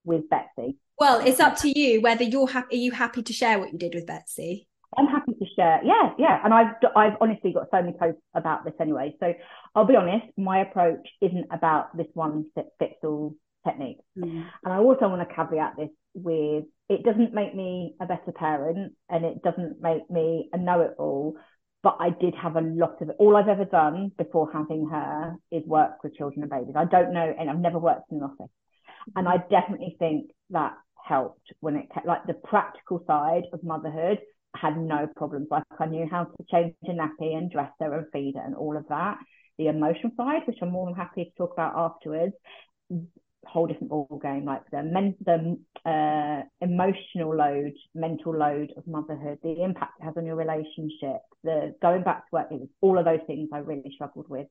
with 0.03 0.29
Betsy? 0.29 0.77
Well, 0.99 1.25
it's 1.25 1.39
up 1.39 1.57
to 1.59 1.79
you 1.79 2.01
whether 2.01 2.23
you're 2.23 2.47
happy. 2.47 2.75
Are 2.75 2.79
you 2.79 2.91
happy 2.91 3.23
to 3.23 3.33
share 3.33 3.59
what 3.59 3.71
you 3.71 3.79
did 3.79 3.95
with 3.95 4.05
Betsy? 4.05 4.66
I'm 4.95 5.07
happy 5.07 5.33
to 5.33 5.45
share. 5.55 5.81
Yeah, 5.83 6.13
yeah. 6.17 6.39
And 6.43 6.53
I've 6.53 6.75
I've 6.95 7.17
honestly 7.19 7.53
got 7.53 7.67
so 7.71 7.81
many 7.81 7.93
posts 7.97 8.21
about 8.33 8.63
this 8.63 8.73
anyway. 8.79 9.15
So 9.19 9.33
I'll 9.75 9.85
be 9.85 9.95
honest, 9.95 10.25
my 10.37 10.61
approach 10.61 11.07
isn't 11.21 11.47
about 11.51 11.95
this 11.97 12.07
one 12.13 12.45
fits 12.55 12.95
all 13.03 13.35
technique. 13.65 13.99
Mm. 14.17 14.45
And 14.63 14.73
I 14.73 14.77
also 14.77 15.09
want 15.09 15.27
to 15.27 15.35
caveat 15.35 15.73
this 15.77 15.89
with 16.13 16.65
it 16.89 17.03
doesn't 17.03 17.33
make 17.33 17.53
me 17.53 17.95
a 17.99 18.05
better 18.05 18.31
parent 18.33 18.93
and 19.09 19.25
it 19.25 19.43
doesn't 19.43 19.81
make 19.81 20.09
me 20.09 20.49
a 20.53 20.57
know 20.57 20.81
it 20.81 20.95
all. 20.97 21.35
But 21.83 21.97
I 21.99 22.09
did 22.09 22.33
have 22.41 22.55
a 22.55 22.61
lot 22.61 23.01
of 23.01 23.09
it. 23.09 23.15
All 23.19 23.35
I've 23.37 23.49
ever 23.49 23.65
done 23.65 24.11
before 24.17 24.51
having 24.51 24.87
her 24.89 25.35
is 25.51 25.63
work 25.65 26.03
with 26.03 26.15
children 26.15 26.41
and 26.41 26.49
babies. 26.49 26.75
I 26.75 26.85
don't 26.85 27.13
know, 27.13 27.33
and 27.37 27.49
I've 27.49 27.59
never 27.59 27.77
worked 27.77 28.11
in 28.11 28.17
an 28.17 28.23
office. 28.23 28.51
And 29.15 29.27
I 29.27 29.37
definitely 29.49 29.95
think 29.99 30.31
that 30.49 30.73
helped 31.07 31.53
when 31.59 31.75
it 31.75 31.87
came 31.93 32.03
like 32.05 32.25
the 32.25 32.33
practical 32.33 33.03
side 33.05 33.43
of 33.53 33.63
motherhood 33.63 34.19
had 34.59 34.77
no 34.77 35.07
problems. 35.15 35.47
Like 35.51 35.63
I 35.79 35.85
knew 35.85 36.07
how 36.09 36.25
to 36.25 36.45
change 36.51 36.73
a 36.83 36.91
nappy 36.91 37.35
and 37.35 37.51
dress 37.51 37.71
her 37.79 37.93
and 37.93 38.07
feed 38.11 38.35
her 38.35 38.43
and 38.45 38.55
all 38.55 38.77
of 38.77 38.87
that. 38.89 39.17
The 39.57 39.67
emotional 39.67 40.11
side, 40.15 40.41
which 40.45 40.57
I'm 40.61 40.71
more 40.71 40.85
than 40.85 40.95
happy 40.95 41.25
to 41.25 41.31
talk 41.37 41.53
about 41.53 41.73
afterwards, 41.75 42.33
whole 43.45 43.67
different 43.67 43.89
ball 43.89 44.19
game. 44.21 44.45
Like 44.45 44.63
the 44.71 44.83
men, 44.83 45.15
the 45.25 45.57
uh, 45.89 46.43
emotional 46.61 47.35
load, 47.35 47.73
mental 47.95 48.37
load 48.37 48.73
of 48.77 48.85
motherhood, 48.87 49.39
the 49.43 49.63
impact 49.63 49.93
it 49.99 50.05
has 50.05 50.13
on 50.17 50.25
your 50.25 50.35
relationship, 50.35 51.21
the 51.43 51.75
going 51.81 52.03
back 52.03 52.25
to 52.25 52.29
work, 52.33 52.47
it 52.51 52.59
was 52.59 52.69
all 52.81 52.99
of 52.99 53.05
those 53.05 53.21
things 53.25 53.49
I 53.53 53.59
really 53.59 53.91
struggled 53.95 54.29
with. 54.29 54.47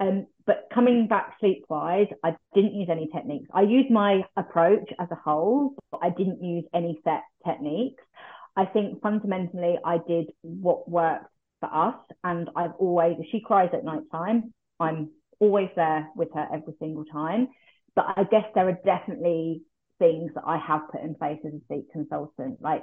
Um, 0.00 0.26
but 0.46 0.68
coming 0.72 1.08
back 1.08 1.34
sleep 1.40 1.64
wise, 1.68 2.06
I 2.22 2.36
didn't 2.54 2.74
use 2.74 2.88
any 2.90 3.08
techniques. 3.12 3.48
I 3.52 3.62
used 3.62 3.90
my 3.90 4.22
approach 4.36 4.88
as 5.00 5.08
a 5.10 5.16
whole, 5.16 5.74
but 5.90 6.00
I 6.02 6.10
didn't 6.10 6.42
use 6.42 6.64
any 6.72 7.00
set 7.02 7.22
techniques. 7.44 8.02
I 8.58 8.64
think 8.66 9.00
fundamentally 9.00 9.78
I 9.84 9.98
did 10.06 10.32
what 10.42 10.90
worked 10.90 11.26
for 11.60 11.72
us. 11.72 11.94
And 12.24 12.50
I've 12.56 12.74
always, 12.80 13.16
if 13.20 13.26
she 13.30 13.40
cries 13.40 13.70
at 13.72 13.84
night 13.84 14.02
time, 14.10 14.52
I'm 14.80 15.10
always 15.38 15.68
there 15.76 16.08
with 16.16 16.28
her 16.34 16.48
every 16.52 16.74
single 16.80 17.04
time. 17.04 17.48
But 17.94 18.06
I 18.16 18.24
guess 18.24 18.44
there 18.54 18.68
are 18.68 18.78
definitely 18.84 19.62
things 20.00 20.32
that 20.34 20.42
I 20.44 20.58
have 20.58 20.90
put 20.90 21.02
in 21.02 21.14
place 21.14 21.38
as 21.46 21.52
a 21.52 21.60
sleep 21.68 21.86
consultant. 21.92 22.60
Like 22.60 22.82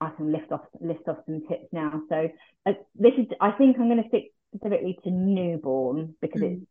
I 0.00 0.10
can 0.16 0.32
lift 0.32 0.50
off 0.50 0.62
list 0.80 1.06
off 1.06 1.18
some 1.26 1.42
tips 1.48 1.66
now. 1.72 2.02
So 2.08 2.28
uh, 2.66 2.72
this 2.96 3.12
is 3.18 3.26
I 3.40 3.52
think 3.52 3.76
I'm 3.78 3.88
going 3.88 4.02
to 4.02 4.08
stick 4.08 4.32
specifically 4.54 4.98
to 5.04 5.10
newborn 5.10 6.16
because 6.20 6.42
mm. 6.42 6.52
it's 6.54 6.66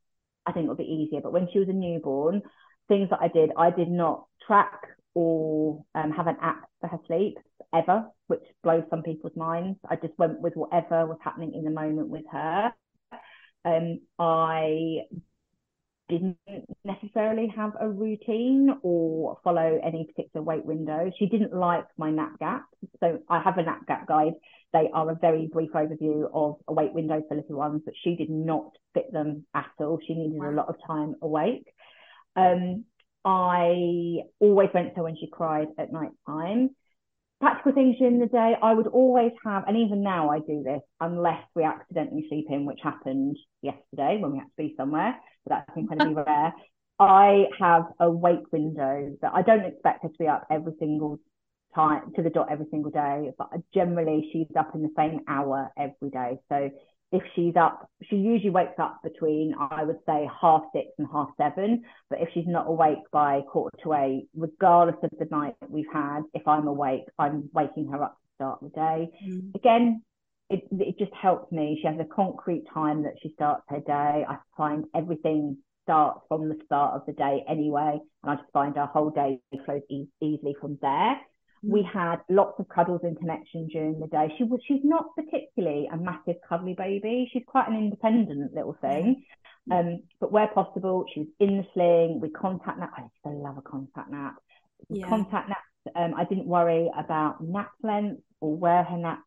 I 0.46 0.52
think 0.52 0.66
it'll 0.66 0.76
be 0.76 0.84
easier. 0.84 1.22
But 1.22 1.34
when 1.34 1.48
she 1.52 1.60
was 1.60 1.70
a 1.70 1.74
newborn, 1.74 2.42
things 2.90 3.10
that 3.10 3.20
I 3.22 3.30
did, 3.30 3.52
I 3.58 3.72
did 3.72 3.90
not 3.90 4.26
track 4.46 4.82
or 5.14 5.84
um, 5.96 6.12
have 6.12 6.28
an 6.28 6.38
app 6.42 6.64
for 6.80 6.88
her 6.88 7.00
sleep 7.08 7.38
ever, 7.74 8.06
which 8.28 8.44
blows 8.64 8.84
some 8.90 9.04
people's 9.04 9.36
minds. 9.36 9.80
I 9.90 9.96
just 9.96 10.18
went 10.18 10.40
with 10.42 10.54
whatever 10.56 11.06
was 11.06 11.18
happening 11.24 11.54
in 11.54 11.64
the 11.64 11.72
moment 11.72 12.10
with 12.10 12.26
her. 12.32 12.74
Um, 13.64 14.00
I 14.18 15.02
didn't 16.10 16.38
necessarily 16.84 17.48
have 17.56 17.72
a 17.80 17.90
routine 17.90 18.70
or 18.84 19.38
follow 19.44 19.80
any 19.82 20.06
particular 20.06 20.44
wake 20.44 20.66
window. 20.66 21.10
She 21.18 21.28
didn't 21.28 21.54
like 21.54 21.86
my 21.98 22.12
nap 22.12 22.38
gap. 22.40 22.66
So 23.00 23.20
I 23.30 23.42
have 23.42 23.58
a 23.58 23.64
nap 23.64 23.88
gap 23.88 24.08
guide. 24.08 24.34
They 24.74 24.90
are 24.94 25.10
a 25.10 25.16
very 25.16 25.48
brief 25.52 25.72
overview 25.72 26.30
of 26.34 26.58
a 26.68 26.74
wake 26.74 26.94
window 26.94 27.24
for 27.28 27.36
little 27.36 27.58
ones, 27.58 27.82
but 27.86 27.94
she 28.04 28.16
did 28.16 28.30
not 28.30 28.72
fit 28.94 29.12
them 29.14 29.46
at 29.54 29.72
all. 29.80 30.00
She 30.06 30.14
needed 30.14 30.42
a 30.42 30.52
lot 30.52 30.68
of 30.68 30.76
time 30.86 31.16
awake. 31.22 31.68
Um, 32.36 32.86
I 33.24 34.24
always 34.40 34.70
went 34.74 34.90
to 34.90 34.96
her 34.98 35.04
when 35.04 35.16
she 35.16 35.28
cried 35.32 35.68
at 35.78 35.92
night 35.92 36.12
time. 36.26 36.72
Practical 37.40 37.72
things 37.74 37.98
during 37.98 38.20
the 38.20 38.28
day, 38.28 38.56
I 38.62 38.74
would 38.74 38.88
always 38.88 39.32
have, 39.44 39.64
and 39.68 39.76
even 39.78 40.04
now 40.04 40.30
I 40.30 40.40
do 40.40 40.62
this, 40.64 40.82
unless 41.00 41.42
we 41.56 41.64
accidentally 41.64 42.26
sleep 42.30 42.46
in, 42.50 42.66
which 42.66 42.80
happened 42.84 43.36
yesterday 43.64 44.20
when 44.20 44.34
we 44.34 44.38
had 44.38 44.46
to 44.46 44.52
be 44.58 44.76
somewhere 44.78 45.16
but 45.46 45.64
that's 45.68 45.78
incredibly 45.78 46.14
rare. 46.28 46.54
I 47.00 47.46
have 47.60 47.86
a 48.00 48.10
wake 48.10 48.52
window 48.52 49.16
that 49.22 49.32
I 49.34 49.42
don't 49.42 49.66
expect 49.66 50.04
her 50.04 50.10
to 50.10 50.18
be 50.20 50.28
up 50.28 50.46
every 50.52 50.74
single 50.80 51.20
time 51.74 52.12
to 52.16 52.22
the 52.22 52.30
dot 52.30 52.50
every 52.52 52.68
single 52.70 52.92
day, 52.92 53.32
but 53.38 53.50
generally 53.74 54.30
she's 54.32 54.48
up 54.58 54.76
in 54.76 54.84
the 54.84 54.94
same 54.96 55.22
hour 55.28 55.72
every 55.78 56.10
day. 56.12 56.38
So 56.50 56.70
if 57.12 57.22
she's 57.36 57.56
up, 57.56 57.90
she 58.10 58.16
usually 58.16 58.52
wakes 58.52 58.80
up 58.80 59.00
between, 59.04 59.54
I 59.60 59.84
would 59.84 60.00
say, 60.06 60.30
half 60.42 60.64
six 60.74 60.88
and 60.98 61.08
half 61.12 61.30
seven. 61.38 61.84
But 62.10 62.22
if 62.22 62.30
she's 62.34 62.48
not 62.48 62.68
awake 62.68 63.00
by 63.12 63.42
quarter 63.52 63.78
to 63.84 63.94
eight, 63.94 64.30
regardless 64.36 64.96
of 65.04 65.12
the 65.20 65.28
night 65.30 65.56
that 65.60 65.70
we've 65.70 65.92
had, 65.92 66.22
if 66.34 66.48
I'm 66.48 66.68
awake, 66.68 67.04
I'm 67.20 67.50
waking 67.54 67.88
her 67.88 68.02
up 68.02 68.16
to 68.16 68.28
start 68.36 68.60
the 68.62 68.70
day. 68.70 69.10
Mm. 69.28 69.56
Again, 69.56 70.04
it, 70.50 70.64
it 70.72 70.98
just 70.98 71.14
helps 71.14 71.52
me. 71.52 71.80
She 71.82 71.88
has 71.88 71.98
a 72.00 72.06
concrete 72.06 72.64
time 72.74 73.04
that 73.04 73.16
she 73.22 73.32
starts 73.34 73.64
her 73.70 73.80
day. 73.80 74.26
I 74.28 74.38
find 74.56 74.86
everything 74.96 75.58
starts 75.84 76.22
from 76.28 76.48
the 76.48 76.58
start 76.66 76.96
of 76.96 77.06
the 77.08 77.14
day 77.14 77.44
anyway, 77.50 78.00
and 78.24 78.32
I 78.32 78.36
just 78.36 78.52
find 78.54 78.78
our 78.78 78.88
whole 78.88 79.10
day 79.10 79.40
flows 79.66 79.82
e- 79.90 80.08
easily 80.22 80.56
from 80.62 80.78
there. 80.82 81.18
We 81.64 81.82
mm. 81.82 81.92
had 81.92 82.18
lots 82.30 82.60
of 82.60 82.68
cuddles 82.70 83.02
and 83.04 83.18
connection 83.18 83.68
during 83.68 84.00
the 84.00 84.08
day. 84.08 84.34
She 84.38 84.44
was 84.44 84.60
she's 84.68 84.82
not 84.84 85.16
particularly 85.16 85.88
a 85.92 85.98
massive 85.98 86.38
cuddly 86.48 86.74
baby. 86.74 87.30
She's 87.32 87.44
quite 87.46 87.68
an 87.68 87.76
independent 87.76 88.54
little 88.54 88.78
thing. 88.82 89.24
Um, 89.70 90.02
but 90.20 90.32
where 90.32 90.48
possible, 90.48 91.06
she 91.14 91.22
was 91.22 91.30
in 91.40 91.58
the 91.58 91.66
sling. 91.74 92.20
We 92.20 92.30
contact 92.30 92.80
nap. 92.80 92.92
I 92.98 93.02
used 93.02 93.14
to 93.26 93.30
love 93.30 93.58
a 93.58 93.62
contact 93.62 94.10
nap. 94.10 94.36
Yeah. 94.90 95.08
Contact 95.08 95.50
nap. 95.50 95.60
Um, 95.96 96.14
I 96.16 96.26
didn't 96.26 96.48
worry 96.48 96.90
about 96.98 97.44
nap 97.44 97.72
length 97.84 98.22
or 98.40 98.56
where 98.56 98.84
her 98.84 98.98
nap 98.98 99.20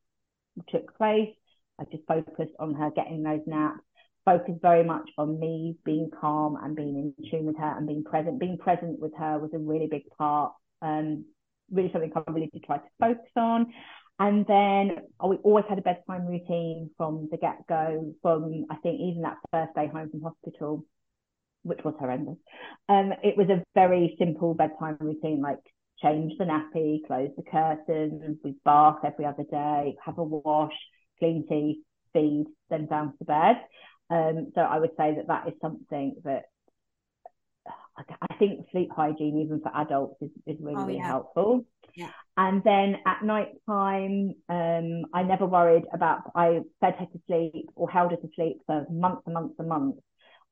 took 0.68 0.97
place. 0.97 1.35
I 1.81 1.85
just 1.85 2.05
focused 2.07 2.55
on 2.59 2.75
her 2.75 2.90
getting 2.90 3.23
those 3.23 3.40
naps, 3.47 3.81
focused 4.25 4.61
very 4.62 4.85
much 4.85 5.09
on 5.18 5.38
me 5.38 5.77
being 5.85 6.11
calm 6.20 6.57
and 6.62 6.77
being 6.77 7.14
in 7.18 7.31
tune 7.31 7.47
with 7.47 7.59
her 7.59 7.77
and 7.77 7.87
being 7.87 8.05
present. 8.05 8.38
Being 8.38 8.59
present 8.59 9.01
with 9.01 9.12
her 9.18 9.38
was 9.38 9.51
a 9.55 9.59
really 9.59 9.88
big 9.88 10.09
part, 10.16 10.53
um, 10.83 11.25
really 11.70 11.90
something 11.92 12.12
I 12.14 12.31
really 12.31 12.50
did 12.53 12.64
try 12.64 12.79
to 12.79 12.85
focus 13.00 13.33
on. 13.37 13.72
And 14.18 14.46
then 14.46 14.98
oh, 15.18 15.29
we 15.29 15.37
always 15.37 15.64
had 15.68 15.79
a 15.79 15.83
bedtime 15.83 16.27
routine 16.27 16.90
from 16.96 17.29
the 17.31 17.37
get 17.37 17.66
go, 17.68 18.14
from 18.22 18.66
I 18.70 18.77
think 18.77 19.00
even 19.00 19.22
that 19.22 19.38
first 19.50 19.74
day 19.74 19.88
home 19.88 20.11
from 20.11 20.22
hospital, 20.22 20.85
which 21.62 21.81
was 21.85 21.94
horrendous. 21.98 22.37
Um, 22.88 23.12
it 23.24 23.37
was 23.37 23.48
a 23.48 23.64
very 23.74 24.14
simple 24.18 24.55
bedtime 24.55 24.98
routine, 25.00 25.40
like 25.40 25.59
change 26.00 26.33
the 26.38 26.44
nappy, 26.44 27.05
close 27.07 27.31
the 27.37 27.42
curtains, 27.42 28.38
we 28.44 28.55
bath 28.64 28.98
every 29.05 29.24
other 29.24 29.44
day, 29.50 29.96
have 30.05 30.18
a 30.18 30.22
wash, 30.22 30.74
clean 31.18 31.46
teeth, 31.48 31.85
feed, 32.12 32.46
then 32.70 32.87
down 32.87 33.14
to 33.18 33.24
bed. 33.24 33.57
Um, 34.11 34.53
so 34.55 34.61
I 34.61 34.79
would 34.79 34.90
say 34.96 35.16
that 35.16 35.27
that 35.29 35.48
is 35.48 35.55
something 35.61 36.16
that 36.24 36.44
I 37.96 38.35
think 38.38 38.66
sleep 38.72 38.90
hygiene, 38.94 39.38
even 39.38 39.61
for 39.61 39.70
adults, 39.74 40.16
is, 40.20 40.30
is 40.46 40.57
really, 40.61 40.76
oh, 40.76 40.87
really 40.87 40.98
helpful. 40.98 41.64
Yeah. 41.94 42.11
And 42.37 42.62
then 42.64 42.96
at 43.07 43.22
night 43.22 43.52
time, 43.68 44.35
um, 44.48 45.04
I 45.14 45.22
never 45.22 45.46
worried 45.46 45.85
about, 45.92 46.22
I 46.35 46.62
fed 46.80 46.96
her 46.98 47.07
to 47.07 47.20
sleep 47.26 47.70
or 47.76 47.88
held 47.88 48.11
her 48.11 48.16
to 48.16 48.28
sleep 48.35 48.59
for 48.66 48.85
months 48.90 49.22
and 49.26 49.35
months 49.35 49.54
and 49.59 49.68
months 49.68 50.00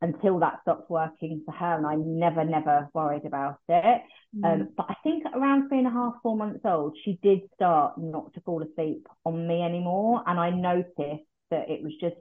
until 0.00 0.38
that 0.38 0.60
stopped 0.62 0.88
working 0.88 1.42
for 1.44 1.52
her. 1.52 1.76
And 1.76 1.86
I 1.86 1.96
never, 1.96 2.44
never 2.44 2.88
worried 2.94 3.24
about 3.24 3.58
it. 3.68 4.02
Mm. 4.36 4.44
Um, 4.44 4.68
but 4.76 4.86
I 4.88 4.94
think 5.02 5.24
around 5.34 5.68
three 5.68 5.78
and 5.78 5.88
a 5.88 5.90
half, 5.90 6.14
four 6.22 6.36
months 6.36 6.60
old, 6.64 6.96
she 7.04 7.18
did 7.22 7.40
start 7.54 7.98
not 7.98 8.32
to 8.34 8.40
fall 8.42 8.62
asleep 8.62 9.08
on 9.24 9.46
me 9.48 9.62
anymore. 9.62 10.22
And 10.26 10.38
I 10.38 10.50
noticed 10.50 11.26
that 11.50 11.68
it 11.68 11.82
was 11.82 11.92
just, 12.00 12.16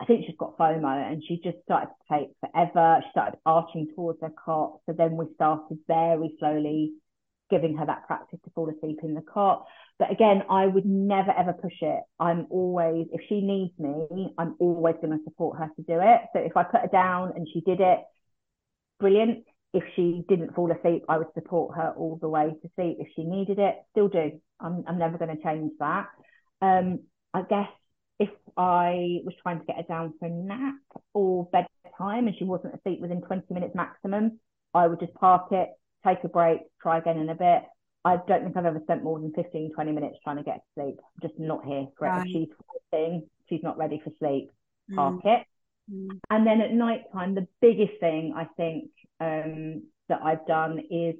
I 0.00 0.06
think 0.06 0.24
she's 0.26 0.36
got 0.38 0.56
FOMO 0.56 1.12
and 1.12 1.22
she 1.26 1.40
just 1.44 1.58
started 1.62 1.88
to 1.88 2.18
take 2.18 2.28
forever. 2.40 3.00
She 3.02 3.10
started 3.10 3.38
arching 3.44 3.88
towards 3.94 4.20
her 4.22 4.32
cot. 4.44 4.78
So 4.86 4.94
then 4.96 5.16
we 5.16 5.26
started 5.34 5.78
very 5.86 6.34
slowly 6.38 6.94
giving 7.50 7.76
her 7.76 7.84
that 7.84 8.06
practice 8.06 8.38
to 8.44 8.50
fall 8.54 8.70
asleep 8.70 9.00
in 9.02 9.12
the 9.14 9.20
cot. 9.20 9.66
But 9.98 10.10
again, 10.10 10.42
I 10.48 10.66
would 10.66 10.86
never 10.86 11.32
ever 11.36 11.52
push 11.52 11.82
it. 11.82 12.00
I'm 12.18 12.46
always, 12.48 13.08
if 13.12 13.20
she 13.28 13.42
needs 13.42 13.72
me, 13.78 14.32
I'm 14.38 14.56
always 14.58 14.94
going 15.02 15.16
to 15.16 15.22
support 15.24 15.58
her 15.58 15.66
to 15.66 15.82
do 15.82 15.98
it. 16.00 16.20
So 16.32 16.38
if 16.38 16.56
I 16.56 16.62
put 16.62 16.80
her 16.80 16.88
down 16.90 17.32
and 17.36 17.46
she 17.52 17.60
did 17.60 17.80
it, 17.80 17.98
brilliant. 18.98 19.44
If 19.74 19.84
she 19.94 20.24
didn't 20.28 20.54
fall 20.54 20.72
asleep, 20.72 21.04
I 21.08 21.18
would 21.18 21.32
support 21.34 21.76
her 21.76 21.92
all 21.96 22.18
the 22.20 22.28
way 22.28 22.54
to 22.62 22.70
sleep. 22.74 22.96
If 22.98 23.08
she 23.14 23.24
needed 23.24 23.58
it, 23.58 23.76
still 23.90 24.08
do. 24.08 24.40
I'm, 24.58 24.82
I'm 24.88 24.98
never 24.98 25.18
going 25.18 25.36
to 25.36 25.42
change 25.42 25.72
that. 25.78 26.06
Um, 26.62 27.00
I 27.34 27.42
guess 27.42 27.68
if 28.20 28.28
I 28.56 29.20
was 29.24 29.34
trying 29.42 29.58
to 29.60 29.64
get 29.64 29.76
her 29.76 29.82
down 29.82 30.12
for 30.20 30.26
a 30.26 30.30
nap 30.30 30.74
or 31.14 31.48
bedtime 31.50 32.26
and 32.28 32.36
she 32.38 32.44
wasn't 32.44 32.74
asleep 32.74 33.00
within 33.00 33.22
20 33.22 33.52
minutes 33.52 33.74
maximum, 33.74 34.38
I 34.74 34.86
would 34.86 35.00
just 35.00 35.14
park 35.14 35.48
it, 35.52 35.70
take 36.06 36.22
a 36.22 36.28
break, 36.28 36.60
try 36.80 36.98
again 36.98 37.18
in 37.18 37.30
a 37.30 37.34
bit. 37.34 37.62
I 38.04 38.18
don't 38.28 38.44
think 38.44 38.56
I've 38.56 38.66
ever 38.66 38.80
spent 38.82 39.02
more 39.02 39.18
than 39.18 39.32
15, 39.32 39.72
20 39.74 39.92
minutes 39.92 40.18
trying 40.22 40.36
to 40.36 40.42
get 40.42 40.56
to 40.56 40.82
sleep. 40.82 40.98
I'm 40.98 41.28
just 41.28 41.40
not 41.40 41.64
here 41.64 41.86
for 41.98 42.06
right. 42.06 42.26
it. 42.26 42.28
If 42.28 42.32
she's 42.32 42.48
sleeping, 42.90 43.26
she's 43.48 43.62
not 43.62 43.78
ready 43.78 44.00
for 44.04 44.12
sleep, 44.18 44.50
mm. 44.90 44.96
park 44.96 45.20
it. 45.24 45.46
Mm. 45.90 46.18
And 46.28 46.46
then 46.46 46.60
at 46.60 46.72
night 46.72 47.04
time, 47.12 47.34
the 47.34 47.48
biggest 47.62 47.98
thing 48.00 48.34
I 48.36 48.44
think 48.56 48.90
um, 49.18 49.84
that 50.08 50.20
I've 50.22 50.46
done 50.46 50.78
is 50.90 51.14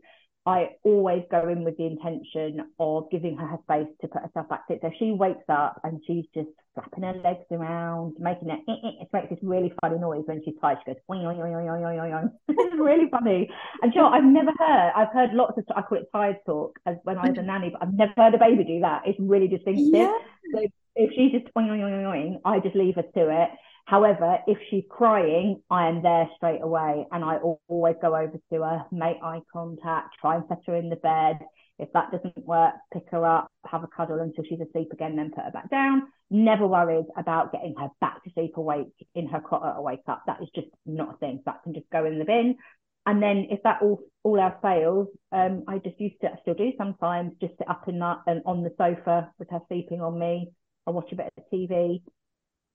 I 0.46 0.70
always 0.84 1.22
go 1.30 1.48
in 1.48 1.64
with 1.64 1.76
the 1.76 1.84
intention 1.84 2.62
of 2.78 3.10
giving 3.10 3.36
her 3.36 3.46
her 3.46 3.58
space 3.64 3.92
to 4.00 4.08
put 4.08 4.22
herself 4.22 4.48
back 4.48 4.66
to 4.68 4.74
it. 4.74 4.80
So 4.82 4.90
she 4.98 5.12
wakes 5.12 5.44
up 5.50 5.80
and 5.84 6.00
she's 6.06 6.24
just 6.34 6.48
flapping 6.74 7.04
her 7.04 7.12
legs 7.12 7.44
around, 7.50 8.16
making 8.18 8.48
it, 8.48 8.60
eh, 8.66 8.72
eh, 8.72 8.88
eh, 8.88 9.02
it 9.02 9.08
makes 9.12 9.28
this 9.28 9.38
really 9.42 9.70
funny 9.82 9.98
noise 9.98 10.22
when 10.24 10.42
she's 10.42 10.54
tired. 10.58 10.78
She 10.84 10.92
goes, 10.92 11.00
oing, 11.10 11.24
oing, 11.24 11.38
oing, 11.38 11.66
oing, 11.66 11.82
oing, 11.82 12.10
oing. 12.10 12.30
it's 12.48 12.74
really 12.80 13.10
funny. 13.10 13.50
And 13.82 13.92
you 13.94 14.00
know, 14.00 14.08
I've 14.08 14.24
never 14.24 14.52
heard, 14.58 14.92
I've 14.96 15.12
heard 15.12 15.34
lots 15.34 15.58
of, 15.58 15.64
I 15.76 15.82
call 15.82 15.98
it 15.98 16.08
tired 16.12 16.38
talk 16.46 16.78
as 16.86 16.96
when 17.02 17.18
I 17.18 17.28
was 17.28 17.38
a 17.38 17.42
nanny, 17.42 17.68
but 17.70 17.82
I've 17.82 17.92
never 17.92 18.12
heard 18.16 18.34
a 18.34 18.38
baby 18.38 18.64
do 18.64 18.80
that. 18.80 19.02
It's 19.04 19.20
really 19.20 19.48
distinctive. 19.48 19.92
Yeah. 19.92 20.16
So 20.54 20.66
if 20.96 21.10
she's 21.14 21.32
just 21.32 21.52
oing, 21.54 21.68
oing, 21.68 21.82
oing, 21.82 22.04
oing, 22.04 22.40
I 22.46 22.60
just 22.60 22.76
leave 22.76 22.94
her 22.94 23.02
to 23.02 23.42
it. 23.42 23.50
However, 23.90 24.38
if 24.46 24.56
she's 24.70 24.84
crying, 24.88 25.60
I 25.68 25.88
am 25.88 26.00
there 26.00 26.30
straight 26.36 26.62
away 26.62 27.08
and 27.10 27.24
I 27.24 27.38
always 27.38 27.96
go 28.00 28.14
over 28.14 28.38
to 28.52 28.62
her, 28.62 28.86
make 28.92 29.16
eye 29.20 29.42
contact, 29.52 30.14
try 30.20 30.36
and 30.36 30.44
set 30.48 30.60
her 30.68 30.76
in 30.76 30.90
the 30.90 30.94
bed. 30.94 31.40
If 31.80 31.92
that 31.92 32.12
doesn't 32.12 32.46
work, 32.46 32.74
pick 32.92 33.10
her 33.10 33.26
up, 33.26 33.50
have 33.66 33.82
a 33.82 33.88
cuddle 33.88 34.20
until 34.20 34.44
she's 34.44 34.60
asleep 34.60 34.90
again, 34.92 35.16
then 35.16 35.32
put 35.34 35.42
her 35.42 35.50
back 35.50 35.70
down. 35.70 36.04
Never 36.30 36.68
worried 36.68 37.06
about 37.16 37.50
getting 37.50 37.74
her 37.80 37.88
back 38.00 38.22
to 38.22 38.30
sleep 38.30 38.56
awake 38.56 38.94
in 39.16 39.26
her 39.26 39.40
cot 39.40 39.66
at 39.66 39.76
a 39.76 39.82
wake 39.82 40.06
up. 40.06 40.22
That 40.28 40.40
is 40.40 40.50
just 40.54 40.68
not 40.86 41.14
a 41.14 41.16
thing. 41.16 41.42
That 41.44 41.64
can 41.64 41.74
just 41.74 41.90
go 41.90 42.04
in 42.04 42.20
the 42.20 42.24
bin. 42.24 42.58
And 43.06 43.20
then 43.20 43.48
if 43.50 43.60
that 43.64 43.82
all 43.82 43.98
all 44.22 44.38
else 44.38 44.54
fails, 44.62 45.08
um, 45.32 45.64
I 45.66 45.78
just 45.78 45.98
used 45.98 46.20
to 46.20 46.28
I 46.28 46.36
still 46.42 46.54
do 46.54 46.70
sometimes 46.78 47.32
just 47.40 47.58
sit 47.58 47.68
up 47.68 47.88
in 47.88 47.98
that 47.98 48.18
and 48.28 48.40
on 48.46 48.62
the 48.62 48.70
sofa 48.78 49.32
with 49.40 49.50
her 49.50 49.62
sleeping 49.66 50.00
on 50.00 50.16
me. 50.16 50.52
I 50.86 50.92
watch 50.92 51.10
a 51.10 51.16
bit 51.16 51.32
of 51.36 51.44
TV, 51.52 52.02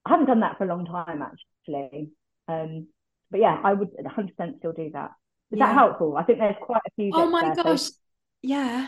I 0.06 0.12
haven't 0.12 0.28
done 0.28 0.41
that 0.41 0.58
for 0.58 0.66
a 0.66 0.68
long 0.68 0.86
time 0.86 1.22
actually. 1.22 2.12
Um, 2.47 2.88
but 3.32 3.39
yeah, 3.39 3.60
I 3.64 3.74
would 3.74 3.89
100% 3.97 4.58
still 4.60 4.72
do 4.72 4.91
that. 4.93 5.12
Is 5.51 5.60
yeah. 5.60 5.68
that 5.68 5.74
helpful? 5.74 6.16
I 6.18 6.24
think 6.24 6.39
there's 6.39 6.56
quite 6.62 6.82
a 6.86 6.91
few. 6.95 7.12
Oh 7.14 7.30
my 7.30 7.53
there, 7.53 7.64
gosh, 7.64 7.84
so. 7.84 7.91
yeah. 8.41 8.88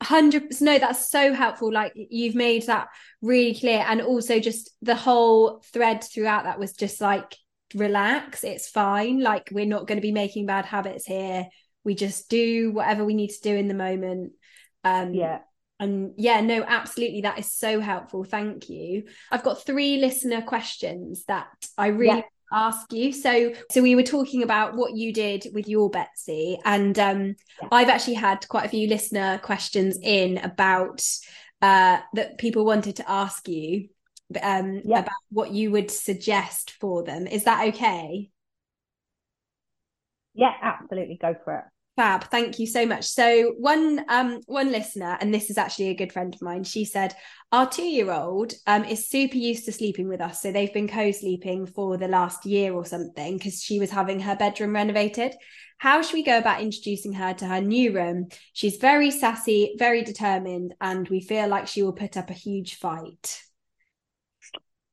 100 0.00 0.60
no 0.60 0.80
that's 0.80 1.12
so 1.12 1.32
helpful 1.32 1.72
like 1.72 1.92
you've 1.94 2.34
made 2.34 2.66
that 2.66 2.88
really 3.20 3.54
clear 3.54 3.84
and 3.86 4.02
also 4.02 4.40
just 4.40 4.70
the 4.82 4.96
whole 4.96 5.62
thread 5.72 6.02
throughout 6.02 6.42
that 6.42 6.58
was 6.58 6.72
just 6.72 7.00
like 7.00 7.36
relax 7.76 8.42
it's 8.42 8.68
fine 8.68 9.20
like 9.20 9.48
we're 9.52 9.64
not 9.64 9.86
going 9.86 9.98
to 9.98 10.02
be 10.02 10.10
making 10.10 10.44
bad 10.44 10.64
habits 10.64 11.06
here 11.06 11.46
we 11.84 11.94
just 11.94 12.28
do 12.28 12.72
whatever 12.72 13.04
we 13.04 13.14
need 13.14 13.28
to 13.28 13.40
do 13.42 13.54
in 13.54 13.68
the 13.68 13.74
moment 13.74 14.32
um 14.82 15.14
yeah 15.14 15.38
and 15.82 16.12
yeah, 16.16 16.40
no, 16.40 16.62
absolutely. 16.62 17.22
That 17.22 17.40
is 17.40 17.50
so 17.50 17.80
helpful. 17.80 18.22
Thank 18.22 18.70
you. 18.70 19.02
I've 19.32 19.42
got 19.42 19.66
three 19.66 19.96
listener 19.96 20.40
questions 20.40 21.24
that 21.26 21.48
I 21.76 21.88
really 21.88 22.18
yeah. 22.18 22.22
ask 22.52 22.92
you. 22.92 23.12
So, 23.12 23.52
so 23.68 23.82
we 23.82 23.96
were 23.96 24.04
talking 24.04 24.44
about 24.44 24.76
what 24.76 24.94
you 24.94 25.12
did 25.12 25.48
with 25.52 25.66
your 25.66 25.90
Betsy, 25.90 26.56
and 26.64 26.96
um, 27.00 27.34
yeah. 27.60 27.68
I've 27.72 27.88
actually 27.88 28.14
had 28.14 28.46
quite 28.48 28.64
a 28.64 28.68
few 28.68 28.88
listener 28.88 29.38
questions 29.38 29.98
in 30.00 30.38
about 30.38 31.04
uh, 31.60 31.98
that 32.14 32.38
people 32.38 32.64
wanted 32.64 32.96
to 32.96 33.10
ask 33.10 33.48
you 33.48 33.88
um, 34.40 34.82
yeah. 34.84 35.00
about 35.00 35.10
what 35.30 35.50
you 35.50 35.72
would 35.72 35.90
suggest 35.90 36.70
for 36.78 37.02
them. 37.02 37.26
Is 37.26 37.42
that 37.44 37.66
okay? 37.68 38.30
Yeah, 40.34 40.52
absolutely. 40.62 41.18
Go 41.20 41.34
for 41.44 41.56
it. 41.56 41.64
Fab, 41.94 42.24
thank 42.30 42.58
you 42.58 42.66
so 42.66 42.86
much. 42.86 43.04
So 43.04 43.52
one 43.58 44.02
um 44.08 44.40
one 44.46 44.72
listener, 44.72 45.18
and 45.20 45.32
this 45.32 45.50
is 45.50 45.58
actually 45.58 45.88
a 45.88 45.94
good 45.94 46.10
friend 46.10 46.34
of 46.34 46.40
mine, 46.40 46.64
she 46.64 46.86
said 46.86 47.14
our 47.52 47.68
two-year-old 47.68 48.54
um 48.66 48.84
is 48.84 49.10
super 49.10 49.36
used 49.36 49.66
to 49.66 49.72
sleeping 49.72 50.08
with 50.08 50.22
us. 50.22 50.40
So 50.40 50.52
they've 50.52 50.72
been 50.72 50.88
co-sleeping 50.88 51.66
for 51.66 51.98
the 51.98 52.08
last 52.08 52.46
year 52.46 52.72
or 52.72 52.86
something 52.86 53.36
because 53.36 53.62
she 53.62 53.78
was 53.78 53.90
having 53.90 54.20
her 54.20 54.34
bedroom 54.36 54.74
renovated. 54.74 55.34
How 55.76 56.00
should 56.00 56.14
we 56.14 56.22
go 56.22 56.38
about 56.38 56.62
introducing 56.62 57.12
her 57.12 57.34
to 57.34 57.44
her 57.44 57.60
new 57.60 57.92
room? 57.92 58.28
She's 58.54 58.76
very 58.76 59.10
sassy, 59.10 59.74
very 59.78 60.02
determined, 60.02 60.74
and 60.80 61.06
we 61.10 61.20
feel 61.20 61.48
like 61.48 61.66
she 61.66 61.82
will 61.82 61.92
put 61.92 62.16
up 62.16 62.30
a 62.30 62.34
huge 62.34 62.76
fight. 62.76 63.42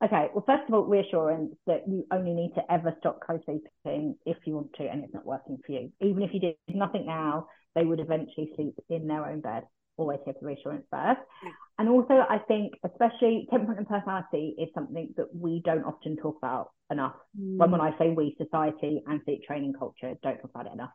Okay, 0.04 0.28
well, 0.34 0.44
first 0.46 0.64
of 0.68 0.74
all, 0.74 0.86
reassurance 0.86 1.54
that 1.68 1.84
you 1.88 2.06
only 2.12 2.34
need 2.34 2.54
to 2.56 2.72
ever 2.72 2.96
stop 3.00 3.20
co-sleeping 3.26 4.16
if 4.26 4.38
you 4.46 4.56
want 4.56 4.74
to, 4.76 4.88
and 4.90 5.04
it's 5.04 5.14
not 5.14 5.26
working 5.26 5.58
for 5.66 5.74
you. 5.74 5.92
Even 6.00 6.24
if 6.24 6.34
you 6.34 6.40
did 6.40 6.56
nothing 6.74 7.06
now, 7.06 7.48
they 7.76 7.84
would 7.84 8.00
eventually 8.00 8.50
sleep 8.56 8.76
in 8.90 9.08
their 9.08 9.26
own 9.26 9.42
bed. 9.42 9.64
Always 9.98 10.20
have 10.26 10.36
the 10.40 10.48
reassurance 10.48 10.86
first. 10.90 11.20
Yeah. 11.44 11.50
And 11.80 11.90
also, 11.90 12.14
I 12.14 12.40
think, 12.48 12.74
especially 12.86 13.48
temperament 13.52 13.80
and 13.80 13.88
personality 13.90 14.56
is 14.58 14.70
something 14.74 15.14
that 15.18 15.36
we 15.36 15.62
don't 15.66 15.84
often 15.84 16.16
talk 16.16 16.38
about 16.38 16.72
enough. 16.90 17.16
Mm. 17.38 17.58
When, 17.58 17.72
when 17.72 17.82
I 17.82 17.98
say 17.98 18.10
we, 18.10 18.38
society 18.42 19.04
and 19.06 19.20
sleep 19.26 19.44
training 19.46 19.74
culture 19.78 20.14
don't 20.24 20.38
talk 20.38 20.52
about 20.54 20.68
it 20.68 20.74
enough. 20.74 20.92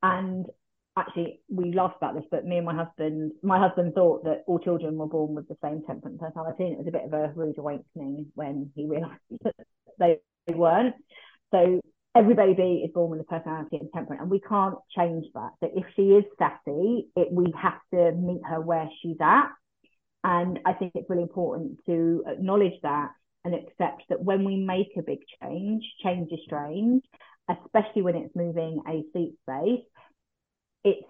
And 0.00 0.46
actually 0.98 1.40
we 1.48 1.72
laughed 1.72 1.96
about 1.96 2.14
this, 2.14 2.24
but 2.30 2.44
me 2.44 2.56
and 2.56 2.66
my 2.66 2.74
husband, 2.74 3.32
my 3.42 3.58
husband 3.58 3.94
thought 3.94 4.24
that 4.24 4.44
all 4.46 4.58
children 4.58 4.96
were 4.96 5.06
born 5.06 5.34
with 5.34 5.48
the 5.48 5.56
same 5.62 5.82
temperament 5.86 6.20
personality, 6.20 6.64
and 6.64 6.72
it 6.72 6.78
was 6.78 6.88
a 6.88 6.92
bit 6.92 7.04
of 7.04 7.12
a 7.12 7.32
rude 7.34 7.58
awakening 7.58 8.26
when 8.34 8.70
he 8.74 8.86
realised 8.86 9.20
that 9.98 10.20
they 10.46 10.54
weren't. 10.54 10.94
So 11.50 11.80
every 12.14 12.34
baby 12.34 12.82
is 12.84 12.92
born 12.92 13.10
with 13.10 13.20
a 13.20 13.24
personality 13.24 13.78
and 13.78 13.88
temperament, 13.94 14.22
and 14.22 14.30
we 14.30 14.40
can't 14.40 14.76
change 14.96 15.26
that. 15.34 15.50
So 15.60 15.70
if 15.74 15.84
she 15.96 16.02
is 16.02 16.24
sassy, 16.38 17.08
it, 17.16 17.28
we 17.30 17.52
have 17.60 17.80
to 17.94 18.12
meet 18.12 18.42
her 18.44 18.60
where 18.60 18.88
she's 19.00 19.18
at. 19.20 19.48
And 20.24 20.58
I 20.66 20.72
think 20.72 20.92
it's 20.94 21.08
really 21.08 21.22
important 21.22 21.78
to 21.86 22.24
acknowledge 22.26 22.80
that 22.82 23.10
and 23.44 23.54
accept 23.54 24.02
that 24.08 24.22
when 24.22 24.44
we 24.44 24.56
make 24.56 24.96
a 24.98 25.02
big 25.02 25.20
change, 25.40 25.84
change 26.02 26.30
is 26.32 26.40
strange, 26.44 27.04
especially 27.48 28.02
when 28.02 28.16
it's 28.16 28.34
moving 28.34 28.82
a 28.88 29.04
seat 29.12 29.34
space 29.48 29.84
it's 30.84 31.04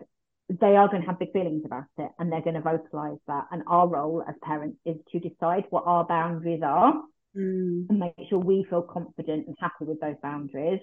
they 0.49 0.77
are 0.77 0.89
going 0.89 1.03
to 1.03 1.09
have 1.09 1.19
big 1.19 1.33
feelings 1.33 1.63
about 1.65 1.85
it 1.99 2.11
and 2.19 2.33
they're 2.33 2.43
going 2.43 2.55
to 2.55 2.63
vocalize 2.63 3.19
that. 3.27 3.45
And 3.51 3.63
our 3.67 3.87
role 3.87 4.25
as 4.27 4.35
parents 4.43 4.79
is 4.87 4.97
to 5.13 5.21
decide 5.21 5.65
what 5.71 5.85
our 5.87 6.07
boundaries 6.07 6.63
are 6.65 6.95
mm. 7.37 7.87
and 7.89 7.99
make 7.99 8.15
sure 8.31 8.39
we 8.39 8.67
feel 8.71 8.83
confident 8.83 9.47
and 9.47 9.57
happy 9.61 9.85
with 9.85 10.01
those 10.01 10.17
boundaries. 10.23 10.81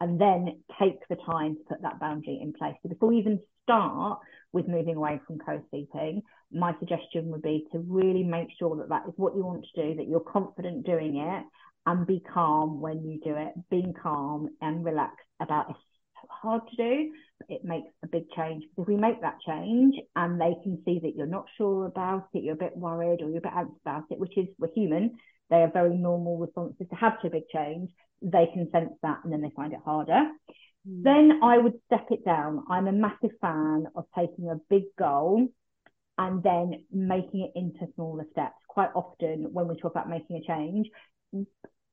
And 0.00 0.20
then 0.20 0.60
take 0.80 1.00
the 1.08 1.16
time 1.16 1.56
to 1.56 1.64
put 1.68 1.82
that 1.82 1.98
boundary 1.98 2.38
in 2.40 2.52
place. 2.52 2.74
So 2.82 2.90
before 2.90 3.08
we 3.08 3.18
even 3.18 3.40
start 3.64 4.20
with 4.52 4.68
moving 4.68 4.96
away 4.96 5.20
from 5.26 5.38
co-sleeping, 5.38 6.22
my 6.52 6.74
suggestion 6.78 7.30
would 7.30 7.42
be 7.42 7.66
to 7.72 7.78
really 7.78 8.22
make 8.22 8.48
sure 8.58 8.76
that 8.76 8.90
that 8.90 9.02
is 9.08 9.14
what 9.16 9.34
you 9.34 9.44
want 9.44 9.66
to 9.74 9.82
do, 9.82 9.96
that 9.96 10.06
you're 10.06 10.20
confident 10.20 10.86
doing 10.86 11.16
it, 11.16 11.44
and 11.86 12.06
be 12.06 12.22
calm 12.32 12.80
when 12.80 13.02
you 13.08 13.18
do 13.24 13.34
it. 13.34 13.54
Being 13.70 13.92
calm 14.00 14.50
and 14.60 14.84
relaxed 14.84 15.26
about 15.40 15.74
hard 16.28 16.62
to 16.68 16.76
do, 16.76 17.12
but 17.38 17.50
it 17.50 17.64
makes 17.64 17.90
a 18.02 18.06
big 18.06 18.30
change. 18.36 18.64
If 18.76 18.86
we 18.86 18.96
make 18.96 19.20
that 19.20 19.38
change 19.46 19.94
and 20.16 20.40
they 20.40 20.54
can 20.62 20.82
see 20.84 21.00
that 21.02 21.14
you're 21.16 21.26
not 21.26 21.46
sure 21.56 21.86
about 21.86 22.28
it, 22.34 22.42
you're 22.42 22.54
a 22.54 22.56
bit 22.56 22.76
worried 22.76 23.22
or 23.22 23.28
you're 23.28 23.38
a 23.38 23.42
bit 23.42 23.52
anxious 23.54 23.80
about 23.84 24.04
it, 24.10 24.18
which 24.18 24.36
is 24.36 24.46
we're 24.58 24.68
human, 24.74 25.16
they 25.50 25.56
are 25.56 25.70
very 25.72 25.96
normal 25.96 26.38
responses 26.38 26.86
to 26.88 26.96
have 26.96 27.20
to 27.20 27.28
a 27.28 27.30
big 27.30 27.48
change. 27.52 27.90
They 28.20 28.48
can 28.52 28.70
sense 28.70 28.92
that 29.02 29.20
and 29.24 29.32
then 29.32 29.40
they 29.40 29.52
find 29.54 29.72
it 29.72 29.80
harder. 29.84 30.28
Mm. 30.88 31.02
Then 31.04 31.40
I 31.42 31.58
would 31.58 31.74
step 31.86 32.06
it 32.10 32.24
down. 32.24 32.64
I'm 32.68 32.86
a 32.86 32.92
massive 32.92 33.30
fan 33.40 33.86
of 33.94 34.04
taking 34.16 34.50
a 34.50 34.60
big 34.68 34.84
goal 34.98 35.48
and 36.18 36.42
then 36.42 36.84
making 36.92 37.42
it 37.42 37.58
into 37.58 37.92
smaller 37.94 38.26
steps. 38.32 38.56
Quite 38.68 38.90
often, 38.94 39.48
when 39.52 39.68
we 39.68 39.76
talk 39.76 39.92
about 39.92 40.10
making 40.10 40.36
a 40.36 40.46
change, 40.46 40.88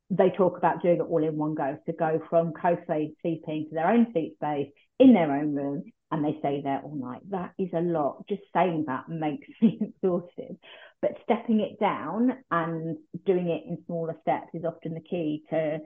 they 0.10 0.30
talk 0.30 0.58
about 0.58 0.82
doing 0.82 0.98
it 0.98 1.02
all 1.02 1.24
in 1.24 1.36
one 1.36 1.56
go 1.56 1.78
to 1.86 1.94
go 1.94 2.22
from 2.30 2.54
co-sleeping 2.54 3.68
to 3.70 3.76
their 3.76 3.90
own 3.90 4.08
sleep 4.12 4.36
space 4.36 4.72
in 5.00 5.14
their 5.14 5.32
own 5.32 5.56
room 5.56 5.84
and 6.12 6.24
they 6.24 6.38
stay 6.40 6.62
there 6.64 6.82
all 6.84 6.96
night. 6.96 7.22
That 7.30 7.54
is 7.58 7.70
a 7.74 7.82
lot. 7.82 8.26
Just 8.30 8.44
saying 8.54 8.86
that 8.88 9.10
makes 9.10 9.48
me 9.62 9.80
exhausted. 9.82 10.58
But 11.02 11.18
stepping 11.24 11.60
it 11.60 11.80
down 11.80 12.32
and 12.52 12.98
doing 13.26 13.50
it 13.50 13.64
in 13.68 13.84
smaller 13.86 14.16
steps 14.22 14.50
is 14.54 14.64
often 14.66 14.94
the 14.94 15.02
key 15.02 15.44
to 15.50 15.80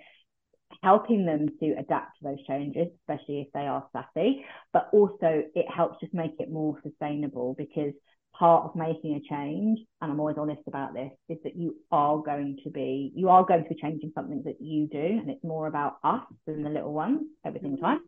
helping 0.84 1.26
them 1.26 1.48
to 1.60 1.76
adapt 1.80 2.20
to 2.20 2.24
those 2.24 2.46
changes, 2.46 2.88
especially 3.02 3.42
if 3.42 3.48
they 3.54 3.68
are 3.68 3.88
sassy. 3.92 4.46
But 4.72 4.90
also, 4.94 5.44
it 5.56 5.66
helps 5.74 6.00
just 6.00 6.14
make 6.14 6.34
it 6.40 6.52
more 6.52 6.78
sustainable 6.84 7.56
because 7.58 7.94
part 8.38 8.66
of 8.66 8.76
making 8.76 9.16
a 9.16 9.34
change, 9.34 9.80
and 10.02 10.12
I'm 10.12 10.20
always 10.20 10.38
honest 10.38 10.62
about 10.68 10.94
this, 10.94 11.12
is 11.28 11.38
that 11.44 11.56
you 11.56 11.76
are 11.92 12.18
going 12.20 12.58
to 12.64 12.70
be 12.70 13.12
you 13.16 13.30
are 13.30 13.44
going 13.46 13.64
to 13.64 13.70
be 13.70 13.82
changing 13.82 14.12
something 14.16 14.44
that 14.46 14.62
you 14.62 14.88
do, 14.88 14.98
and 14.98 15.30
it's 15.30 15.44
more 15.44 15.68
about 15.68 15.98
us 16.04 16.24
than 16.46 16.64
the 16.64 16.70
little 16.70 16.94
ones 16.94 17.22
every 17.46 17.60
single 17.60 17.80
time. 17.80 18.02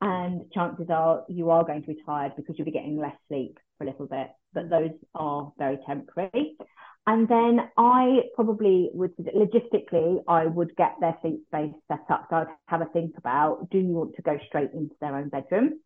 And 0.00 0.42
chances 0.52 0.86
are 0.90 1.24
you 1.28 1.50
are 1.50 1.64
going 1.64 1.82
to 1.82 1.88
be 1.88 2.02
tired 2.04 2.32
because 2.36 2.56
you'll 2.58 2.66
be 2.66 2.70
getting 2.70 2.98
less 2.98 3.16
sleep 3.28 3.58
for 3.78 3.84
a 3.84 3.86
little 3.88 4.06
bit, 4.06 4.28
but 4.52 4.68
those 4.68 4.90
are 5.14 5.52
very 5.58 5.78
temporary. 5.86 6.56
And 7.08 7.28
then 7.28 7.60
I 7.76 8.22
probably 8.34 8.90
would 8.92 9.16
logistically, 9.16 10.24
I 10.26 10.46
would 10.46 10.74
get 10.76 10.96
their 11.00 11.16
sleep 11.22 11.40
space 11.46 11.72
set 11.86 12.00
up. 12.10 12.26
So 12.28 12.36
I'd 12.36 12.46
have 12.66 12.80
a 12.80 12.86
think 12.86 13.12
about 13.16 13.70
do 13.70 13.78
you 13.78 13.94
want 13.94 14.16
to 14.16 14.22
go 14.22 14.38
straight 14.48 14.72
into 14.74 14.94
their 15.00 15.16
own 15.16 15.28
bedroom, 15.28 15.80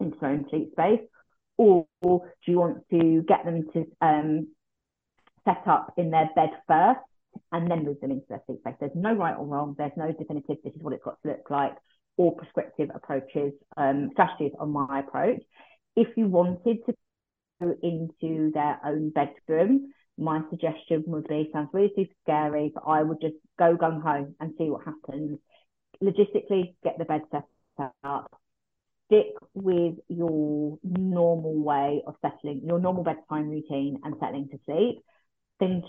into 0.00 0.18
their 0.20 0.30
own 0.30 0.46
sleep 0.50 0.72
space, 0.72 1.00
or 1.60 1.86
do 2.02 2.52
you 2.52 2.58
want 2.58 2.88
to 2.90 3.22
get 3.28 3.44
them 3.44 3.66
to 3.74 3.84
um, 4.00 4.48
set 5.44 5.62
up 5.66 5.92
in 5.98 6.10
their 6.10 6.30
bed 6.34 6.50
first 6.66 7.00
and 7.52 7.70
then 7.70 7.84
move 7.84 8.00
them 8.00 8.12
into 8.12 8.24
their 8.30 8.40
sleep 8.46 8.60
space? 8.60 8.74
There's 8.80 8.92
no 8.94 9.12
right 9.14 9.36
or 9.36 9.46
wrong. 9.46 9.74
There's 9.76 9.92
no 9.96 10.10
definitive. 10.10 10.56
This 10.64 10.74
is 10.74 10.82
what 10.82 10.94
it's 10.94 11.04
got 11.04 11.20
to 11.22 11.28
look 11.28 11.50
like 11.50 11.76
or 12.16 12.34
prescriptive 12.34 12.90
approaches, 12.94 13.52
um, 13.76 14.08
strategies 14.12 14.52
on 14.58 14.70
my 14.70 15.00
approach. 15.00 15.42
If 15.96 16.08
you 16.16 16.28
wanted 16.28 16.78
to 16.86 16.94
go 17.60 17.74
into 17.82 18.50
their 18.52 18.78
own 18.84 19.10
bedroom, 19.10 19.92
my 20.16 20.40
suggestion 20.48 21.04
would 21.08 21.28
be 21.28 21.50
sounds 21.52 21.68
really 21.72 21.92
super 21.94 22.14
scary, 22.22 22.72
but 22.74 22.84
I 22.86 23.02
would 23.02 23.20
just 23.20 23.36
go 23.58 23.76
gung 23.76 24.02
ho 24.02 24.32
and 24.40 24.54
see 24.56 24.70
what 24.70 24.84
happens. 24.84 25.38
Logistically, 26.02 26.74
get 26.82 26.96
the 26.98 27.04
bed 27.04 27.22
set 27.30 27.92
up. 28.02 28.39
Stick 29.10 29.34
with 29.54 29.96
your 30.08 30.78
normal 30.84 31.54
way 31.64 32.00
of 32.06 32.14
settling, 32.22 32.62
your 32.64 32.78
normal 32.78 33.02
bedtime 33.02 33.48
routine 33.48 33.98
and 34.04 34.14
settling 34.20 34.48
to 34.50 34.58
sleep. 34.66 35.02
Thing 35.58 35.82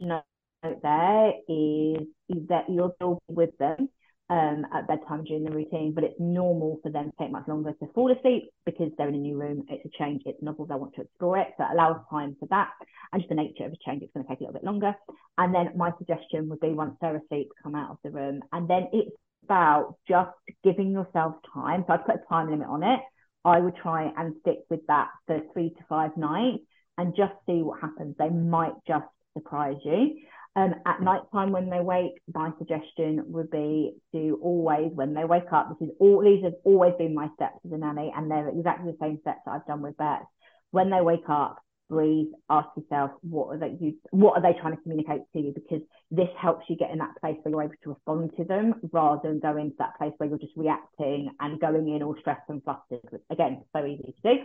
to 0.00 0.06
note 0.06 0.22
there 0.62 1.32
is, 1.48 2.06
is 2.28 2.48
that 2.48 2.66
you're 2.68 2.92
still 2.96 3.18
with 3.26 3.50
them 3.58 3.88
um, 4.30 4.64
at 4.72 4.86
bedtime 4.86 5.24
during 5.24 5.42
the 5.42 5.50
routine, 5.50 5.92
but 5.92 6.04
it's 6.04 6.20
normal 6.20 6.78
for 6.82 6.90
them 6.90 7.06
to 7.10 7.16
take 7.18 7.32
much 7.32 7.48
longer 7.48 7.72
to 7.72 7.86
fall 7.94 8.12
asleep 8.12 8.50
because 8.64 8.92
they're 8.96 9.08
in 9.08 9.16
a 9.16 9.18
new 9.18 9.40
room. 9.40 9.64
It's 9.68 9.84
a 9.84 9.98
change, 9.98 10.22
it's 10.24 10.40
novel, 10.40 10.66
they 10.66 10.76
want 10.76 10.94
to 10.94 11.02
explore 11.02 11.38
it. 11.38 11.48
So 11.56 11.64
it 11.64 11.72
allows 11.72 11.96
time 12.10 12.36
for 12.38 12.46
that. 12.50 12.70
And 13.12 13.22
just 13.22 13.28
the 13.28 13.34
nature 13.34 13.64
of 13.64 13.72
a 13.72 13.76
change, 13.84 14.02
it's 14.02 14.12
going 14.12 14.24
to 14.24 14.28
take 14.28 14.40
a 14.40 14.44
little 14.44 14.54
bit 14.54 14.64
longer. 14.64 14.94
And 15.38 15.54
then 15.54 15.70
my 15.76 15.90
suggestion 15.98 16.48
would 16.48 16.60
be 16.60 16.70
once 16.70 16.96
they're 17.00 17.16
asleep, 17.16 17.48
come 17.60 17.74
out 17.74 17.90
of 17.90 17.98
the 18.04 18.10
room. 18.10 18.42
And 18.52 18.68
then 18.68 18.88
it's 18.92 19.10
about 19.44 19.96
just 20.08 20.30
giving 20.64 20.90
yourself 20.90 21.34
time. 21.52 21.84
So 21.86 21.92
I'd 21.94 22.04
put 22.04 22.16
a 22.16 22.28
time 22.28 22.50
limit 22.50 22.68
on 22.68 22.82
it. 22.82 23.00
I 23.44 23.60
would 23.60 23.76
try 23.76 24.12
and 24.16 24.34
stick 24.40 24.60
with 24.68 24.80
that 24.88 25.08
for 25.26 25.40
three 25.52 25.70
to 25.70 25.84
five 25.88 26.16
nights 26.16 26.64
and 26.98 27.14
just 27.16 27.34
see 27.46 27.62
what 27.62 27.80
happens. 27.80 28.16
They 28.18 28.30
might 28.30 28.74
just 28.86 29.06
surprise 29.34 29.76
you. 29.84 30.16
Um, 30.56 30.74
at 30.86 31.02
night 31.02 31.20
time 31.32 31.52
when 31.52 31.68
they 31.68 31.80
wake, 31.80 32.12
my 32.34 32.50
suggestion 32.58 33.22
would 33.26 33.50
be 33.50 33.92
to 34.12 34.38
always, 34.42 34.90
when 34.94 35.12
they 35.12 35.24
wake 35.24 35.52
up, 35.52 35.68
this 35.68 35.88
is 35.88 35.94
all 36.00 36.22
these 36.22 36.42
have 36.44 36.54
always 36.64 36.94
been 36.96 37.14
my 37.14 37.28
steps 37.34 37.58
as 37.66 37.72
a 37.72 37.76
nanny, 37.76 38.10
and 38.16 38.30
they're 38.30 38.48
exactly 38.48 38.90
the 38.90 38.98
same 38.98 39.18
steps 39.20 39.40
that 39.44 39.52
I've 39.52 39.66
done 39.66 39.82
with 39.82 39.98
Beth. 39.98 40.22
When 40.70 40.88
they 40.88 41.02
wake 41.02 41.28
up, 41.28 41.58
breathe, 41.88 42.28
ask 42.50 42.68
yourself 42.76 43.10
what 43.22 43.48
are 43.48 43.58
they 43.58 43.76
you 43.80 43.94
what 44.10 44.36
are 44.36 44.42
they 44.42 44.58
trying 44.58 44.76
to 44.76 44.82
communicate 44.82 45.22
to 45.32 45.40
you? 45.40 45.52
Because 45.54 45.82
this 46.10 46.28
helps 46.40 46.64
you 46.68 46.76
get 46.76 46.90
in 46.90 46.98
that 46.98 47.14
place 47.20 47.36
where 47.42 47.52
you're 47.52 47.62
able 47.62 47.74
to 47.82 47.90
respond 47.90 48.30
to 48.36 48.44
them 48.44 48.74
rather 48.92 49.28
than 49.28 49.40
go 49.40 49.56
into 49.56 49.76
that 49.78 49.96
place 49.98 50.12
where 50.18 50.28
you're 50.28 50.38
just 50.38 50.56
reacting 50.56 51.30
and 51.40 51.60
going 51.60 51.88
in 51.88 52.02
all 52.02 52.16
stressed 52.20 52.48
and 52.48 52.62
flustered. 52.62 53.00
Again, 53.30 53.62
so 53.74 53.84
easy 53.84 54.14
to 54.22 54.34
do 54.34 54.42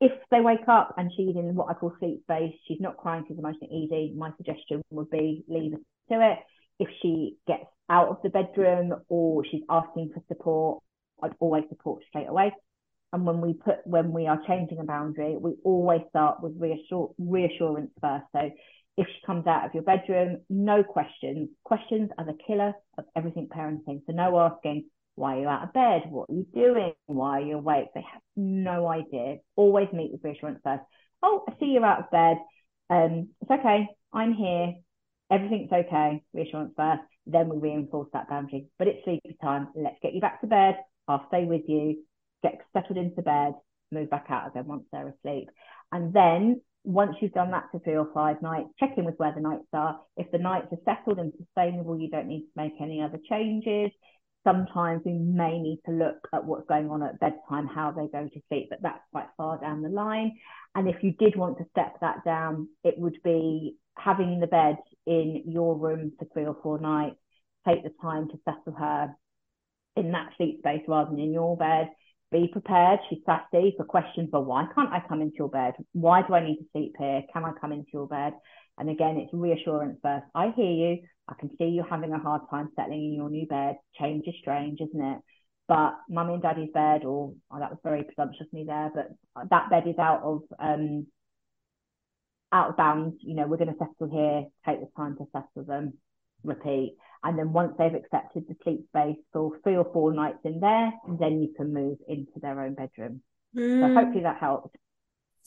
if 0.00 0.12
they 0.30 0.40
wake 0.40 0.68
up 0.68 0.94
and 0.98 1.10
she's 1.16 1.36
in 1.36 1.54
what 1.54 1.68
I 1.70 1.74
call 1.74 1.92
sleep 1.98 2.22
space, 2.22 2.54
she's 2.68 2.80
not 2.80 2.96
crying, 2.96 3.24
she's 3.26 3.38
emotionally 3.38 3.74
easy, 3.74 4.12
my 4.16 4.30
suggestion 4.36 4.82
would 4.90 5.10
be 5.10 5.44
leave 5.48 5.72
her 5.72 5.78
to 6.10 6.32
it. 6.32 6.38
If 6.78 6.88
she 7.00 7.36
gets 7.46 7.64
out 7.88 8.08
of 8.08 8.18
the 8.22 8.28
bedroom 8.28 8.94
or 9.08 9.44
she's 9.44 9.62
asking 9.70 10.10
for 10.12 10.22
support, 10.28 10.82
I'd 11.22 11.32
always 11.40 11.64
support 11.70 12.02
straight 12.08 12.28
away. 12.28 12.52
And 13.16 13.24
when 13.24 13.40
we 13.40 13.54
put 13.54 13.76
when 13.86 14.12
we 14.12 14.26
are 14.26 14.38
changing 14.46 14.78
a 14.78 14.84
boundary, 14.84 15.38
we 15.40 15.54
always 15.64 16.02
start 16.10 16.42
with 16.42 16.52
reassure, 16.58 17.14
reassurance 17.16 17.90
first. 17.98 18.26
So 18.32 18.50
if 18.98 19.06
she 19.06 19.24
comes 19.24 19.46
out 19.46 19.64
of 19.64 19.72
your 19.72 19.84
bedroom, 19.84 20.42
no 20.50 20.84
questions. 20.84 21.48
Questions 21.64 22.10
are 22.18 22.26
the 22.26 22.36
killer 22.46 22.74
of 22.98 23.06
everything 23.16 23.48
parenting. 23.48 24.02
So 24.06 24.12
no 24.12 24.38
asking, 24.38 24.84
why 25.14 25.38
are 25.38 25.40
you 25.40 25.48
out 25.48 25.62
of 25.62 25.72
bed? 25.72 26.02
What 26.10 26.28
are 26.28 26.34
you 26.34 26.46
doing? 26.54 26.92
Why 27.06 27.38
are 27.38 27.40
you 27.40 27.56
awake? 27.56 27.86
They 27.94 28.02
have 28.02 28.20
no 28.36 28.86
idea. 28.86 29.36
Always 29.56 29.88
meet 29.94 30.12
with 30.12 30.22
reassurance 30.22 30.60
first. 30.62 30.82
Oh, 31.22 31.42
I 31.48 31.52
see 31.58 31.72
you're 31.72 31.86
out 31.86 32.00
of 32.00 32.10
bed. 32.10 32.36
Um, 32.90 33.30
it's 33.40 33.50
okay. 33.50 33.88
I'm 34.12 34.34
here. 34.34 34.74
Everything's 35.30 35.72
okay. 35.72 36.22
Reassurance 36.34 36.74
first. 36.76 37.00
Then 37.26 37.48
we 37.48 37.56
reinforce 37.56 38.10
that 38.12 38.28
boundary. 38.28 38.66
But 38.78 38.88
it's 38.88 39.04
sleepy 39.04 39.38
time. 39.40 39.68
Let's 39.74 39.96
get 40.02 40.12
you 40.12 40.20
back 40.20 40.42
to 40.42 40.46
bed. 40.46 40.76
I'll 41.08 41.26
stay 41.28 41.46
with 41.46 41.62
you. 41.66 42.04
Get 42.42 42.60
settled 42.72 42.98
into 42.98 43.22
bed. 43.22 43.54
Move 43.92 44.10
back 44.10 44.26
out 44.28 44.48
again 44.48 44.66
once 44.66 44.84
they're 44.92 45.08
asleep. 45.08 45.48
And 45.92 46.12
then 46.12 46.60
once 46.84 47.16
you've 47.20 47.32
done 47.32 47.50
that 47.52 47.64
for 47.70 47.80
three 47.80 47.96
or 47.96 48.10
five 48.12 48.42
nights, 48.42 48.68
check 48.78 48.90
in 48.96 49.04
with 49.04 49.18
where 49.18 49.32
the 49.34 49.40
nights 49.40 49.66
are. 49.72 50.00
If 50.16 50.30
the 50.30 50.38
nights 50.38 50.68
are 50.72 50.78
settled 50.84 51.18
and 51.18 51.32
sustainable, 51.38 51.98
you 51.98 52.10
don't 52.10 52.28
need 52.28 52.42
to 52.42 52.56
make 52.56 52.74
any 52.80 53.02
other 53.02 53.18
changes 53.28 53.90
sometimes 54.46 55.02
we 55.04 55.12
may 55.12 55.58
need 55.58 55.80
to 55.86 55.92
look 55.92 56.28
at 56.32 56.44
what's 56.44 56.68
going 56.68 56.88
on 56.88 57.02
at 57.02 57.18
bedtime, 57.18 57.66
how 57.66 57.90
they 57.90 58.06
go 58.06 58.28
to 58.28 58.40
sleep, 58.48 58.68
but 58.70 58.78
that's 58.80 59.02
quite 59.10 59.26
far 59.36 59.58
down 59.60 59.82
the 59.82 59.88
line. 59.88 60.38
And 60.74 60.88
if 60.88 61.02
you 61.02 61.12
did 61.18 61.36
want 61.36 61.58
to 61.58 61.66
step 61.70 61.96
that 62.00 62.24
down, 62.24 62.68
it 62.84 62.96
would 62.96 63.18
be 63.24 63.76
having 63.98 64.38
the 64.38 64.46
bed 64.46 64.76
in 65.06 65.42
your 65.46 65.76
room 65.76 66.12
for 66.18 66.26
three 66.32 66.46
or 66.46 66.56
four 66.62 66.78
nights, 66.78 67.16
take 67.66 67.82
the 67.82 67.92
time 68.00 68.28
to 68.28 68.38
settle 68.44 68.78
her 68.78 69.14
in 69.96 70.12
that 70.12 70.30
sleep 70.36 70.58
space 70.58 70.82
rather 70.86 71.10
than 71.10 71.18
in 71.18 71.32
your 71.32 71.56
bed. 71.56 71.88
Be 72.32 72.48
prepared. 72.48 72.98
She's 73.08 73.20
sassy 73.24 73.74
for 73.76 73.84
questions, 73.84 74.28
but 74.32 74.46
why 74.46 74.66
can't 74.74 74.92
I 74.92 75.02
come 75.08 75.22
into 75.22 75.36
your 75.38 75.48
bed? 75.48 75.74
Why 75.92 76.22
do 76.26 76.34
I 76.34 76.44
need 76.44 76.56
to 76.56 76.66
sleep 76.72 76.94
here? 76.98 77.22
Can 77.32 77.44
I 77.44 77.52
come 77.60 77.72
into 77.72 77.90
your 77.92 78.08
bed? 78.08 78.34
And 78.78 78.90
again, 78.90 79.16
it's 79.16 79.32
reassurance 79.32 79.98
first. 80.02 80.26
I 80.34 80.52
hear 80.54 80.70
you. 80.70 80.98
I 81.28 81.34
can 81.38 81.50
see 81.56 81.66
you 81.66 81.84
having 81.88 82.12
a 82.12 82.18
hard 82.18 82.42
time 82.50 82.70
settling 82.76 83.06
in 83.06 83.14
your 83.14 83.30
new 83.30 83.46
bed. 83.46 83.76
Change 83.98 84.24
is 84.26 84.34
strange, 84.40 84.80
isn't 84.80 85.00
it? 85.00 85.18
But 85.68 85.98
mummy 86.08 86.34
and 86.34 86.42
daddy's 86.42 86.70
bed, 86.72 87.04
or 87.04 87.34
oh, 87.50 87.58
that 87.58 87.70
was 87.70 87.78
very 87.82 88.04
presumptuous 88.04 88.46
of 88.48 88.52
me 88.52 88.64
there, 88.64 88.90
but 88.94 89.48
that 89.50 89.70
bed 89.70 89.88
is 89.88 89.98
out 89.98 90.22
of 90.22 90.42
um 90.60 91.06
out 92.52 92.70
of 92.70 92.76
bounds. 92.76 93.16
You 93.20 93.34
know, 93.34 93.46
we're 93.46 93.56
going 93.56 93.74
to 93.74 93.78
settle 93.78 94.12
here. 94.12 94.46
Take 94.64 94.80
the 94.80 94.88
time 94.96 95.16
to 95.16 95.26
settle 95.32 95.64
them. 95.66 95.94
Repeat, 96.44 96.96
and 97.26 97.38
then 97.38 97.52
once 97.52 97.74
they've 97.76 97.94
accepted 97.94 98.44
the 98.48 98.56
sleep 98.62 98.86
space 98.88 99.18
for 99.32 99.58
three 99.64 99.76
or 99.76 99.90
four 99.92 100.14
nights 100.14 100.38
in 100.44 100.60
there, 100.60 100.92
then 101.18 101.42
you 101.42 101.52
can 101.56 101.74
move 101.74 101.98
into 102.06 102.32
their 102.40 102.60
own 102.60 102.74
bedroom. 102.74 103.20
Mm. 103.56 103.80
So 103.80 103.94
hopefully 103.94 104.22
that 104.22 104.38
helped 104.38 104.76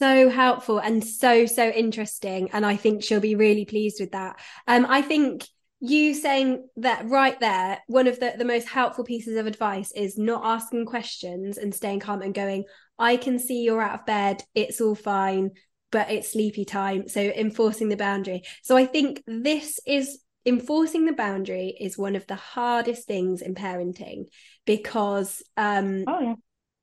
so 0.00 0.30
helpful 0.30 0.78
and 0.78 1.04
so 1.04 1.46
so 1.46 1.68
interesting. 1.68 2.50
And 2.52 2.64
i 2.64 2.74
think 2.74 3.04
she'll 3.04 3.20
be 3.20 3.36
really 3.36 3.66
pleased 3.66 3.98
with 4.00 4.12
that. 4.12 4.40
Um 4.66 4.86
i 4.88 5.02
think 5.02 5.46
you 5.82 6.14
saying 6.14 6.66
that 6.76 7.08
right 7.08 7.38
there 7.40 7.78
one 7.86 8.06
of 8.06 8.20
the, 8.20 8.34
the 8.36 8.44
most 8.44 8.68
helpful 8.68 9.04
pieces 9.04 9.36
of 9.36 9.46
advice 9.46 9.92
is 9.92 10.18
not 10.18 10.44
asking 10.44 10.84
questions 10.84 11.56
and 11.56 11.74
staying 11.74 12.00
calm 12.00 12.20
and 12.20 12.34
going 12.34 12.64
i 12.98 13.16
can 13.16 13.38
see 13.38 13.62
you're 13.62 13.82
out 13.82 14.00
of 14.00 14.06
bed. 14.06 14.42
It's 14.54 14.80
all 14.80 14.94
fine 14.94 15.50
but 15.92 16.08
it's 16.10 16.32
sleepy 16.32 16.64
time. 16.64 17.08
So 17.08 17.20
enforcing 17.20 17.88
the 17.90 17.96
boundary. 17.96 18.42
So 18.62 18.76
i 18.78 18.86
think 18.86 19.22
this 19.26 19.78
is 19.86 20.18
enforcing 20.46 21.04
the 21.04 21.12
boundary 21.12 21.76
is 21.78 21.98
one 21.98 22.16
of 22.16 22.26
the 22.26 22.34
hardest 22.34 23.06
things 23.06 23.42
in 23.42 23.54
parenting 23.54 24.24
because 24.64 25.42
um 25.56 26.04
oh 26.06 26.20
yeah. 26.20 26.34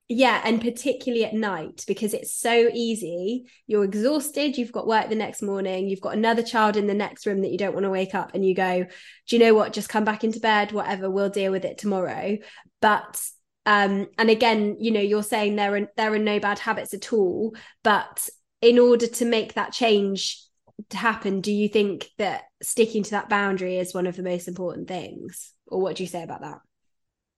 Yeah 0.09 0.41
and 0.45 0.61
particularly 0.61 1.25
at 1.25 1.33
night 1.33 1.83
because 1.85 2.13
it's 2.13 2.33
so 2.33 2.69
easy. 2.73 3.45
You're 3.65 3.83
exhausted 3.83 4.57
you've 4.57 4.71
got 4.71 4.87
work 4.87 5.09
the 5.09 5.15
next 5.15 5.41
morning 5.41 5.89
you've 5.89 6.01
got 6.01 6.15
another 6.15 6.43
child 6.43 6.77
in 6.77 6.87
the 6.87 6.93
next 6.93 7.25
room 7.25 7.41
that 7.41 7.51
you 7.51 7.57
don't 7.57 7.73
want 7.73 7.83
to 7.83 7.89
wake 7.89 8.15
up 8.15 8.31
and 8.33 8.45
you 8.45 8.55
go 8.55 8.85
do 9.27 9.35
you 9.35 9.39
know 9.39 9.53
what? 9.53 9.73
Just 9.73 9.89
come 9.89 10.05
back 10.05 10.23
into 10.23 10.39
bed 10.39 10.71
whatever 10.71 11.09
we'll 11.09 11.29
deal 11.29 11.51
with 11.51 11.65
it 11.65 11.77
tomorrow. 11.77 12.37
But 12.79 13.21
um 13.65 14.07
and 14.17 14.29
again 14.29 14.77
you 14.79 14.91
know 14.91 15.01
you're 15.01 15.23
saying 15.23 15.55
there 15.55 15.75
are 15.75 15.89
there 15.97 16.13
are 16.13 16.19
no 16.19 16.39
bad 16.39 16.57
habits 16.57 16.93
at 16.93 17.11
all 17.11 17.53
but 17.83 18.29
in 18.61 18.79
order 18.79 19.07
to 19.07 19.25
make 19.25 19.53
that 19.53 19.73
change 19.73 20.46
happen 20.91 21.41
do 21.41 21.51
you 21.51 21.67
think 21.67 22.07
that 22.17 22.43
sticking 22.61 23.03
to 23.03 23.11
that 23.11 23.29
boundary 23.29 23.77
is 23.77 23.93
one 23.93 24.07
of 24.07 24.15
the 24.15 24.23
most 24.23 24.47
important 24.47 24.87
things 24.87 25.53
or 25.67 25.81
what 25.81 25.95
do 25.95 26.03
you 26.03 26.07
say 26.07 26.23
about 26.23 26.41
that 26.41 26.59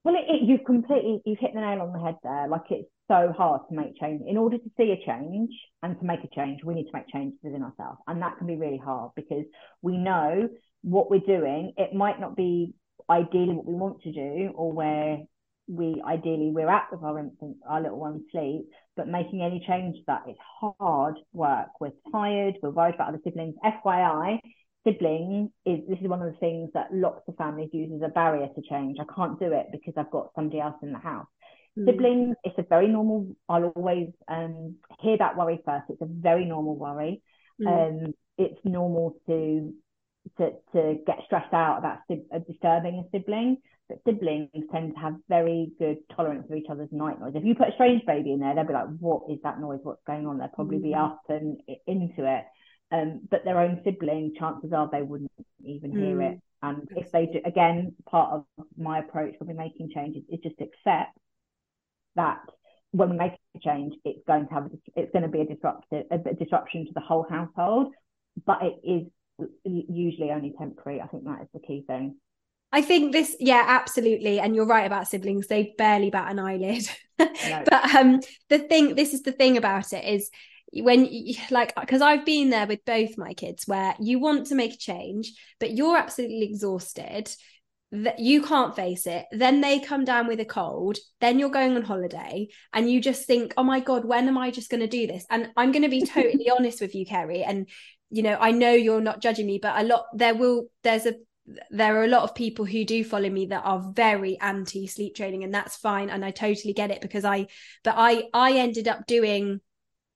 well, 0.04 0.16
it, 0.16 0.26
it, 0.28 0.42
you've 0.44 0.64
completely 0.66 1.22
you've 1.26 1.40
hit 1.40 1.54
the 1.54 1.62
nail 1.62 1.82
on 1.82 1.92
the 1.92 2.00
head 2.00 2.16
there. 2.24 2.48
Like 2.48 2.64
it's 2.70 2.90
so 3.10 3.34
hard 3.36 3.62
to 3.70 3.76
make 3.76 4.00
change. 4.00 4.22
In 4.26 4.38
order 4.38 4.58
to 4.58 4.72
see 4.78 4.92
a 4.92 5.06
change 5.06 5.52
and 5.84 6.00
to 6.00 6.06
make 6.06 6.24
a 6.24 6.36
change, 6.36 6.62
we 6.64 6.74
need 6.74 6.86
to 6.86 6.94
make 6.94 7.08
changes 7.10 7.38
within 7.44 7.64
ourselves, 7.64 8.00
and 8.08 8.22
that 8.22 8.38
can 8.38 8.48
be 8.48 8.56
really 8.56 8.82
hard 8.84 9.12
because 9.16 9.46
we 9.82 9.98
know 9.98 10.48
what 10.82 11.10
we're 11.10 11.20
doing. 11.20 11.74
It 11.78 11.94
might 11.94 12.20
not 12.20 12.38
be 12.38 12.74
ideally 13.10 13.54
what 13.54 13.66
we 13.66 13.74
want 13.74 14.02
to 14.04 14.12
do, 14.12 14.52
or 14.56 14.72
where 14.72 15.20
we 15.68 16.02
ideally 16.08 16.52
we're 16.52 16.70
at 16.70 16.88
with 16.92 17.04
our 17.04 17.20
infant, 17.20 17.58
our 17.68 17.82
little 17.82 18.00
one 18.00 18.24
sleep. 18.32 18.70
But 19.00 19.08
making 19.08 19.42
any 19.42 19.64
change 19.66 19.96
to 19.96 20.04
that 20.08 20.24
is 20.28 20.36
hard 20.60 21.16
work. 21.32 21.70
We're 21.80 21.94
tired. 22.12 22.56
We're 22.62 22.72
worried 22.72 22.96
about 22.96 23.08
other 23.08 23.22
siblings. 23.24 23.56
FYI, 23.64 24.40
siblings 24.86 25.52
is 25.66 25.80
this 25.88 26.00
is 26.02 26.08
one 26.10 26.22
of 26.22 26.34
the 26.34 26.38
things 26.40 26.70
that 26.74 26.94
lots 26.94 27.22
of 27.30 27.38
families 27.38 27.70
use 27.72 27.94
as 27.96 28.02
a 28.06 28.12
barrier 28.12 28.48
to 28.54 28.62
change. 28.70 28.98
I 29.00 29.06
can't 29.16 29.40
do 29.40 29.54
it 29.54 29.68
because 29.72 29.94
I've 29.96 30.12
got 30.12 30.32
somebody 30.36 30.60
else 30.60 30.76
in 30.84 30.92
the 30.92 31.00
house. 31.00 31.28
Mm. 31.78 31.86
Siblings, 31.86 32.36
it's 32.44 32.60
a 32.60 32.64
very 32.64 32.90
normal. 32.90 33.34
I'll 33.48 33.72
always 33.74 34.10
um, 34.28 34.76
hear 35.00 35.18
that 35.18 35.38
worry 35.38 35.62
first. 35.64 35.86
It's 35.88 36.02
a 36.02 36.08
very 36.10 36.44
normal 36.44 36.76
worry. 36.76 37.22
Mm. 37.62 37.68
Um, 37.68 38.14
it's 38.38 38.60
normal 38.66 39.16
to 39.28 39.74
to 40.40 40.52
to 40.74 40.96
get 41.08 41.20
stressed 41.26 41.54
out 41.54 41.78
about 41.78 42.00
uh, 42.12 42.40
disturbing 42.40 43.06
a 43.06 43.18
sibling. 43.18 43.60
But 43.90 44.00
siblings 44.06 44.50
tend 44.72 44.94
to 44.94 45.00
have 45.00 45.16
very 45.28 45.72
good 45.80 45.98
tolerance 46.16 46.46
for 46.48 46.56
each 46.56 46.70
other's 46.70 46.92
night 46.92 47.20
noise. 47.20 47.34
If 47.36 47.44
you 47.44 47.56
put 47.56 47.70
a 47.70 47.74
strange 47.74 48.06
baby 48.06 48.32
in 48.32 48.40
there, 48.40 48.54
they'll 48.54 48.68
be 48.68 48.74
like, 48.74 48.88
"What 49.00 49.24
is 49.30 49.40
that 49.44 49.60
noise? 49.60 49.80
What's 49.84 50.04
going 50.06 50.28
on?" 50.28 50.38
They'll 50.38 50.48
probably 50.50 50.78
mm. 50.78 50.84
be 50.84 50.94
up 50.94 51.24
and 51.28 51.60
into 51.88 52.26
it 52.26 52.46
um, 52.92 53.22
but 53.30 53.44
their 53.46 53.60
own 53.60 53.82
sibling, 53.84 54.34
chances 54.38 54.74
are 54.74 54.90
they 54.92 55.02
wouldn't 55.02 55.32
even 55.64 55.92
hear 55.92 56.18
mm. 56.18 56.34
it. 56.34 56.42
And 56.62 56.88
if 56.96 57.12
they 57.12 57.28
do, 57.28 57.40
again, 57.46 57.96
part 58.10 58.34
of 58.34 58.46
my 58.78 59.00
approach 59.00 59.36
when 59.38 59.48
we're 59.48 59.64
making 59.64 59.92
changes 59.94 60.24
is 60.30 60.40
just 60.42 60.60
accept 60.60 61.18
that 62.16 62.42
when 62.92 63.12
we 63.12 63.18
make 63.18 63.34
a 63.56 63.60
change, 63.60 63.94
it's 64.04 64.26
going 64.28 64.48
to 64.48 64.54
have 64.54 64.66
a, 64.66 64.70
it's 64.96 65.12
going 65.12 65.24
to 65.24 65.30
be 65.30 65.42
a 65.42 65.46
disruptive 65.46 66.06
a 66.12 66.34
disruption 66.34 66.86
to 66.86 66.92
the 66.94 67.00
whole 67.00 67.26
household, 67.30 67.94
but 68.46 68.60
it 68.62 68.80
is 68.84 69.48
usually 69.64 70.32
only 70.32 70.54
temporary. 70.58 71.00
I 71.00 71.08
think 71.08 71.24
that 71.26 71.44
is 71.44 71.48
the 71.54 71.60
key 71.60 71.84
thing. 71.88 72.18
I 72.72 72.82
think 72.82 73.12
this, 73.12 73.36
yeah, 73.40 73.64
absolutely. 73.68 74.40
And 74.40 74.56
you're 74.56 74.66
right 74.66 74.86
about 74.86 75.08
siblings; 75.08 75.48
they 75.48 75.74
barely 75.78 76.10
bat 76.10 76.32
an 76.32 76.40
eyelid. 76.40 76.88
but 77.18 77.96
um, 77.96 78.22
the 78.50 78.60
thing, 78.60 78.96
this 78.96 79.14
is 79.14 79.24
the 79.24 79.32
thing 79.32 79.58
about 79.58 79.92
it 79.94 80.06
is 80.06 80.30
when 80.72 81.06
you, 81.06 81.36
like 81.50 81.74
because 81.76 82.02
I've 82.02 82.26
been 82.26 82.50
there 82.52 82.68
with 82.68 82.86
both 82.86 83.18
my 83.18 83.34
kids 83.34 83.68
where 83.68 83.96
you 84.00 84.20
want 84.20 84.48
to 84.48 84.56
make 84.56 84.74
a 84.74 84.78
change, 84.78 85.34
but 85.60 85.72
you're 85.72 85.98
absolutely 85.98 86.44
exhausted 86.44 87.30
that 87.92 88.20
you 88.20 88.44
can't 88.44 88.76
face 88.76 89.08
it 89.08 89.26
then 89.32 89.62
they 89.62 89.80
come 89.80 90.06
down 90.06 90.28
with 90.28 90.40
a 90.40 90.46
cold 90.46 90.98
then 91.22 91.40
you're 91.40 91.50
going 91.50 91.76
on 91.76 91.82
holiday 91.82 92.48
and 92.72 92.90
you 92.90 93.02
just 93.02 93.26
think 93.26 93.52
oh 93.58 93.64
my 93.64 93.80
god 93.80 94.06
when 94.06 94.28
am 94.28 94.38
i 94.38 94.52
just 94.52 94.70
going 94.70 94.80
to 94.80 94.88
do 94.88 95.08
this 95.08 95.26
and 95.32 95.50
i'm 95.58 95.72
going 95.72 95.82
to 95.82 95.90
be 95.90 96.06
totally 96.06 96.50
honest 96.58 96.82
with 96.82 96.94
you 96.94 97.04
kerry 97.04 97.44
and 97.44 97.68
you 98.12 98.22
know 98.22 98.38
i 98.40 98.52
know 98.52 98.72
you're 98.72 99.02
not 99.02 99.22
judging 99.22 99.48
me 99.48 99.58
but 99.60 99.80
a 99.80 99.84
lot 99.84 100.06
there 100.14 100.36
will 100.36 100.68
there's 100.84 101.08
a 101.08 101.16
there 101.70 101.98
are 101.98 102.04
a 102.04 102.10
lot 102.10 102.24
of 102.24 102.36
people 102.36 102.66
who 102.66 102.86
do 102.86 103.04
follow 103.04 103.30
me 103.30 103.48
that 103.48 103.66
are 103.66 103.92
very 103.94 104.40
anti 104.40 104.88
sleep 104.88 105.16
training 105.16 105.44
and 105.44 105.54
that's 105.54 105.76
fine 105.78 106.10
and 106.10 106.24
i 106.24 106.32
totally 106.32 106.74
get 106.74 106.92
it 106.92 107.02
because 107.02 107.26
i 107.26 107.48
but 107.84 107.96
i 107.98 108.24
i 108.34 108.54
ended 108.54 108.88
up 108.88 109.06
doing 109.08 109.60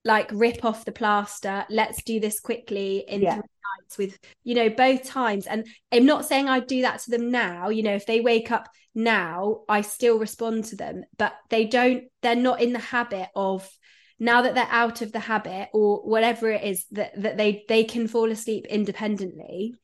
like 0.04 0.28
rip 0.32 0.64
off 0.64 0.84
the 0.84 0.92
plaster 0.92 1.64
let's 1.70 2.02
do 2.02 2.20
this 2.20 2.40
quickly 2.40 3.04
in 3.08 3.22
yeah. 3.22 3.34
three 3.34 3.42
nights 3.80 3.98
with 3.98 4.18
you 4.42 4.54
know 4.54 4.68
both 4.68 5.04
times 5.04 5.46
and 5.46 5.66
i'm 5.92 6.06
not 6.06 6.24
saying 6.24 6.48
I'd 6.48 6.66
do 6.66 6.82
that 6.82 7.00
to 7.00 7.10
them 7.10 7.30
now 7.30 7.68
you 7.68 7.82
know 7.82 7.94
if 7.94 8.06
they 8.06 8.20
wake 8.20 8.50
up 8.50 8.68
now 8.94 9.62
i 9.68 9.80
still 9.80 10.18
respond 10.18 10.66
to 10.66 10.76
them 10.76 11.04
but 11.16 11.34
they 11.50 11.64
don't 11.64 12.04
they're 12.22 12.36
not 12.36 12.60
in 12.60 12.72
the 12.72 12.78
habit 12.78 13.28
of 13.34 13.68
now 14.18 14.42
that 14.42 14.54
they're 14.54 14.68
out 14.70 15.02
of 15.02 15.10
the 15.10 15.20
habit 15.20 15.68
or 15.72 15.98
whatever 16.08 16.50
it 16.50 16.62
is 16.62 16.84
that 16.92 17.20
that 17.20 17.36
they 17.36 17.64
they 17.68 17.82
can 17.82 18.06
fall 18.06 18.30
asleep 18.30 18.66
independently 18.66 19.74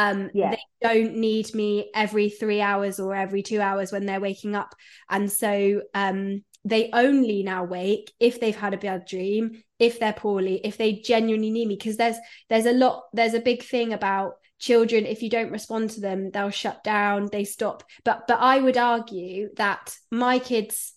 um 0.00 0.30
yeah. 0.32 0.50
they 0.50 0.62
don't 0.80 1.16
need 1.16 1.54
me 1.54 1.90
every 1.94 2.30
3 2.30 2.60
hours 2.60 2.98
or 2.98 3.14
every 3.14 3.42
2 3.42 3.60
hours 3.60 3.92
when 3.92 4.06
they're 4.06 4.20
waking 4.20 4.56
up. 4.56 4.74
And 5.08 5.30
so 5.30 5.82
um 5.94 6.42
they 6.64 6.90
only 6.92 7.42
now 7.42 7.64
wake 7.64 8.12
if 8.20 8.38
they've 8.38 8.56
had 8.56 8.74
a 8.74 8.78
bad 8.78 9.06
dream 9.06 9.62
if 9.78 9.98
they're 9.98 10.12
poorly 10.12 10.60
if 10.64 10.76
they 10.76 10.94
genuinely 10.94 11.50
need 11.50 11.68
me. 11.68 11.76
Because 11.76 11.96
there's 11.96 12.16
there's 12.48 12.66
a 12.66 12.72
lot 12.72 13.04
there's 13.12 13.34
a 13.34 13.40
big 13.40 13.62
thing 13.62 13.92
about 13.92 14.34
children. 14.58 15.06
If 15.06 15.22
you 15.22 15.30
don't 15.30 15.52
respond 15.52 15.90
to 15.90 16.00
them 16.00 16.30
they'll 16.30 16.50
shut 16.50 16.82
down 16.84 17.28
they 17.30 17.44
stop. 17.44 17.82
But 18.04 18.26
but 18.26 18.38
i 18.40 18.58
would 18.60 18.78
argue 18.78 19.50
that 19.56 19.94
my 20.10 20.38
kids 20.38 20.94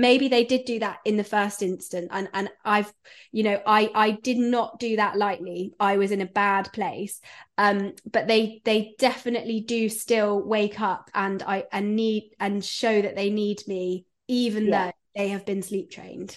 maybe 0.00 0.28
they 0.28 0.44
did 0.44 0.64
do 0.64 0.78
that 0.78 0.98
in 1.04 1.16
the 1.16 1.24
first 1.24 1.62
instant 1.62 2.08
and 2.10 2.28
and 2.32 2.50
i've 2.64 2.92
you 3.32 3.42
know 3.42 3.60
i 3.66 3.90
i 3.94 4.10
did 4.10 4.36
not 4.36 4.78
do 4.78 4.96
that 4.96 5.16
lightly 5.16 5.72
i 5.80 5.96
was 5.96 6.10
in 6.10 6.20
a 6.20 6.26
bad 6.26 6.72
place 6.72 7.20
um 7.58 7.92
but 8.10 8.26
they 8.26 8.60
they 8.64 8.94
definitely 8.98 9.60
do 9.60 9.88
still 9.88 10.42
wake 10.42 10.80
up 10.80 11.10
and 11.14 11.42
i 11.42 11.64
and 11.72 11.96
need 11.96 12.30
and 12.38 12.64
show 12.64 13.00
that 13.00 13.16
they 13.16 13.30
need 13.30 13.60
me 13.66 14.04
even 14.28 14.66
yeah. 14.66 14.86
though 14.86 14.92
they 15.14 15.28
have 15.28 15.46
been 15.46 15.62
sleep 15.62 15.90
trained. 15.90 16.36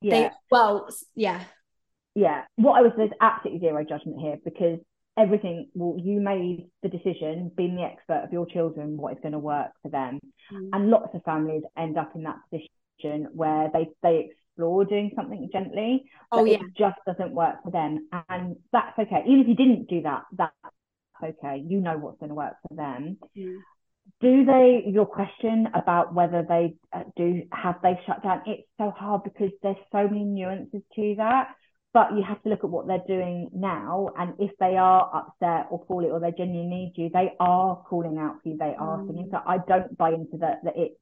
Yeah. 0.00 0.10
They, 0.10 0.30
well, 0.50 0.88
yeah. 1.14 1.42
Yeah. 2.14 2.42
What 2.56 2.78
I 2.78 2.82
was 2.82 2.92
there's 2.96 3.10
absolutely 3.20 3.60
zero 3.60 3.84
judgment 3.84 4.20
here 4.20 4.36
because 4.44 4.78
everything 5.18 5.68
well 5.74 5.96
you 5.98 6.20
made 6.20 6.66
the 6.82 6.88
decision 6.88 7.50
being 7.56 7.74
the 7.74 7.82
expert 7.82 8.22
of 8.24 8.32
your 8.32 8.46
children 8.46 8.96
what 8.96 9.12
is 9.12 9.18
going 9.20 9.32
to 9.32 9.38
work 9.38 9.70
for 9.82 9.90
them 9.90 10.20
mm. 10.52 10.68
and 10.72 10.88
lots 10.88 11.12
of 11.14 11.22
families 11.24 11.62
end 11.76 11.98
up 11.98 12.12
in 12.14 12.22
that 12.22 12.36
position 12.48 12.70
where 13.32 13.70
they 13.72 13.88
they 14.02 14.30
explore 14.30 14.84
doing 14.84 15.10
something 15.16 15.48
gently 15.52 16.04
oh 16.32 16.44
yeah 16.44 16.56
it 16.56 16.60
just 16.76 16.96
doesn't 17.06 17.32
work 17.32 17.62
for 17.64 17.70
them. 17.70 18.08
And 18.28 18.56
that's 18.72 18.98
okay. 18.98 19.22
Even 19.26 19.40
if 19.40 19.48
you 19.48 19.54
didn't 19.54 19.88
do 19.88 20.02
that 20.02 20.24
that's 20.32 20.52
okay. 21.22 21.62
You 21.66 21.80
know 21.80 21.98
what's 21.98 22.18
going 22.18 22.30
to 22.30 22.34
work 22.34 22.54
for 22.68 22.74
them. 22.74 23.18
Mm. 23.36 23.58
Do 24.20 24.44
they 24.44 24.84
your 24.86 25.06
question 25.06 25.68
about 25.74 26.14
whether 26.14 26.44
they 26.46 26.74
uh, 26.92 27.04
do 27.16 27.42
have 27.52 27.76
they 27.82 27.98
shut 28.06 28.22
down 28.22 28.42
it's 28.46 28.66
so 28.78 28.90
hard 28.90 29.24
because 29.24 29.50
there's 29.62 29.76
so 29.92 30.08
many 30.08 30.24
nuances 30.24 30.82
to 30.96 31.14
that. 31.18 31.54
But 31.92 32.12
you 32.14 32.22
have 32.22 32.40
to 32.44 32.48
look 32.48 32.62
at 32.62 32.70
what 32.70 32.86
they're 32.86 33.02
doing 33.08 33.50
now 33.52 34.10
and 34.16 34.34
if 34.38 34.52
they 34.60 34.76
are 34.76 35.10
upset 35.12 35.66
or 35.70 35.84
poorly 35.86 36.08
or 36.08 36.20
they 36.20 36.30
genuinely 36.30 36.68
need 36.68 36.92
you 36.94 37.10
they 37.12 37.32
are 37.40 37.82
calling 37.88 38.16
out 38.16 38.36
for 38.42 38.50
you 38.50 38.56
they 38.56 38.76
are 38.78 38.98
mm. 38.98 39.08
singing 39.08 39.28
so 39.32 39.40
i 39.44 39.58
don't 39.66 39.98
buy 39.98 40.10
into 40.10 40.36
that 40.36 40.60
that 40.62 40.76
it 40.76 40.92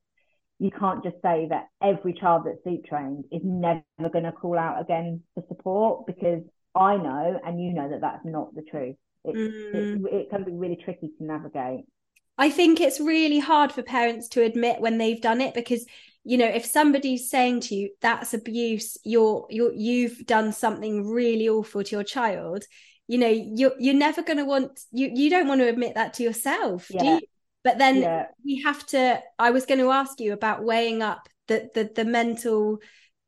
you 0.59 0.71
can't 0.71 1.05
just 1.05 1.17
say 1.23 1.47
that 1.51 1.69
every 1.83 2.13
child 2.13 2.43
that's 2.45 2.63
sleep 2.63 2.85
trained 2.85 3.25
is 3.31 3.43
never 3.45 3.83
going 4.13 4.25
to 4.25 4.33
call 4.33 4.59
out 4.59 4.81
again 4.81 5.23
for 5.35 5.45
support 5.49 6.07
because 6.07 6.43
i 6.75 6.97
know 6.97 7.41
and 7.45 7.63
you 7.63 7.73
know 7.73 7.89
that 7.89 8.01
that's 8.01 8.25
not 8.25 8.55
the 8.55 8.63
truth 8.63 8.97
it, 9.25 9.35
mm. 9.35 10.05
it, 10.07 10.15
it 10.15 10.31
can 10.31 10.45
be 10.45 10.53
really 10.53 10.79
tricky 10.85 11.09
to 11.19 11.25
navigate 11.25 11.85
I 12.41 12.51
think 12.51 12.81
it's 12.81 13.01
really 13.01 13.41
hard 13.41 13.73
for 13.73 13.83
parents 13.83 14.29
to 14.29 14.43
admit 14.43 14.81
when 14.81 14.97
they've 14.97 15.21
done 15.21 15.41
it 15.41 15.55
because 15.55 15.85
you 16.23 16.39
know 16.39 16.47
if 16.47 16.65
somebody's 16.65 17.29
saying 17.29 17.61
to 17.63 17.75
you 17.75 17.91
that's 18.01 18.33
abuse 18.33 18.97
you're 19.05 19.47
you're 19.51 19.73
you've 19.73 20.25
done 20.27 20.53
something 20.53 21.09
really 21.09 21.49
awful 21.49 21.83
to 21.83 21.91
your 21.91 22.05
child 22.05 22.65
you 23.09 23.19
know 23.19 23.29
you're 23.29 23.73
you're 23.79 23.95
never 23.95 24.23
going 24.23 24.37
to 24.37 24.45
want 24.45 24.79
you 24.93 25.11
you 25.13 25.31
don't 25.31 25.49
want 25.49 25.61
to 25.61 25.69
admit 25.69 25.95
that 25.95 26.15
to 26.15 26.23
yourself 26.23 26.87
yeah. 26.91 27.01
do 27.01 27.07
you 27.07 27.21
but 27.69 27.77
then 27.77 27.97
yeah. 28.01 28.25
we 28.43 28.63
have 28.63 28.87
to 28.87 29.21
I 29.39 29.51
was 29.51 29.67
going 29.67 29.81
to 29.81 29.91
ask 29.91 30.21
you 30.21 30.33
about 30.33 30.65
weighing 30.65 31.03
up 31.03 31.29
the 31.49 31.69
the 31.75 31.91
the 31.95 32.05
mental 32.07 32.79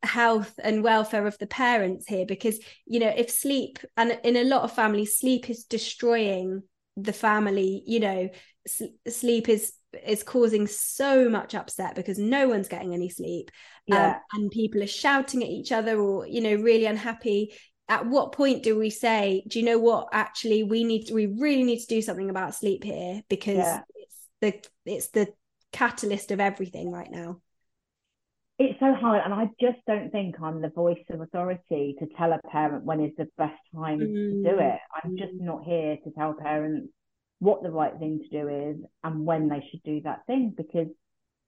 health 0.01 0.59
and 0.63 0.83
welfare 0.83 1.27
of 1.27 1.37
the 1.37 1.45
parents 1.45 2.07
here 2.07 2.25
because 2.25 2.59
you 2.87 2.99
know 2.99 3.13
if 3.15 3.29
sleep 3.29 3.77
and 3.97 4.19
in 4.23 4.35
a 4.35 4.43
lot 4.43 4.63
of 4.63 4.73
families 4.73 5.19
sleep 5.19 5.47
is 5.47 5.65
destroying 5.65 6.63
the 6.97 7.13
family 7.13 7.83
you 7.85 7.99
know 7.99 8.29
sleep 9.07 9.47
is 9.47 9.73
is 10.07 10.23
causing 10.23 10.65
so 10.65 11.29
much 11.29 11.53
upset 11.53 11.93
because 11.93 12.17
no 12.17 12.47
one's 12.47 12.67
getting 12.67 12.95
any 12.95 13.09
sleep 13.09 13.51
um, 13.91 13.97
yeah. 13.97 14.09
um, 14.09 14.15
and 14.33 14.51
people 14.51 14.81
are 14.81 14.87
shouting 14.87 15.43
at 15.43 15.49
each 15.49 15.71
other 15.71 15.99
or 15.99 16.25
you 16.25 16.41
know 16.41 16.55
really 16.55 16.87
unhappy 16.87 17.53
at 17.89 18.07
what 18.07 18.31
point 18.31 18.63
do 18.63 18.75
we 18.75 18.89
say 18.89 19.43
do 19.47 19.59
you 19.59 19.65
know 19.65 19.77
what 19.77 20.07
actually 20.11 20.63
we 20.63 20.83
need 20.83 21.03
to, 21.05 21.13
we 21.13 21.27
really 21.27 21.63
need 21.63 21.79
to 21.79 21.93
do 21.93 22.01
something 22.01 22.31
about 22.31 22.55
sleep 22.55 22.83
here 22.83 23.21
because 23.29 23.57
yeah. 23.57 23.81
It's 24.41 24.69
the 24.85 24.91
it's 24.93 25.07
the 25.09 25.27
catalyst 25.71 26.31
of 26.31 26.39
everything 26.39 26.91
right 26.91 27.11
now 27.11 27.37
it's 28.59 28.79
so 28.79 28.93
hard 28.93 29.21
and 29.23 29.33
i 29.33 29.45
just 29.59 29.77
don't 29.87 30.11
think 30.11 30.35
i'm 30.41 30.61
the 30.61 30.69
voice 30.69 30.97
of 31.09 31.21
authority 31.21 31.95
to 31.99 32.05
tell 32.17 32.33
a 32.33 32.39
parent 32.49 32.83
when 32.83 32.99
is 32.99 33.11
the 33.17 33.27
best 33.37 33.59
time 33.73 33.99
mm. 33.99 34.13
to 34.13 34.43
do 34.43 34.59
it 34.59 34.79
i'm 35.03 35.17
just 35.17 35.33
mm. 35.33 35.41
not 35.41 35.63
here 35.63 35.97
to 36.03 36.11
tell 36.11 36.33
parents 36.33 36.87
what 37.39 37.63
the 37.63 37.71
right 37.71 37.97
thing 37.97 38.19
to 38.19 38.41
do 38.41 38.47
is 38.47 38.77
and 39.03 39.25
when 39.25 39.47
they 39.47 39.65
should 39.71 39.81
do 39.83 40.01
that 40.01 40.25
thing 40.27 40.53
because 40.55 40.87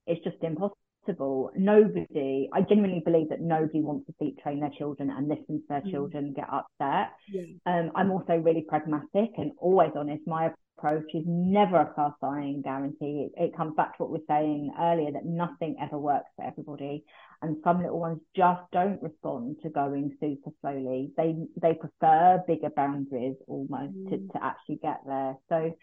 it's 0.07 0.23
just 0.23 0.37
impossible. 0.41 1.51
Nobody, 1.55 2.49
I 2.53 2.61
genuinely 2.61 3.01
believe 3.03 3.29
that 3.29 3.41
nobody 3.41 3.81
wants 3.81 4.07
to 4.07 4.13
sleep 4.17 4.41
train 4.41 4.59
their 4.59 4.71
children 4.77 5.09
and 5.09 5.27
listen 5.27 5.59
to 5.59 5.63
their 5.69 5.81
mm. 5.81 5.91
children 5.91 6.33
get 6.33 6.47
upset. 6.51 7.11
Yeah. 7.31 7.43
Um, 7.65 7.91
I'm 7.95 8.11
also 8.11 8.33
really 8.37 8.65
pragmatic 8.67 9.31
and 9.37 9.51
always 9.57 9.91
honest. 9.95 10.23
My 10.25 10.51
approach 10.83 11.09
is 11.13 11.23
never 11.25 11.77
a 11.77 11.93
cast 11.93 12.15
iron 12.21 12.61
guarantee. 12.61 13.29
It, 13.35 13.43
it 13.43 13.57
comes 13.57 13.75
back 13.75 13.97
to 13.97 14.03
what 14.03 14.11
we 14.11 14.19
are 14.19 14.39
saying 14.39 14.71
earlier 14.79 15.11
that 15.11 15.25
nothing 15.25 15.77
ever 15.81 15.97
works 15.97 16.29
for 16.35 16.45
everybody. 16.45 17.03
And 17.41 17.57
some 17.63 17.81
little 17.81 17.99
ones 17.99 18.19
just 18.35 18.61
don't 18.71 19.01
respond 19.01 19.57
to 19.63 19.69
going 19.69 20.15
super 20.19 20.51
slowly. 20.61 21.11
They 21.17 21.35
they 21.61 21.73
prefer 21.73 22.41
bigger 22.47 22.69
boundaries 22.69 23.35
almost 23.47 23.93
mm. 23.93 24.09
to, 24.09 24.17
to 24.33 24.43
actually 24.43 24.79
get 24.81 25.01
there. 25.05 25.35
So 25.49 25.75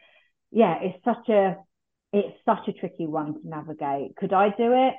yeah, 0.51 0.79
it's 0.81 1.05
such 1.05 1.29
a 1.29 1.57
it's 2.13 2.37
such 2.45 2.67
a 2.69 2.73
tricky 2.73 3.07
one 3.07 3.35
to 3.35 3.41
navigate. 3.49 4.17
Could 4.17 4.33
I 4.33 4.49
do 4.49 4.73
it? 4.73 4.95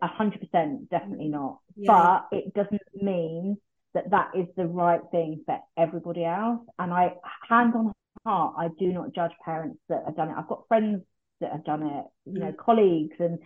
A 0.00 0.06
hundred 0.06 0.40
percent, 0.40 0.88
definitely 0.90 1.28
not. 1.28 1.58
Yeah. 1.76 2.20
But 2.30 2.38
it 2.38 2.54
doesn't 2.54 2.82
mean 2.94 3.56
that 3.94 4.10
that 4.10 4.30
is 4.36 4.46
the 4.56 4.66
right 4.66 5.00
thing 5.10 5.42
for 5.44 5.58
everybody 5.76 6.24
else. 6.24 6.60
And 6.78 6.92
I, 6.92 7.14
hand 7.48 7.74
on 7.74 7.92
heart, 8.24 8.54
I 8.58 8.68
do 8.78 8.92
not 8.92 9.14
judge 9.14 9.32
parents 9.44 9.78
that 9.88 10.02
have 10.06 10.16
done 10.16 10.30
it. 10.30 10.34
I've 10.36 10.48
got 10.48 10.68
friends 10.68 11.02
that 11.40 11.52
have 11.52 11.64
done 11.64 11.82
it, 11.82 12.04
you 12.24 12.40
know, 12.40 12.52
mm. 12.52 12.56
colleagues, 12.56 13.16
and 13.18 13.38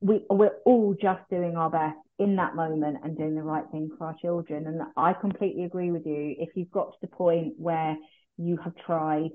we 0.00 0.24
we're 0.30 0.56
all 0.64 0.94
just 1.00 1.20
doing 1.30 1.56
our 1.56 1.70
best 1.70 1.98
in 2.18 2.36
that 2.36 2.54
moment 2.54 2.98
and 3.02 3.16
doing 3.16 3.34
the 3.34 3.42
right 3.42 3.64
thing 3.70 3.90
for 3.96 4.08
our 4.08 4.16
children. 4.20 4.66
And 4.66 4.82
I 4.96 5.12
completely 5.12 5.64
agree 5.64 5.90
with 5.90 6.06
you. 6.06 6.34
If 6.38 6.50
you've 6.54 6.70
got 6.70 6.92
to 6.92 6.98
the 7.00 7.08
point 7.08 7.54
where 7.56 7.96
you 8.36 8.58
have 8.62 8.74
tried 8.86 9.30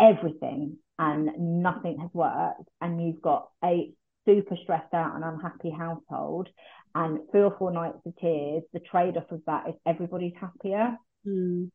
everything 0.00 0.76
and 0.98 1.62
nothing 1.62 1.98
has 2.00 2.10
worked, 2.12 2.68
and 2.80 3.04
you've 3.04 3.22
got 3.22 3.48
a 3.64 3.92
super 4.26 4.56
stressed 4.62 4.92
out 4.92 5.14
and 5.14 5.24
unhappy 5.24 5.70
household, 5.70 6.48
and 6.94 7.20
three 7.30 7.42
or 7.42 7.54
four 7.58 7.70
nights 7.70 7.98
of 8.04 8.14
tears, 8.20 8.62
the 8.72 8.80
trade 8.80 9.16
off 9.16 9.30
of 9.30 9.40
that 9.46 9.68
is 9.68 9.74
everybody's 9.86 10.32
happier. 10.40 10.96
Mm. 11.26 11.70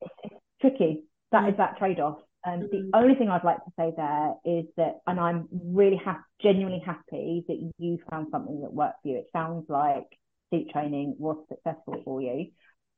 It's, 0.00 0.14
it's, 0.24 0.34
tricky. 0.60 1.04
That 1.32 1.44
mm. 1.44 1.56
that 1.56 1.78
trade 1.78 2.00
off. 2.00 2.18
Um, 2.46 2.60
mm. 2.60 2.70
The 2.70 2.90
only 2.94 3.14
thing 3.14 3.28
I'd 3.28 3.44
like 3.44 3.64
to 3.64 3.72
say 3.78 3.92
there 3.96 4.34
is 4.44 4.64
that, 4.76 5.00
and 5.06 5.18
I'm 5.18 5.48
really 5.52 6.00
happy, 6.02 6.22
genuinely 6.40 6.82
happy 6.84 7.44
that 7.48 7.72
you 7.78 7.98
found 8.10 8.28
something 8.30 8.60
that 8.62 8.72
worked 8.72 9.02
for 9.02 9.08
you. 9.08 9.16
It 9.18 9.28
sounds 9.32 9.66
like 9.68 10.06
sleep 10.50 10.70
training 10.70 11.16
was 11.18 11.36
successful 11.48 12.00
for 12.04 12.22
you. 12.22 12.50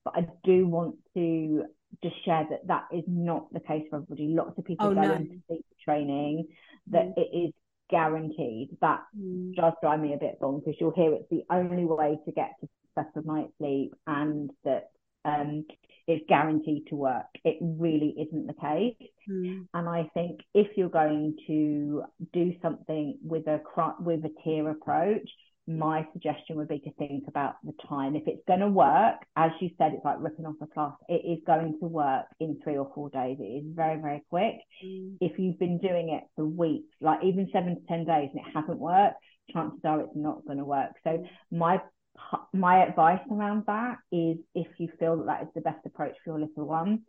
But 0.04 0.14
I 0.16 0.26
do 0.44 0.66
want 0.66 0.96
to 1.14 1.64
just 2.02 2.24
share 2.24 2.46
that 2.50 2.66
that 2.68 2.84
is 2.92 3.04
not 3.06 3.52
the 3.52 3.60
case 3.60 3.84
for 3.90 3.96
everybody. 3.96 4.28
Lots 4.28 4.56
of 4.58 4.64
people 4.64 4.88
Oh, 4.88 4.94
go 4.94 5.00
no. 5.00 5.14
into 5.14 5.40
sleep 5.48 5.66
training 5.84 6.46
that 6.88 7.06
Mm. 7.08 7.18
it 7.18 7.36
is 7.36 7.52
guaranteed. 7.88 8.76
That 8.80 9.04
Mm. 9.16 9.54
does 9.56 9.74
drive 9.82 10.00
me 10.00 10.14
a 10.14 10.16
bit 10.16 10.38
bonkers 10.40 10.64
because 10.64 10.80
you'll 10.80 10.92
hear 10.92 11.12
it's 11.12 11.28
the 11.28 11.44
only 11.50 11.84
way 11.84 12.18
to 12.24 12.32
get 12.32 12.54
to 12.60 12.68
successful 12.94 13.22
night's 13.24 13.56
sleep 13.58 13.94
and 14.06 14.50
that 14.64 14.90
um, 15.24 15.64
it's 16.06 16.24
guaranteed 16.28 16.86
to 16.88 16.96
work. 16.96 17.26
It 17.44 17.58
really 17.60 18.14
isn't 18.20 18.46
the 18.46 18.54
case. 18.54 19.08
Mm. 19.28 19.66
And 19.74 19.88
I 19.88 20.08
think 20.14 20.40
if 20.54 20.76
you're 20.76 20.88
going 20.88 21.36
to 21.46 22.02
do 22.32 22.52
something 22.62 23.18
with 23.22 23.46
a 23.46 23.60
with 24.00 24.24
a 24.24 24.30
tier 24.42 24.68
approach, 24.70 25.28
my 25.68 26.06
suggestion 26.12 26.56
would 26.56 26.68
be 26.68 26.80
to 26.80 26.92
think 26.94 27.24
about 27.28 27.54
the 27.62 27.72
time. 27.88 28.16
If 28.16 28.24
it's 28.26 28.42
going 28.48 28.60
to 28.60 28.68
work, 28.68 29.16
as 29.36 29.52
you 29.60 29.70
said, 29.78 29.92
it's 29.94 30.04
like 30.04 30.16
ripping 30.18 30.46
off 30.46 30.56
a 30.60 30.66
plaster. 30.66 31.04
It 31.08 31.22
is 31.24 31.38
going 31.46 31.78
to 31.80 31.86
work 31.86 32.26
in 32.40 32.58
three 32.64 32.76
or 32.76 32.90
four 32.94 33.08
days. 33.10 33.36
It 33.38 33.44
is 33.44 33.64
very, 33.74 34.00
very 34.00 34.24
quick. 34.30 34.56
Mm. 34.84 35.16
If 35.20 35.38
you've 35.38 35.58
been 35.58 35.78
doing 35.78 36.10
it 36.10 36.24
for 36.34 36.44
weeks, 36.44 36.88
like 37.00 37.22
even 37.22 37.48
seven 37.52 37.76
to 37.76 37.86
ten 37.86 38.04
days, 38.04 38.30
and 38.32 38.44
it 38.44 38.52
hasn't 38.52 38.78
worked, 38.78 39.16
chances 39.52 39.80
are 39.84 40.00
it's 40.00 40.16
not 40.16 40.44
going 40.44 40.58
to 40.58 40.64
work. 40.64 40.90
So 41.04 41.24
my 41.52 41.80
my 42.52 42.84
advice 42.84 43.20
around 43.30 43.64
that 43.66 43.98
is 44.12 44.38
if 44.54 44.68
you 44.78 44.88
feel 44.98 45.16
that 45.18 45.26
that 45.26 45.42
is 45.42 45.48
the 45.54 45.60
best 45.60 45.84
approach 45.86 46.16
for 46.22 46.30
your 46.30 46.40
little 46.40 46.66
one, 46.66 47.02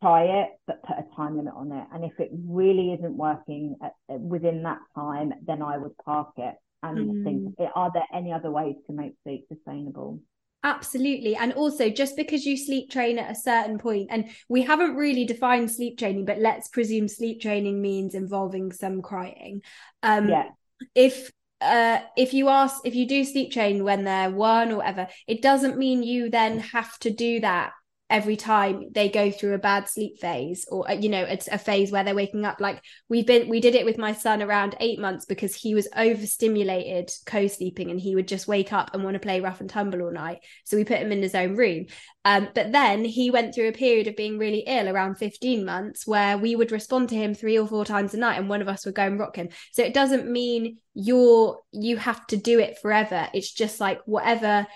try 0.00 0.24
it, 0.24 0.48
but 0.66 0.82
put 0.82 0.96
a 0.98 1.04
time 1.16 1.36
limit 1.36 1.54
on 1.56 1.72
it. 1.72 1.86
And 1.92 2.04
if 2.04 2.18
it 2.18 2.30
really 2.32 2.92
isn't 2.92 3.16
working 3.16 3.76
at, 3.82 3.92
within 4.08 4.62
that 4.64 4.80
time, 4.94 5.32
then 5.46 5.62
I 5.62 5.78
would 5.78 5.96
park 5.98 6.32
it 6.36 6.54
and 6.82 7.24
think, 7.24 7.56
mm. 7.56 7.70
are 7.74 7.90
there 7.94 8.06
any 8.12 8.32
other 8.32 8.50
ways 8.50 8.76
to 8.86 8.92
make 8.92 9.14
sleep 9.22 9.46
sustainable? 9.48 10.20
Absolutely. 10.62 11.36
And 11.36 11.52
also, 11.52 11.90
just 11.90 12.16
because 12.16 12.46
you 12.46 12.56
sleep 12.56 12.90
train 12.90 13.18
at 13.18 13.30
a 13.30 13.34
certain 13.34 13.78
point, 13.78 14.08
and 14.10 14.30
we 14.48 14.62
haven't 14.62 14.96
really 14.96 15.26
defined 15.26 15.70
sleep 15.70 15.98
training, 15.98 16.24
but 16.24 16.38
let's 16.38 16.68
presume 16.68 17.06
sleep 17.06 17.40
training 17.40 17.80
means 17.80 18.14
involving 18.14 18.72
some 18.72 19.02
crying. 19.02 19.62
Um, 20.02 20.28
yeah. 20.28 20.48
If 20.94 21.30
uh, 21.60 22.00
if 22.16 22.34
you 22.34 22.48
ask 22.48 22.80
if 22.84 22.94
you 22.94 23.06
do 23.06 23.24
sleep 23.24 23.52
train 23.52 23.84
when 23.84 24.04
they're 24.04 24.30
one 24.30 24.70
or 24.70 24.78
whatever, 24.78 25.08
it 25.26 25.42
doesn't 25.42 25.78
mean 25.78 26.02
you 26.02 26.30
then 26.30 26.58
have 26.58 26.98
to 27.00 27.10
do 27.10 27.40
that 27.40 27.72
every 28.10 28.36
time 28.36 28.90
they 28.92 29.08
go 29.08 29.30
through 29.30 29.54
a 29.54 29.58
bad 29.58 29.88
sleep 29.88 30.18
phase 30.20 30.66
or 30.70 30.88
uh, 30.90 30.94
you 30.94 31.08
know 31.08 31.22
it's 31.22 31.48
a 31.48 31.56
phase 31.56 31.90
where 31.90 32.04
they're 32.04 32.14
waking 32.14 32.44
up 32.44 32.60
like 32.60 32.82
we've 33.08 33.26
been 33.26 33.48
we 33.48 33.60
did 33.60 33.74
it 33.74 33.86
with 33.86 33.96
my 33.96 34.12
son 34.12 34.42
around 34.42 34.76
8 34.78 34.98
months 34.98 35.24
because 35.24 35.54
he 35.54 35.74
was 35.74 35.88
overstimulated 35.96 37.10
co-sleeping 37.24 37.90
and 37.90 37.98
he 37.98 38.14
would 38.14 38.28
just 38.28 38.46
wake 38.46 38.72
up 38.72 38.90
and 38.92 39.02
want 39.02 39.14
to 39.14 39.20
play 39.20 39.40
rough 39.40 39.60
and 39.60 39.70
tumble 39.70 40.02
all 40.02 40.12
night. 40.12 40.40
So 40.64 40.76
we 40.76 40.84
put 40.84 40.98
him 40.98 41.12
in 41.12 41.22
his 41.22 41.34
own 41.34 41.56
room. 41.56 41.86
Um, 42.26 42.48
but 42.54 42.72
then 42.72 43.04
he 43.04 43.30
went 43.30 43.54
through 43.54 43.68
a 43.68 43.72
period 43.72 44.06
of 44.06 44.16
being 44.16 44.38
really 44.38 44.64
ill 44.66 44.88
around 44.88 45.16
15 45.16 45.64
months 45.64 46.06
where 46.06 46.38
we 46.38 46.56
would 46.56 46.72
respond 46.72 47.08
to 47.10 47.16
him 47.16 47.34
three 47.34 47.58
or 47.58 47.66
four 47.66 47.84
times 47.84 48.14
a 48.14 48.18
night 48.18 48.38
and 48.38 48.48
one 48.48 48.62
of 48.62 48.68
us 48.68 48.84
would 48.84 48.94
go 48.94 49.02
and 49.02 49.18
rock 49.18 49.36
him. 49.36 49.48
So 49.72 49.82
it 49.82 49.94
doesn't 49.94 50.30
mean 50.30 50.78
you're 50.94 51.60
you 51.72 51.96
have 51.96 52.26
to 52.28 52.36
do 52.36 52.60
it 52.60 52.78
forever. 52.80 53.28
It's 53.34 53.52
just 53.52 53.80
like 53.80 54.00
whatever 54.06 54.66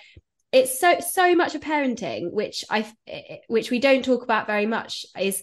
it's 0.52 0.78
so 0.80 0.98
so 1.00 1.34
much 1.34 1.54
of 1.54 1.60
parenting 1.60 2.32
which 2.32 2.64
i 2.70 2.90
which 3.48 3.70
we 3.70 3.78
don't 3.78 4.04
talk 4.04 4.22
about 4.22 4.46
very 4.46 4.66
much 4.66 5.04
is 5.18 5.42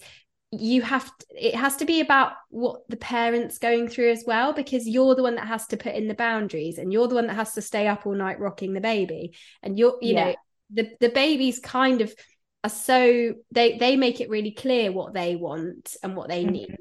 you 0.52 0.82
have 0.82 1.06
to, 1.18 1.26
it 1.36 1.56
has 1.56 1.76
to 1.78 1.86
be 1.86 2.00
about 2.00 2.34
what 2.50 2.88
the 2.88 2.98
parents 2.98 3.58
going 3.58 3.88
through 3.90 4.12
as 4.12 4.24
well 4.26 4.54
because 4.54 4.88
you're 4.88 5.16
the 5.16 5.24
one 5.24 5.36
that 5.36 5.48
has 5.48 5.68
to 5.68 5.78
put 5.78 5.96
in 5.96 6.08
the 6.08 6.14
boundaries 6.14 6.78
and 6.78 6.94
you're 6.94 7.08
the 7.08 7.16
one 7.16 7.28
that 7.28 7.36
has 7.36 7.54
to 7.54 7.62
stay 7.62 7.88
up 7.88 8.06
all 8.06 8.16
night 8.16 8.40
rocking 8.40 8.74
the 8.74 8.82
baby 8.82 9.36
and 9.62 9.78
you're 9.78 9.98
you 10.02 10.14
Yeah. 10.14 10.26
know 10.28 10.36
the 10.74 10.92
the 11.00 11.10
babies 11.10 11.60
kind 11.60 12.02
of 12.02 12.14
are 12.64 12.70
so 12.70 13.34
they 13.52 13.78
they 13.78 13.96
make 13.96 14.22
it 14.22 14.30
really 14.30 14.52
clear 14.52 14.92
what 14.92 15.14
they 15.14 15.36
want 15.36 15.96
and 16.04 16.16
what 16.16 16.30
they 16.30 16.44
Mhm. 16.44 16.54
need 16.54 16.76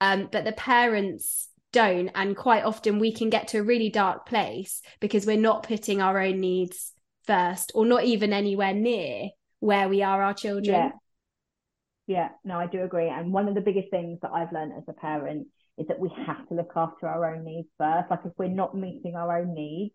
um 0.00 0.28
but 0.30 0.44
the 0.44 0.52
parents 0.52 1.48
don't 1.72 2.10
and 2.14 2.36
quite 2.36 2.64
often 2.64 2.98
we 2.98 3.12
can 3.12 3.28
get 3.30 3.48
to 3.48 3.58
a 3.58 3.62
really 3.62 3.90
dark 3.90 4.26
place 4.26 4.82
because 5.00 5.26
we're 5.26 5.36
not 5.36 5.62
putting 5.64 6.00
our 6.00 6.20
own 6.20 6.38
needs 6.40 6.92
first 7.26 7.72
or 7.74 7.84
not 7.84 8.04
even 8.04 8.32
anywhere 8.32 8.74
near 8.74 9.30
where 9.60 9.88
we 9.88 10.02
are 10.02 10.22
our 10.22 10.34
children 10.34 10.64
Yeah. 10.64 10.90
Yeah, 12.06 12.28
no, 12.44 12.56
I 12.58 12.66
do 12.66 12.82
agree. 12.82 13.08
And 13.08 13.32
one 13.32 13.48
of 13.48 13.56
the 13.56 13.60
biggest 13.60 13.90
things 13.90 14.20
that 14.22 14.30
I've 14.30 14.52
learned 14.52 14.72
as 14.76 14.84
a 14.88 14.92
parent 14.92 15.48
is 15.76 15.88
that 15.88 15.98
we 15.98 16.08
have 16.24 16.48
to 16.48 16.54
look 16.54 16.72
after 16.76 17.08
our 17.08 17.34
own 17.34 17.44
needs 17.44 17.68
first. 17.78 18.10
Like 18.10 18.20
if 18.24 18.32
we're 18.38 18.48
not 18.48 18.76
meeting 18.76 19.14
our 19.16 19.38
own 19.38 19.54
needs, 19.54 19.94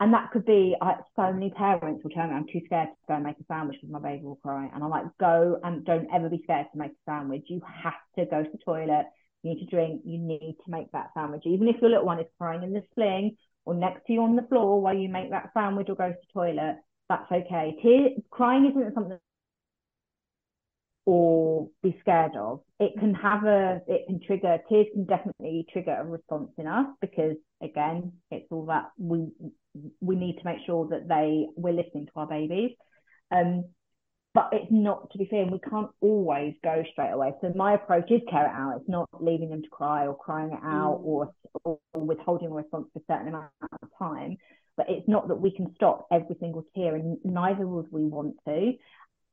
and 0.00 0.12
that 0.14 0.30
could 0.30 0.44
be 0.44 0.76
I, 0.80 0.96
so 1.16 1.32
many 1.32 1.50
parents 1.50 2.04
will 2.04 2.10
tell 2.10 2.28
me 2.28 2.34
I'm 2.34 2.46
too 2.46 2.60
scared 2.66 2.88
to 2.88 2.94
go 3.08 3.14
and 3.14 3.24
make 3.24 3.40
a 3.40 3.44
sandwich 3.48 3.78
because 3.80 3.90
my 3.90 3.98
baby 3.98 4.24
will 4.24 4.36
cry. 4.36 4.70
And 4.72 4.84
I'm 4.84 4.90
like, 4.90 5.06
go 5.18 5.58
and 5.64 5.84
don't 5.84 6.06
ever 6.14 6.28
be 6.28 6.40
scared 6.44 6.66
to 6.72 6.78
make 6.78 6.92
a 6.92 7.10
sandwich. 7.10 7.44
You 7.48 7.60
have 7.82 7.94
to 8.16 8.26
go 8.26 8.44
to 8.44 8.50
the 8.50 8.58
toilet. 8.64 9.06
You 9.42 9.54
need 9.54 9.60
to 9.60 9.66
drink. 9.66 10.02
You 10.04 10.18
need 10.18 10.56
to 10.64 10.70
make 10.70 10.92
that 10.92 11.10
sandwich. 11.14 11.42
Even 11.46 11.66
if 11.66 11.80
your 11.80 11.90
little 11.90 12.06
one 12.06 12.20
is 12.20 12.26
crying 12.38 12.62
in 12.62 12.72
the 12.72 12.82
sling 12.94 13.36
or 13.68 13.74
next 13.74 14.06
to 14.06 14.14
you 14.14 14.22
on 14.22 14.34
the 14.34 14.42
floor 14.48 14.80
while 14.80 14.96
you 14.96 15.10
make 15.10 15.28
that 15.28 15.50
sandwich 15.52 15.88
or 15.90 15.94
go 15.94 16.08
to 16.08 16.14
the 16.14 16.32
toilet, 16.32 16.78
that's 17.10 17.30
okay. 17.30 17.76
Tear, 17.82 18.08
crying 18.30 18.64
isn't 18.64 18.94
something 18.94 19.18
or 21.04 21.68
be 21.82 21.94
scared 22.00 22.34
of. 22.34 22.62
It 22.80 22.98
can 22.98 23.12
have 23.12 23.44
a, 23.44 23.82
it 23.86 24.06
can 24.06 24.20
trigger, 24.26 24.56
tears 24.70 24.86
can 24.94 25.04
definitely 25.04 25.66
trigger 25.70 25.98
a 26.00 26.04
response 26.06 26.48
in 26.56 26.66
us 26.66 26.86
because 27.02 27.36
again, 27.62 28.12
it's 28.30 28.46
all 28.50 28.64
that 28.66 28.86
we 28.96 29.26
we 30.00 30.16
need 30.16 30.38
to 30.38 30.44
make 30.46 30.64
sure 30.64 30.88
that 30.88 31.06
they 31.06 31.46
we're 31.54 31.74
listening 31.74 32.06
to 32.06 32.12
our 32.16 32.26
babies. 32.26 32.70
Um, 33.30 33.66
but 34.38 34.50
it's 34.52 34.70
not 34.70 35.10
to 35.10 35.18
be 35.18 35.26
fair, 35.26 35.42
and 35.42 35.50
we 35.50 35.58
can't 35.58 35.90
always 36.00 36.54
go 36.62 36.84
straight 36.92 37.10
away. 37.10 37.32
So 37.40 37.52
my 37.56 37.74
approach 37.74 38.08
is 38.08 38.20
care 38.30 38.46
it 38.46 38.52
out. 38.54 38.76
It's 38.78 38.88
not 38.88 39.08
leaving 39.20 39.50
them 39.50 39.62
to 39.62 39.68
cry 39.68 40.06
or 40.06 40.16
crying 40.16 40.52
it 40.52 40.60
out 40.62 41.00
Mm. 41.00 41.06
or, 41.06 41.34
or 41.64 41.78
withholding 41.94 42.52
a 42.52 42.54
response 42.54 42.86
for 42.92 43.00
a 43.00 43.12
certain 43.12 43.28
amount 43.28 43.50
of 43.82 43.88
time. 43.98 44.36
But 44.76 44.90
it's 44.90 45.08
not 45.08 45.26
that 45.26 45.40
we 45.40 45.50
can 45.50 45.74
stop 45.74 46.06
every 46.12 46.36
single 46.38 46.64
tear, 46.72 46.94
and 46.94 47.18
neither 47.24 47.66
would 47.66 47.90
we 47.90 48.04
want 48.04 48.36
to. 48.46 48.74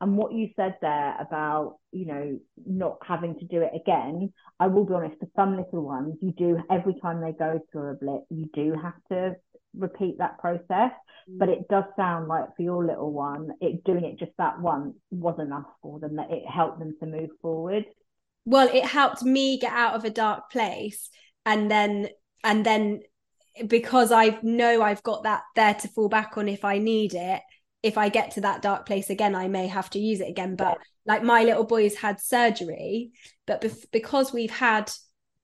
And 0.02 0.18
what 0.18 0.34
you 0.34 0.50
said 0.56 0.76
there 0.82 1.16
about, 1.20 1.78
you 1.92 2.06
know, 2.06 2.40
not 2.66 2.98
having 3.06 3.40
to 3.40 3.46
do 3.46 3.62
it 3.62 3.72
again, 3.74 4.34
I 4.60 4.68
will 4.68 4.86
be 4.86 4.94
honest, 4.94 5.20
for 5.20 5.30
some 5.36 5.56
little 5.56 5.84
ones, 5.84 6.16
you 6.22 6.34
do, 6.38 6.60
every 6.70 6.96
time 7.02 7.22
they 7.22 7.32
go 7.32 7.60
through 7.72 7.92
a 7.92 7.94
blip, 7.96 8.24
you 8.30 8.50
do 8.54 8.76
have 8.82 8.94
to 9.12 9.36
repeat 9.74 10.18
that 10.18 10.38
process. 10.40 10.92
Mm. 11.30 11.40
But 11.40 11.50
it 11.50 11.68
does 11.70 11.86
sound 11.96 12.28
like 12.28 12.56
for 12.56 12.62
your 12.62 12.86
little 12.86 13.12
one, 13.12 13.52
it 13.62 13.84
doing 13.86 14.04
it 14.04 14.20
just 14.20 14.34
that 14.38 14.60
once 14.60 14.96
was 15.12 15.40
enough 15.40 15.66
for 15.82 16.00
them, 16.00 16.18
that 16.18 16.30
it 16.30 16.44
helped 16.46 16.80
them 16.80 16.96
to 17.00 17.06
move 17.06 17.30
forward. 17.42 17.86
well 18.46 18.70
it 18.72 18.86
helped 18.86 19.24
me 19.24 19.58
get 19.58 19.74
out 19.74 19.96
of 19.96 20.06
a 20.06 20.10
dark 20.10 20.52
place 20.52 21.10
and 21.46 21.70
then 21.70 22.08
and 22.44 22.66
then 22.66 23.02
because 23.68 24.12
i 24.12 24.38
know 24.44 24.82
i've 24.82 25.04
got 25.04 25.24
that 25.24 25.42
there 25.56 25.74
to 25.74 25.88
fall 25.88 26.10
back 26.10 26.38
on 26.38 26.48
if 26.48 26.64
i 26.64 26.78
need 26.78 27.14
it 27.14 27.42
if 27.86 27.98
i 27.98 28.10
get 28.10 28.32
to 28.32 28.42
that 28.42 28.62
dark 28.62 28.86
place 28.86 29.10
again 29.10 29.36
i 29.36 29.48
may 29.48 29.68
have 29.68 29.90
to 29.92 30.00
use 30.00 30.20
it 30.22 30.30
again. 30.30 30.56
But 30.56 30.78
like 31.06 31.24
my 31.24 31.44
little 31.44 31.64
boy's 31.66 31.96
had 31.96 32.20
surgery 32.20 33.12
but 33.46 33.62
bef- 33.62 33.92
because 33.92 34.34
we've 34.34 34.52
had 34.52 34.92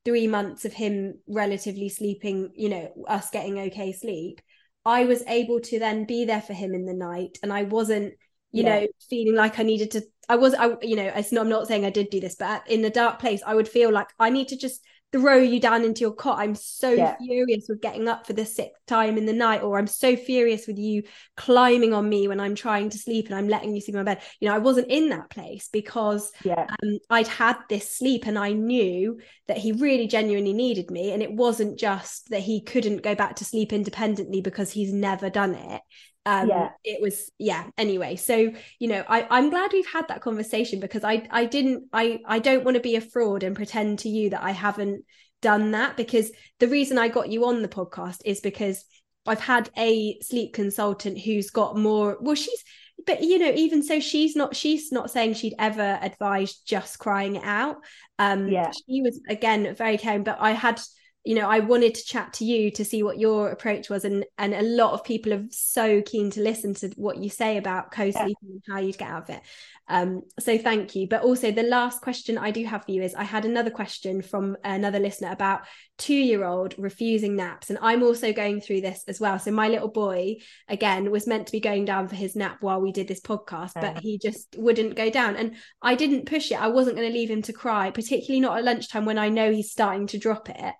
three 0.03 0.27
months 0.27 0.65
of 0.65 0.73
him 0.73 1.19
relatively 1.27 1.87
sleeping 1.89 2.49
you 2.55 2.69
know 2.69 2.91
us 3.07 3.29
getting 3.29 3.59
okay 3.59 3.91
sleep 3.93 4.41
i 4.85 5.05
was 5.05 5.21
able 5.27 5.59
to 5.59 5.77
then 5.79 6.05
be 6.05 6.25
there 6.25 6.41
for 6.41 6.53
him 6.53 6.73
in 6.73 6.85
the 6.85 6.93
night. 6.93 7.37
And 7.43 7.53
i 7.53 7.63
wasn't 7.63 8.13
you 8.51 8.63
Yeah. 8.63 8.79
know 8.81 8.87
feeling 9.09 9.35
like 9.35 9.59
i 9.59 9.63
needed 9.63 9.91
to 9.91 10.01
i 10.27 10.35
was 10.35 10.53
i 10.55 10.65
you 10.81 10.95
know 10.95 11.11
it's 11.15 11.31
not, 11.31 11.41
i'm 11.41 11.49
not 11.49 11.67
saying 11.67 11.85
i 11.85 11.89
did 11.91 12.09
do 12.09 12.19
this 12.19 12.35
but 12.35 12.67
in 12.69 12.81
the 12.81 12.89
dark 12.89 13.19
place 13.19 13.41
i 13.45 13.53
would 13.55 13.69
feel 13.69 13.91
like 13.91 14.07
i 14.19 14.29
need 14.29 14.47
to 14.49 14.57
just 14.57 14.81
throw 15.11 15.35
you 15.37 15.59
down 15.59 15.83
into 15.83 16.01
your 16.01 16.13
cot 16.13 16.39
i'm 16.39 16.55
so 16.55 16.95
Yeah. 16.95 17.17
furious 17.17 17.65
with 17.67 17.81
getting 17.81 18.07
up 18.07 18.25
for 18.25 18.33
the 18.33 18.45
sixth 18.45 18.81
time 18.87 19.17
in 19.17 19.25
the 19.25 19.33
night 19.33 19.61
or 19.61 19.77
i'm 19.77 19.87
so 19.87 20.15
furious 20.15 20.67
with 20.67 20.77
you 20.77 21.03
climbing 21.35 21.93
on 21.93 22.07
me 22.07 22.27
when 22.27 22.39
i'm 22.39 22.55
trying 22.55 22.89
to 22.89 22.97
sleep 22.97 23.25
and 23.25 23.35
i'm 23.35 23.49
letting 23.49 23.75
you 23.75 23.81
sleep 23.81 23.95
in 23.95 23.99
my 23.99 24.13
bed 24.13 24.21
you 24.39 24.47
know 24.47 24.55
i 24.55 24.59
wasn't 24.59 24.89
in 24.89 25.09
that 25.09 25.29
place 25.29 25.69
because 25.71 26.31
Yeah. 26.45 26.65
um, 26.83 26.97
I'd 27.09 27.27
had 27.27 27.57
this 27.69 27.91
sleep 27.97 28.25
and 28.27 28.39
I 28.39 28.53
knew 28.53 29.19
that 29.47 29.57
he 29.57 29.73
really 29.73 30.07
genuinely 30.07 30.53
needed 30.53 30.89
me. 30.89 31.11
And 31.11 31.21
it 31.21 31.33
wasn't 31.33 31.77
just 31.77 32.29
that 32.29 32.39
he 32.39 32.61
couldn't 32.61 33.01
go 33.03 33.13
back 33.13 33.35
to 33.37 33.45
sleep 33.45 33.73
independently 33.73 34.39
because 34.39 34.71
he's 34.71 34.93
never 34.93 35.29
done 35.29 35.55
it. 35.55 35.81
Um, 36.25 36.47
Yeah. 36.49 36.69
It 36.83 37.01
was, 37.01 37.31
yeah. 37.37 37.65
Anyway, 37.77 38.15
so, 38.15 38.51
you 38.79 38.87
know, 38.87 39.03
I, 39.07 39.27
I'm 39.29 39.49
glad 39.49 39.71
we've 39.73 39.87
had 39.91 40.07
that 40.09 40.21
conversation 40.21 40.79
because 40.79 41.03
I, 41.03 41.27
I 41.31 41.45
didn't, 41.45 41.85
I, 41.93 42.19
I 42.25 42.39
don't 42.39 42.63
want 42.63 42.75
to 42.75 42.81
be 42.81 42.95
a 42.95 43.01
fraud 43.01 43.43
and 43.43 43.55
pretend 43.55 43.99
to 43.99 44.09
you 44.09 44.29
that 44.31 44.43
I 44.43 44.51
haven't 44.51 45.03
done 45.41 45.71
that 45.71 45.97
because 45.97 46.31
the 46.59 46.67
reason 46.67 46.97
I 46.97 47.07
got 47.07 47.29
you 47.29 47.45
on 47.47 47.61
the 47.61 47.67
podcast 47.67 48.21
is 48.25 48.39
because 48.41 48.85
I've 49.25 49.39
had 49.39 49.69
a 49.77 50.19
sleep 50.21 50.53
consultant 50.53 51.19
who's 51.19 51.49
got 51.49 51.75
more, 51.77 52.17
well, 52.21 52.35
she's, 52.35 52.63
but 53.05 53.23
you 53.23 53.39
know 53.39 53.51
even 53.55 53.81
so 53.81 53.99
she's 53.99 54.35
not 54.35 54.55
she's 54.55 54.91
not 54.91 55.09
saying 55.09 55.33
she'd 55.33 55.55
ever 55.57 55.97
advised 56.03 56.61
just 56.67 56.99
crying 56.99 57.35
it 57.35 57.43
out 57.43 57.77
um 58.19 58.47
Yeah. 58.47 58.69
she 58.71 59.01
was 59.01 59.19
again 59.27 59.73
very 59.75 59.97
caring 59.97 60.23
but 60.23 60.37
i 60.39 60.51
had 60.51 60.79
you 61.23 61.35
know, 61.35 61.47
I 61.47 61.59
wanted 61.59 61.93
to 61.95 62.03
chat 62.03 62.33
to 62.33 62.45
you 62.45 62.71
to 62.71 62.83
see 62.83 63.03
what 63.03 63.19
your 63.19 63.49
approach 63.49 63.89
was, 63.89 64.05
and 64.05 64.25
and 64.39 64.55
a 64.55 64.63
lot 64.63 64.93
of 64.93 65.03
people 65.03 65.33
are 65.33 65.45
so 65.51 66.01
keen 66.01 66.31
to 66.31 66.41
listen 66.41 66.73
to 66.75 66.89
what 66.95 67.17
you 67.17 67.29
say 67.29 67.57
about 67.57 67.91
co-sleeping 67.91 68.35
yeah. 68.41 68.51
and 68.53 68.63
how 68.67 68.79
you'd 68.79 68.97
get 68.97 69.09
out 69.09 69.23
of 69.23 69.35
it. 69.35 69.41
Um, 69.87 70.21
so 70.39 70.57
thank 70.57 70.95
you. 70.95 71.07
But 71.07 71.21
also 71.21 71.51
the 71.51 71.63
last 71.63 72.01
question 72.01 72.37
I 72.37 72.49
do 72.49 72.63
have 72.65 72.85
for 72.85 72.91
you 72.91 73.03
is 73.03 73.13
I 73.13 73.23
had 73.23 73.45
another 73.45 73.69
question 73.69 74.21
from 74.21 74.57
another 74.63 74.99
listener 74.99 75.31
about 75.31 75.61
two-year-old 75.97 76.73
refusing 76.79 77.35
naps, 77.35 77.69
and 77.69 77.77
I'm 77.81 78.01
also 78.01 78.33
going 78.33 78.59
through 78.59 78.81
this 78.81 79.03
as 79.07 79.19
well. 79.19 79.37
So 79.37 79.51
my 79.51 79.67
little 79.67 79.89
boy 79.89 80.37
again 80.67 81.11
was 81.11 81.27
meant 81.27 81.45
to 81.47 81.51
be 81.51 81.59
going 81.59 81.85
down 81.85 82.07
for 82.07 82.15
his 82.15 82.35
nap 82.35 82.57
while 82.61 82.81
we 82.81 82.91
did 82.91 83.07
this 83.07 83.21
podcast, 83.21 83.73
yeah. 83.75 83.93
but 83.93 84.01
he 84.01 84.17
just 84.17 84.55
wouldn't 84.57 84.95
go 84.95 85.11
down, 85.11 85.35
and 85.35 85.55
I 85.83 85.93
didn't 85.93 86.25
push 86.25 86.51
it. 86.51 86.59
I 86.59 86.69
wasn't 86.69 86.95
going 86.95 87.07
to 87.07 87.13
leave 87.13 87.29
him 87.29 87.43
to 87.43 87.53
cry, 87.53 87.91
particularly 87.91 88.39
not 88.39 88.57
at 88.57 88.63
lunchtime 88.63 89.05
when 89.05 89.19
I 89.19 89.29
know 89.29 89.51
he's 89.51 89.71
starting 89.71 90.07
to 90.07 90.17
drop 90.17 90.49
it. 90.49 90.73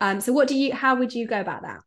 Um, 0.00 0.20
so 0.20 0.32
what 0.32 0.48
do 0.48 0.56
you 0.56 0.72
how 0.74 0.96
would 0.96 1.12
you 1.12 1.26
go 1.26 1.40
about 1.40 1.62
that? 1.62 1.80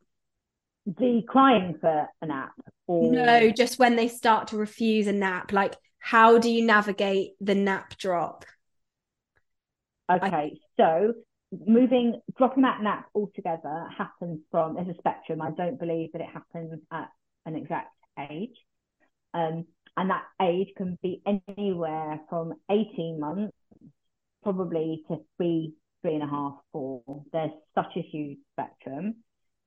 The 0.85 1.21
crying 1.27 1.77
for 1.79 2.07
a 2.21 2.25
nap 2.25 2.51
or 2.87 3.11
no, 3.11 3.51
just 3.51 3.79
when 3.79 3.95
they 3.95 4.07
start 4.07 4.49
to 4.49 4.57
refuse 4.57 5.07
a 5.07 5.13
nap, 5.13 5.53
like 5.53 5.75
how 5.99 6.37
do 6.37 6.49
you 6.49 6.65
navigate 6.65 7.31
the 7.39 7.55
nap 7.55 7.97
drop? 7.97 8.45
Okay, 10.11 10.27
I... 10.27 10.51
so 10.77 11.13
moving 11.65 12.19
dropping 12.37 12.63
that 12.63 12.81
nap 12.81 13.05
altogether 13.15 13.87
happens 13.97 14.39
from 14.51 14.75
there's 14.75 14.89
a 14.89 14.97
spectrum. 14.97 15.41
I 15.41 15.51
don't 15.51 15.79
believe 15.79 16.11
that 16.13 16.21
it 16.21 16.29
happens 16.31 16.79
at 16.91 17.09
an 17.45 17.55
exact 17.55 17.93
age. 18.19 18.55
Um, 19.33 19.65
and 19.95 20.09
that 20.09 20.23
age 20.41 20.69
can 20.75 20.97
be 21.01 21.21
anywhere 21.25 22.19
from 22.29 22.53
18 22.69 23.19
months 23.19 23.55
probably 24.41 25.03
to 25.07 25.17
three 25.37 25.73
three 26.03 26.13
and 26.13 26.23
a 26.23 26.27
half, 26.27 26.53
four. 26.71 27.01
There's 27.31 27.51
such 27.73 27.93
a 27.95 28.01
huge 28.01 28.37
spectrum. 28.51 29.15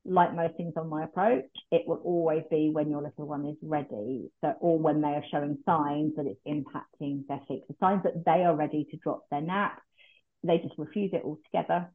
Like 0.04 0.36
most 0.36 0.56
things 0.56 0.74
on 0.76 0.88
my 0.88 1.02
approach, 1.02 1.50
it 1.72 1.82
will 1.86 2.00
always 2.04 2.44
be 2.48 2.70
when 2.72 2.90
your 2.90 3.02
little 3.02 3.26
one 3.26 3.44
is 3.46 3.56
ready. 3.60 4.30
So, 4.40 4.54
or 4.60 4.78
when 4.78 5.00
they 5.00 5.08
are 5.08 5.24
showing 5.32 5.58
signs 5.66 6.12
that 6.16 6.26
it's 6.26 6.40
impacting 6.46 7.26
their 7.26 7.40
sleep. 7.48 7.64
The 7.66 7.74
signs 7.80 8.04
that 8.04 8.24
they 8.24 8.44
are 8.44 8.54
ready 8.54 8.86
to 8.92 8.96
drop 8.98 9.24
their 9.30 9.40
nap, 9.40 9.80
they 10.44 10.58
just 10.58 10.78
refuse 10.78 11.10
it 11.12 11.24
altogether. 11.24 11.90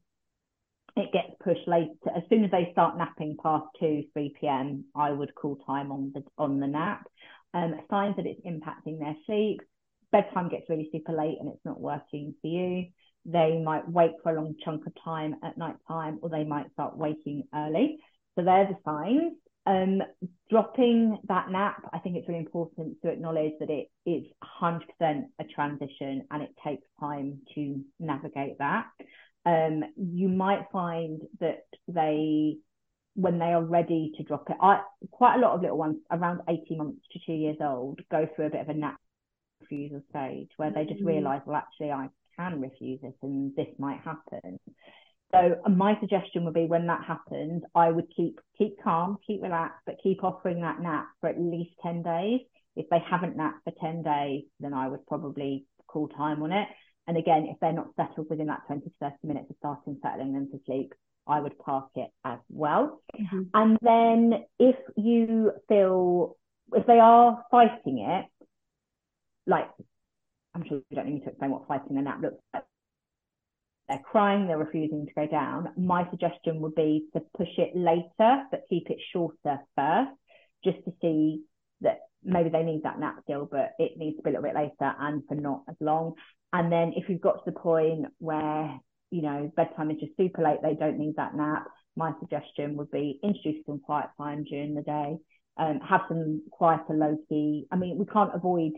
It 0.98 1.14
gets 1.14 1.30
pushed 1.42 1.70
later. 1.70 1.94
As 2.14 2.24
soon 2.28 2.44
as 2.44 2.52
they 2.52 2.68
start 2.74 2.98
napping 2.98 3.38
past 3.42 3.68
2, 3.80 4.04
3 4.12 4.36
p.m., 4.42 4.84
I 4.94 5.12
would 5.12 5.34
call 5.36 5.56
time 5.66 5.90
on 5.90 6.12
the 6.14 6.24
on 6.38 6.60
the 6.60 6.68
nap. 6.68 7.08
Um, 7.54 7.76
signs 7.90 8.18
that 8.18 8.26
it's 8.26 8.42
impacting 8.46 9.00
their 9.00 9.16
sleep. 9.26 9.62
Bedtime 10.12 10.50
gets 10.50 10.70
really 10.70 10.90
super 10.92 11.14
late 11.14 11.38
and 11.40 11.48
it's 11.48 11.64
not 11.64 11.80
working 11.80 12.36
for 12.42 12.48
you 12.48 12.88
they 13.26 13.62
might 13.64 13.88
wake 13.88 14.14
for 14.24 14.32
a 14.32 14.36
long 14.36 14.56
chunk 14.64 14.86
of 14.88 14.94
time 15.04 15.36
at 15.44 15.58
night 15.58 15.76
time, 15.88 16.20
or 16.22 16.30
they 16.30 16.44
might 16.44 16.72
start 16.74 16.98
waking 16.98 17.44
early. 17.54 18.00
So 18.36 18.44
they're 18.44 18.68
the 18.68 18.78
signs. 18.86 19.34
Um, 19.68 20.02
dropping 20.50 21.20
that 21.28 21.52
nap, 21.52 21.84
I 21.94 22.00
think 22.00 22.16
it's 22.16 22.28
really 22.28 22.40
important 22.40 22.98
to 23.02 23.10
acknowledge 23.10 23.54
that 23.60 23.70
it 23.70 23.90
is 24.08 24.24
100% 24.62 24.82
a 25.40 25.44
transition 25.54 26.24
and 26.32 26.42
it 26.42 26.50
takes 26.66 26.84
time 27.00 27.42
to 27.54 27.80
navigate 28.00 28.58
that. 28.58 28.88
Um, 29.46 29.84
you 29.98 30.30
might 30.30 30.66
find 30.72 31.22
that 31.40 31.66
they, 31.88 32.58
when 33.14 33.38
they 33.38 33.54
are 33.54 33.64
ready 33.64 34.14
to 34.18 34.24
drop 34.24 34.50
it, 34.50 34.58
I, 34.60 34.82
quite 35.12 35.36
a 35.36 35.40
lot 35.40 35.54
of 35.54 35.62
little 35.62 35.78
ones 35.78 35.98
around 36.10 36.42
18 36.50 36.78
months 36.78 37.06
to 37.14 37.20
two 37.24 37.34
years 37.34 37.58
old 37.62 38.00
go 38.10 38.28
through 38.36 38.48
a 38.48 38.52
bit 38.52 38.62
of 38.62 38.70
a 38.70 38.74
nap 38.74 38.98
refusal 39.62 40.02
stage 40.10 40.50
where 40.58 40.72
they 40.72 40.86
just 40.86 41.00
mm-hmm. 41.00 41.08
realize, 41.08 41.42
well, 41.46 41.58
actually, 41.58 41.92
I 41.92 42.10
can 42.42 42.62
refuse 42.62 43.00
it 43.04 43.16
and 43.22 43.56
this 43.56 43.68
might 43.78 44.00
happen. 44.00 44.60
So 45.32 45.56
my 45.70 45.98
suggestion 46.00 46.44
would 46.46 46.54
be 46.54 46.66
when 46.66 46.88
that 46.88 47.06
happens, 47.06 47.64
I 47.74 47.90
would 47.90 48.08
keep 48.16 48.40
keep 48.58 48.82
calm, 48.84 49.18
keep 49.26 49.42
relaxed, 49.42 49.80
but 49.86 49.96
keep 50.04 50.24
offering 50.24 50.62
that 50.62 50.82
nap 50.82 51.08
for 51.22 51.30
at 51.30 51.40
least 51.40 51.72
10 51.82 52.04
days. 52.04 52.42
If 52.76 52.90
they 52.90 53.00
haven't 53.00 53.38
napped 53.38 53.64
for 53.64 53.74
10 53.80 54.04
days, 54.04 54.44
then 54.60 54.74
I 54.74 54.88
would 54.88 55.06
probably 55.08 55.66
call 55.88 56.08
time 56.10 56.44
on 56.44 56.52
it. 56.52 56.68
And 57.08 57.18
again, 57.18 57.48
if 57.50 57.58
they're 57.60 57.74
not 57.74 57.96
settled 57.96 58.28
within 58.30 58.48
that 58.48 58.62
20 58.68 58.82
to 58.82 58.92
30 59.00 59.16
minutes 59.24 59.50
of 59.50 59.56
starting 59.60 59.98
settling 60.02 60.34
them 60.34 60.50
to 60.52 60.60
sleep, 60.66 60.94
I 61.28 61.40
would 61.40 61.58
park 61.60 61.90
it 61.96 62.10
as 62.26 62.40
well. 62.50 63.02
Mm-hmm. 63.20 63.42
And 63.54 63.78
then 63.82 64.44
if 64.60 64.76
you 64.98 65.52
feel 65.70 66.38
if 66.74 66.86
they 66.88 67.00
are 67.00 67.44
fighting 67.52 68.00
it, 68.00 68.26
like 69.48 69.70
I'm 70.54 70.64
sure 70.68 70.82
you 70.90 70.96
don't 70.96 71.08
need 71.08 71.22
to 71.22 71.30
explain 71.30 71.52
what 71.52 71.68
fighting 71.68 71.98
a 71.98 72.02
nap 72.02 72.22
looks 72.22 72.44
like. 72.54 72.64
They're 73.88 74.00
crying, 74.00 74.48
they're 74.48 74.58
refusing 74.58 75.06
to 75.06 75.14
go 75.14 75.28
down. 75.28 75.70
My 75.78 76.10
suggestion 76.10 76.62
would 76.62 76.76
be 76.76 77.08
to 77.14 77.22
push 77.38 77.50
it 77.58 77.76
later, 77.76 78.44
but 78.50 78.64
keep 78.70 78.90
it 78.90 79.00
shorter 79.12 79.60
first, 79.76 80.12
just 80.64 80.78
to 80.86 80.94
see 81.02 81.42
that 81.82 82.00
maybe 82.24 82.50
they 82.50 82.64
need 82.64 82.84
that 82.84 83.00
nap 83.00 83.16
still, 83.24 83.50
but 83.52 83.72
it 83.80 83.98
needs 83.98 84.18
to 84.18 84.24
be 84.24 84.30
a 84.30 84.34
little 84.34 84.48
bit 84.48 84.56
later 84.56 84.94
and 85.00 85.24
for 85.28 85.36
not 85.36 85.64
as 85.70 85.76
long. 85.80 86.14
And 86.54 86.72
then 86.72 86.94
if 86.96 87.10
you've 87.10 87.22
got 87.22 87.44
to 87.44 87.52
the 87.52 87.60
point 87.60 88.06
where, 88.20 88.80
you 89.10 89.22
know, 89.22 89.52
bedtime 89.56 89.92
is 89.92 90.00
just 90.00 90.16
super 90.16 90.42
late, 90.42 90.60
they 90.62 90.76
don't 90.76 90.98
need 90.98 91.16
that 91.18 91.36
nap, 91.36 91.68
my 91.96 92.14
suggestion 92.20 92.78
would 92.78 92.92
be 92.92 93.20
introduce 93.24 93.66
some 93.66 93.80
quiet 93.80 94.10
time 94.18 94.44
during 94.44 94.76
the 94.76 94.82
day. 94.82 95.18
Um, 95.58 95.80
have 95.82 96.02
some 96.08 96.44
quieter 96.50 96.94
low 96.94 97.18
key. 97.28 97.68
I 97.72 97.76
mean, 97.76 97.98
we 97.98 98.06
can't 98.06 98.34
avoid 98.34 98.72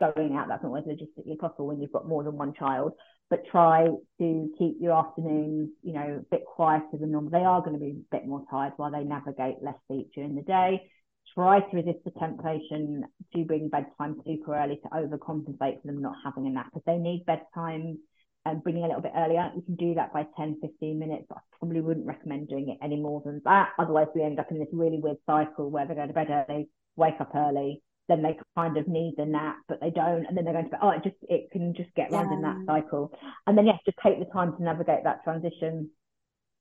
going 0.00 0.36
out. 0.36 0.48
That's 0.48 0.62
not 0.62 0.68
always 0.68 0.84
logistically 0.84 1.38
possible 1.38 1.66
when 1.66 1.80
you've 1.80 1.92
got 1.92 2.08
more 2.08 2.22
than 2.22 2.36
one 2.36 2.54
child. 2.54 2.92
But 3.28 3.46
try 3.50 3.86
to 4.18 4.54
keep 4.58 4.76
your 4.80 4.92
afternoons, 4.92 5.70
you 5.82 5.92
know, 5.92 6.20
a 6.20 6.30
bit 6.30 6.44
quieter 6.44 6.98
than 6.98 7.10
normal. 7.10 7.30
They 7.30 7.44
are 7.44 7.60
going 7.60 7.72
to 7.72 7.80
be 7.80 7.90
a 7.90 8.16
bit 8.16 8.26
more 8.26 8.44
tired 8.50 8.74
while 8.76 8.92
they 8.92 9.02
navigate 9.02 9.56
less 9.62 9.74
sleep 9.88 10.10
during 10.14 10.36
the 10.36 10.42
day. 10.42 10.88
Try 11.34 11.60
to 11.60 11.76
resist 11.76 12.04
the 12.04 12.12
temptation 12.12 13.04
to 13.34 13.44
bring 13.44 13.68
bedtime 13.68 14.20
super 14.24 14.56
early 14.56 14.76
to 14.76 14.88
overcompensate 14.90 15.82
for 15.82 15.86
them 15.86 16.00
not 16.00 16.14
having 16.24 16.46
a 16.46 16.50
nap. 16.50 16.70
If 16.74 16.84
they 16.84 16.98
need 16.98 17.26
bedtime 17.26 17.98
and 18.44 18.62
bringing 18.62 18.84
a 18.84 18.86
little 18.86 19.02
bit 19.02 19.12
earlier, 19.16 19.50
you 19.56 19.62
can 19.62 19.74
do 19.74 19.94
that 19.94 20.12
by 20.12 20.24
10, 20.36 20.58
15 20.62 20.98
minutes. 20.98 21.26
I 21.32 21.40
probably 21.58 21.80
wouldn't 21.80 22.06
recommend 22.06 22.48
doing 22.48 22.68
it 22.68 22.78
any 22.80 22.96
more 22.96 23.22
than 23.24 23.42
that. 23.44 23.70
Otherwise, 23.76 24.06
we 24.14 24.22
end 24.22 24.38
up 24.38 24.52
in 24.52 24.60
this 24.60 24.68
really 24.72 25.00
weird 25.00 25.18
cycle 25.26 25.68
where 25.68 25.84
they 25.84 25.94
go 25.94 26.06
to 26.06 26.12
bed 26.12 26.28
early, 26.48 26.68
wake 26.94 27.20
up 27.20 27.34
early, 27.34 27.82
then 28.08 28.22
they 28.22 28.38
kind 28.56 28.76
of 28.76 28.86
need 28.88 29.14
the 29.16 29.26
nap, 29.26 29.56
but 29.68 29.80
they 29.80 29.90
don't, 29.90 30.26
and 30.26 30.36
then 30.36 30.44
they're 30.44 30.54
going 30.54 30.66
to 30.66 30.70
be, 30.70 30.76
oh, 30.80 30.90
it 30.90 31.02
just 31.02 31.16
it 31.22 31.50
can 31.50 31.74
just 31.74 31.92
get 31.94 32.10
yeah. 32.10 32.22
in 32.22 32.42
that 32.42 32.56
cycle, 32.66 33.12
and 33.46 33.56
then 33.56 33.66
yes, 33.66 33.78
just 33.84 33.98
take 34.02 34.18
the 34.18 34.32
time 34.32 34.56
to 34.56 34.62
navigate 34.62 35.04
that 35.04 35.24
transition. 35.24 35.90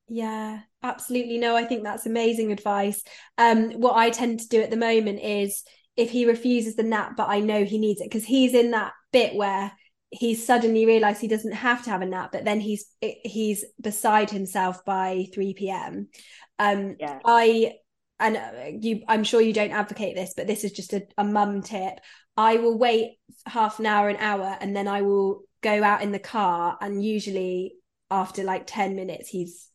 Yeah, 0.07 0.59
absolutely. 0.83 1.37
No, 1.37 1.55
I 1.55 1.65
think 1.65 1.83
that's 1.83 2.05
amazing 2.05 2.51
advice. 2.51 3.03
Um, 3.37 3.71
what 3.73 3.95
I 3.95 4.11
tend 4.11 4.39
to 4.41 4.47
do 4.47 4.61
at 4.61 4.69
the 4.69 4.77
moment 4.77 5.19
is 5.19 5.63
if 5.97 6.11
he 6.11 6.25
refuses 6.25 6.75
the 6.75 6.83
nap, 6.83 7.13
but 7.17 7.29
I 7.29 7.39
know 7.39 7.63
he 7.63 7.77
needs 7.77 8.01
it 8.01 8.09
because 8.09 8.25
he's 8.25 8.53
in 8.53 8.71
that 8.71 8.93
bit 9.11 9.35
where 9.35 9.71
he's 10.11 10.45
suddenly 10.45 10.85
realized 10.85 11.21
he 11.21 11.27
doesn't 11.27 11.53
have 11.53 11.83
to 11.83 11.89
have 11.89 12.01
a 12.01 12.05
nap, 12.05 12.31
but 12.31 12.45
then 12.45 12.59
he's 12.59 12.85
he's 13.01 13.65
beside 13.81 14.29
himself 14.29 14.83
by 14.85 15.25
3 15.33 15.53
p.m. 15.53 16.09
Um, 16.59 16.95
yeah. 16.99 17.19
I 17.25 17.73
and 18.19 18.37
uh, 18.37 18.77
you 18.79 19.01
i'm 19.07 19.23
sure 19.23 19.41
you 19.41 19.53
don't 19.53 19.71
advocate 19.71 20.15
this 20.15 20.33
but 20.35 20.47
this 20.47 20.63
is 20.63 20.71
just 20.71 20.93
a, 20.93 21.05
a 21.17 21.23
mum 21.23 21.61
tip 21.61 21.99
i 22.37 22.57
will 22.57 22.77
wait 22.77 23.17
half 23.45 23.79
an 23.79 23.85
hour 23.85 24.09
an 24.09 24.17
hour 24.17 24.57
and 24.61 24.75
then 24.75 24.87
i 24.87 25.01
will 25.01 25.41
go 25.61 25.83
out 25.83 26.01
in 26.01 26.11
the 26.11 26.19
car 26.19 26.77
and 26.81 27.03
usually 27.03 27.75
after 28.11 28.43
like 28.43 28.63
10 28.65 28.95
minutes 28.95 29.29
he's 29.29 29.69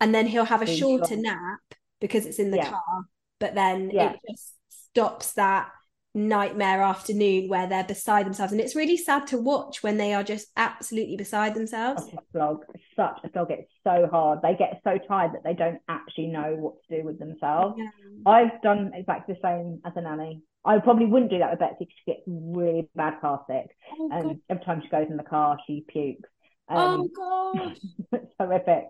and 0.00 0.14
then 0.14 0.26
he'll 0.26 0.44
have 0.44 0.62
a 0.62 0.66
shorter 0.66 1.16
nap 1.16 1.60
because 2.00 2.26
it's 2.26 2.38
in 2.38 2.50
the 2.50 2.58
yeah. 2.58 2.70
car 2.70 3.04
but 3.38 3.54
then 3.54 3.90
yeah. 3.92 4.12
it 4.12 4.20
just 4.30 4.54
stops 4.90 5.32
that 5.32 5.70
nightmare 6.14 6.82
afternoon 6.82 7.48
where 7.48 7.66
they're 7.68 7.84
beside 7.84 8.26
themselves. 8.26 8.52
And 8.52 8.60
it's 8.60 8.74
really 8.74 8.96
sad 8.96 9.26
to 9.28 9.38
watch 9.38 9.82
when 9.82 9.96
they 9.96 10.12
are 10.12 10.24
just 10.24 10.48
absolutely 10.56 11.16
beside 11.16 11.54
themselves. 11.54 12.04
Such 12.04 12.14
a 12.14 12.18
slog 12.32 12.64
such 13.00 13.20
a 13.24 13.30
slog. 13.32 13.50
It's 13.50 13.70
so 13.84 14.08
hard. 14.10 14.40
They 14.42 14.54
get 14.54 14.80
so 14.84 14.98
tired 15.08 15.32
that 15.32 15.44
they 15.44 15.54
don't 15.54 15.80
actually 15.88 16.28
know 16.28 16.56
what 16.56 16.74
to 16.88 16.98
do 16.98 17.04
with 17.04 17.18
themselves. 17.18 17.76
Yeah. 17.78 17.88
i've 18.26 18.60
done 18.62 18.92
exactly 18.94 19.34
the 19.34 19.40
same 19.42 19.80
as 19.84 19.92
a 19.96 20.02
nanny. 20.02 20.42
I 20.64 20.78
probably 20.78 21.06
wouldn't 21.06 21.30
do 21.30 21.38
that 21.38 21.50
with 21.50 21.60
betsy 21.60 21.76
because 21.80 21.94
she 22.04 22.12
gets 22.12 22.22
really 22.26 22.88
bad 22.94 23.20
car 23.20 23.44
sick. 23.48 23.66
Oh, 23.98 24.10
and 24.12 24.40
every 24.50 24.64
time 24.64 24.82
she 24.82 24.88
goes 24.88 25.06
in 25.08 25.16
the 25.16 25.22
car 25.22 25.58
she 25.66 25.84
pukes. 25.88 26.28
Um, 26.68 27.10
oh 27.16 27.54
god 27.56 27.78
it's 28.12 28.34
horrific. 28.38 28.84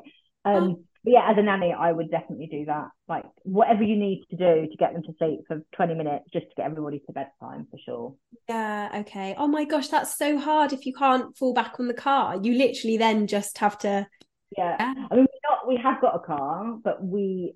Um, 0.44 0.54
oh 0.54 0.84
but 1.05 1.12
yeah, 1.12 1.30
as 1.30 1.36
a 1.38 1.42
nanny, 1.42 1.72
I 1.72 1.92
would 1.92 2.11
definitely 2.11 2.48
do 2.51 2.64
that. 2.66 2.88
Like 3.09 3.24
whatever 3.42 3.82
you 3.82 3.96
need 3.96 4.24
to 4.30 4.36
do 4.36 4.68
to 4.68 4.76
get 4.76 4.92
them 4.92 5.03
to 5.03 5.12
sleep 5.18 5.40
for 5.48 5.62
20 5.74 5.94
minutes 5.94 6.24
just 6.32 6.46
to 6.46 6.55
get 6.57 6.66
everybody 6.66 7.01
to 7.07 7.12
bedtime 7.12 7.66
for 7.70 7.78
sure. 7.84 8.14
Yeah, 8.48 8.90
okay. 9.01 9.34
Oh 9.38 9.48
my 9.48 9.64
gosh, 9.64 9.88
that's 9.88 10.16
so 10.16 10.38
hard 10.38 10.72
if 10.72 10.86
you 10.86 10.92
can't 10.92 11.36
fall 11.36 11.55
back 11.55 11.80
on 11.80 11.88
the 11.88 11.94
car. 11.94 12.38
You 12.42 12.55
literally 12.55 12.96
then 12.96 13.26
just 13.26 13.59
have 13.59 13.78
to 13.78 14.07
Yeah. 14.57 14.76
yeah. 14.78 14.94
I 15.11 15.14
mean 15.14 15.26
we 15.32 15.40
not 15.48 15.68
we 15.68 15.76
have 15.76 16.01
got 16.01 16.16
a 16.16 16.20
car, 16.20 16.76
but 16.82 17.03
we 17.05 17.55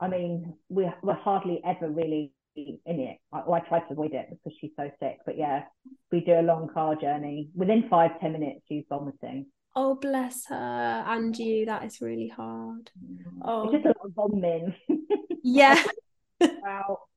I 0.00 0.08
mean, 0.08 0.54
we 0.68 0.88
we're 1.02 1.14
hardly 1.14 1.60
ever 1.66 1.88
really 1.88 2.32
in 2.56 2.78
it. 2.86 3.18
I, 3.32 3.42
well, 3.46 3.54
I 3.54 3.68
try 3.68 3.80
to 3.80 3.92
avoid 3.92 4.12
it 4.14 4.26
because 4.30 4.56
she's 4.60 4.70
so 4.76 4.90
sick. 5.00 5.18
But 5.24 5.38
yeah, 5.38 5.64
we 6.12 6.20
do 6.20 6.32
a 6.32 6.42
long 6.42 6.68
car 6.72 6.96
journey. 6.96 7.50
Within 7.54 7.88
five, 7.88 8.20
ten 8.20 8.32
minutes 8.32 8.60
she's 8.68 8.84
vomiting. 8.88 9.46
Oh, 9.78 9.94
bless 9.94 10.46
her. 10.46 11.04
And 11.06 11.36
you, 11.36 11.66
that 11.66 11.84
is 11.84 12.00
really 12.00 12.28
hard. 12.28 12.90
Oh. 13.42 13.64
It's 13.64 13.84
just 13.84 13.84
a 13.84 13.88
lot 13.88 14.06
of 14.06 14.12
vomiting. 14.14 14.74
yeah. 15.44 15.82
wow. 16.40 17.00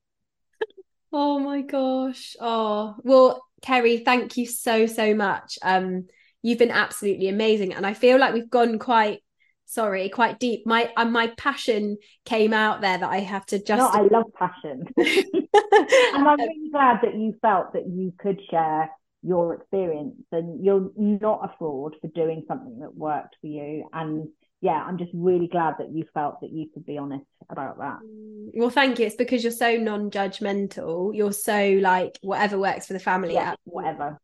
Oh 1.12 1.40
my 1.40 1.62
gosh. 1.62 2.36
Oh, 2.40 2.96
well, 3.02 3.44
Kerry, 3.64 3.98
thank 3.98 4.38
you 4.38 4.46
so, 4.46 4.86
so 4.86 5.16
much. 5.16 5.58
Um, 5.64 6.06
you've 6.44 6.60
been 6.60 6.70
absolutely 6.70 7.30
amazing. 7.30 7.74
And 7.74 7.84
I 7.84 7.96
feel 7.96 8.20
like 8.20 8.36
we've 8.36 8.48
gone 8.48 8.78
quite 8.78 9.24
sorry, 9.66 10.10
quite 10.10 10.40
deep. 10.40 10.68
My 10.68 10.92
uh, 10.96 11.06
my 11.06 11.28
passion 11.36 11.98
came 12.26 12.54
out 12.54 12.82
there 12.82 12.98
that 12.98 13.10
I 13.10 13.22
have 13.22 13.46
to 13.48 13.58
just. 13.58 13.80
No, 13.80 13.88
I 13.88 14.02
love 14.08 14.26
passion, 14.38 14.84
and 14.98 16.28
I'm 16.28 16.40
really 16.40 16.70
glad 16.72 17.00
that 17.02 17.16
you 17.16 17.36
felt 17.42 17.74
that 17.74 17.88
you 17.88 18.14
could 18.20 18.40
share 18.50 18.92
your 19.22 19.54
experience, 19.54 20.16
and 20.32 20.64
you're 20.64 20.92
not 20.98 21.42
a 21.44 21.54
fraud 21.58 21.96
for 22.02 22.08
doing 22.10 22.44
something 22.48 22.80
that 22.80 22.96
worked 22.96 23.36
for 23.42 23.48
you. 23.48 23.90
And 23.94 24.30
yeah, 24.62 24.84
I'm 24.86 24.98
just 24.98 25.12
really 25.14 25.48
glad 25.48 25.76
that 25.80 25.92
you 25.92 26.06
felt 26.14 26.42
that 26.42 26.52
you 26.52 26.68
could 26.74 26.86
be 26.86 26.98
honest 26.98 27.26
about 27.50 27.78
that. 27.80 28.00
Mm, 28.06 28.50
well, 28.56 28.70
thank 28.70 29.00
you. 29.00 29.06
It's 29.06 29.16
because 29.16 29.44
you're 29.44 29.52
so 29.52 29.78
non-judgmental. 29.78 31.16
You're 31.16 31.32
so 31.32 31.80
like 31.82 32.18
whatever 32.22 32.58
works 32.58 32.88
for 32.88 32.94
the 32.94 33.00
family. 33.00 33.34
Yeah, 33.34 33.56
whatever 33.64 34.20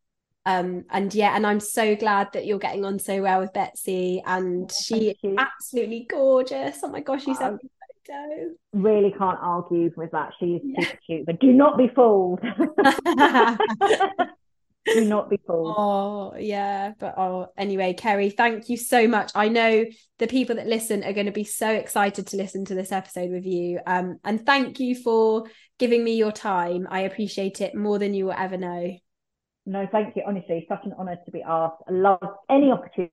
um 0.46 0.86
and 0.92 1.14
yeah 1.14 1.36
and 1.36 1.46
i'm 1.46 1.60
so 1.60 1.96
glad 1.96 2.32
that 2.34 2.46
you're 2.46 2.60
getting 2.60 2.86
on 2.86 3.00
so 3.00 3.22
well 3.22 3.42
with 3.42 3.52
betsy 3.54 4.22
and 4.26 4.70
oh, 4.72 4.76
she 4.84 5.10
is 5.24 5.36
absolutely 5.38 6.06
gorgeous 6.10 6.78
oh 6.84 6.90
my 6.90 7.00
gosh 7.00 7.26
she's 7.26 7.40
um, 7.42 7.58
photo 8.08 8.52
really 8.74 9.12
can't 9.18 9.40
argue 9.42 9.92
with 9.96 10.12
that 10.12 10.32
she's 10.40 10.62
yeah. 10.64 10.86
super 10.86 11.00
cute 11.06 11.26
but 11.26 11.40
do 11.40 11.52
not 11.52 11.78
be 11.78 11.88
fooled 11.96 12.40
do 14.86 15.06
not 15.06 15.30
be 15.30 15.40
fooled 15.46 15.76
oh 15.78 16.36
yeah 16.38 16.94
but 17.00 17.18
oh 17.18 17.48
anyway 17.58 17.94
kerry 17.94 18.30
thank 18.30 18.70
you 18.70 18.78
so 18.78 19.08
much 19.08 19.32
i 19.36 19.48
know 19.48 19.84
the 20.20 20.28
people 20.28 20.56
that 20.56 20.68
listen 20.68 21.04
are 21.04 21.14
going 21.14 21.26
to 21.26 21.32
be 21.32 21.44
so 21.44 21.70
excited 21.70 22.28
to 22.28 22.38
listen 22.38 22.66
to 22.66 22.76
this 22.76 22.92
episode 22.92 23.32
with 23.32 23.46
you 23.46 23.80
um 23.88 24.18
and 24.24 24.46
thank 24.46 24.80
you 24.80 24.96
for 24.96 25.46
giving 25.80 26.04
me 26.04 26.16
your 26.16 26.32
time 26.32 26.88
i 26.90 27.02
appreciate 27.02 27.62
it 27.62 27.74
more 27.76 27.98
than 27.98 28.14
you 28.14 28.26
will 28.26 28.34
ever 28.34 28.58
know 28.58 28.96
no, 29.66 29.88
thank 29.92 30.16
you. 30.16 30.24
Honestly, 30.26 30.66
such 30.70 30.86
an 30.86 30.94
honour 30.94 31.18
to 31.26 31.32
be 31.32 31.42
asked. 31.42 31.82
I 31.88 31.92
love 31.92 32.20
any 32.50 32.72
opportunity 32.72 33.12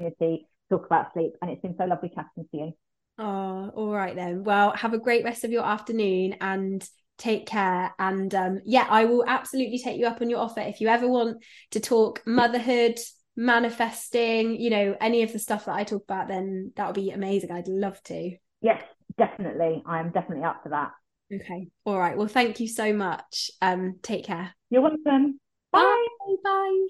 to 0.00 0.38
talk 0.70 0.86
about 0.86 1.12
sleep, 1.12 1.34
and 1.42 1.50
it's 1.50 1.60
been 1.60 1.76
so 1.76 1.84
lovely 1.84 2.08
chatting 2.08 2.48
to 2.50 2.56
you. 2.56 2.72
Oh, 3.18 3.70
all 3.74 3.92
right 3.92 4.16
then. 4.16 4.42
Well, 4.42 4.72
have 4.72 4.94
a 4.94 4.98
great 4.98 5.22
rest 5.22 5.44
of 5.44 5.50
your 5.50 5.64
afternoon 5.64 6.36
and 6.40 6.82
take 7.18 7.46
care. 7.46 7.94
And 7.98 8.34
um, 8.34 8.60
yeah, 8.64 8.86
I 8.88 9.04
will 9.04 9.24
absolutely 9.26 9.78
take 9.78 9.98
you 9.98 10.06
up 10.06 10.20
on 10.20 10.30
your 10.30 10.40
offer 10.40 10.60
if 10.60 10.80
you 10.80 10.88
ever 10.88 11.08
want 11.08 11.42
to 11.70 11.80
talk 11.80 12.22
motherhood, 12.26 12.98
manifesting, 13.36 14.60
you 14.60 14.70
know, 14.70 14.96
any 15.00 15.22
of 15.22 15.32
the 15.32 15.38
stuff 15.38 15.66
that 15.66 15.74
I 15.74 15.84
talk 15.84 16.04
about, 16.04 16.28
then 16.28 16.72
that 16.76 16.86
would 16.86 16.94
be 16.94 17.10
amazing. 17.10 17.50
I'd 17.50 17.68
love 17.68 18.02
to. 18.04 18.36
Yes, 18.60 18.82
definitely. 19.18 19.82
I'm 19.86 20.10
definitely 20.10 20.44
up 20.44 20.62
for 20.62 20.70
that. 20.70 20.92
Okay. 21.32 21.68
All 21.84 21.98
right. 21.98 22.16
Well, 22.16 22.28
thank 22.28 22.60
you 22.60 22.68
so 22.68 22.92
much. 22.92 23.50
Um, 23.62 23.98
take 24.02 24.24
care. 24.24 24.54
You're 24.70 24.82
welcome. 24.82 25.40
Bye. 25.70 26.06
Bye. 26.44 26.86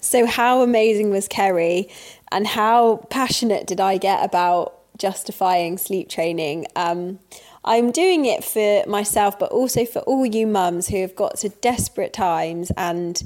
So, 0.00 0.26
how 0.26 0.60
amazing 0.60 1.08
was 1.10 1.26
Kerry, 1.28 1.88
and 2.30 2.46
how 2.46 3.06
passionate 3.08 3.66
did 3.66 3.80
I 3.80 3.96
get 3.96 4.22
about 4.22 4.78
justifying 4.98 5.78
sleep 5.78 6.10
training? 6.10 6.66
Um, 6.76 7.20
I'm 7.64 7.90
doing 7.90 8.26
it 8.26 8.44
for 8.44 8.84
myself, 8.86 9.38
but 9.38 9.50
also 9.50 9.84
for 9.84 10.00
all 10.00 10.26
you 10.26 10.46
mums 10.46 10.88
who 10.88 11.00
have 11.00 11.16
got 11.16 11.38
to 11.38 11.48
desperate 11.48 12.12
times 12.12 12.70
and 12.76 13.22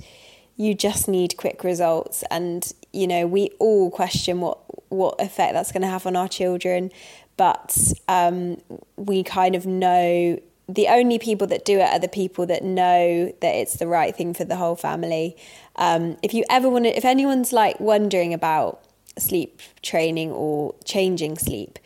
you 0.56 0.74
just 0.74 1.08
need 1.08 1.36
quick 1.36 1.64
results. 1.64 2.22
And 2.30 2.72
you 2.92 3.06
know, 3.06 3.26
we 3.26 3.50
all 3.58 3.90
question 3.90 4.40
what 4.40 4.58
what 4.90 5.20
effect 5.20 5.52
that's 5.52 5.72
going 5.72 5.82
to 5.82 5.88
have 5.88 6.06
on 6.06 6.16
our 6.16 6.28
children, 6.28 6.90
but 7.36 7.76
um, 8.08 8.60
we 8.96 9.22
kind 9.22 9.54
of 9.54 9.66
know 9.66 10.38
the 10.68 10.88
only 10.88 11.18
people 11.18 11.46
that 11.46 11.64
do 11.64 11.78
it 11.78 11.88
are 11.88 11.98
the 11.98 12.08
people 12.08 12.46
that 12.46 12.62
know 12.62 13.32
that 13.40 13.54
it's 13.54 13.76
the 13.78 13.86
right 13.86 14.14
thing 14.14 14.34
for 14.34 14.44
the 14.44 14.56
whole 14.56 14.76
family. 14.76 15.36
Um, 15.76 16.16
if 16.22 16.34
you 16.34 16.44
ever 16.50 16.68
want 16.68 16.84
to, 16.84 16.96
if 16.96 17.04
anyone's 17.04 17.52
like 17.52 17.80
wondering 17.80 18.34
about 18.34 18.82
sleep 19.18 19.60
training 19.82 20.30
or 20.30 20.74
changing 20.84 21.38
sleep, 21.38 21.78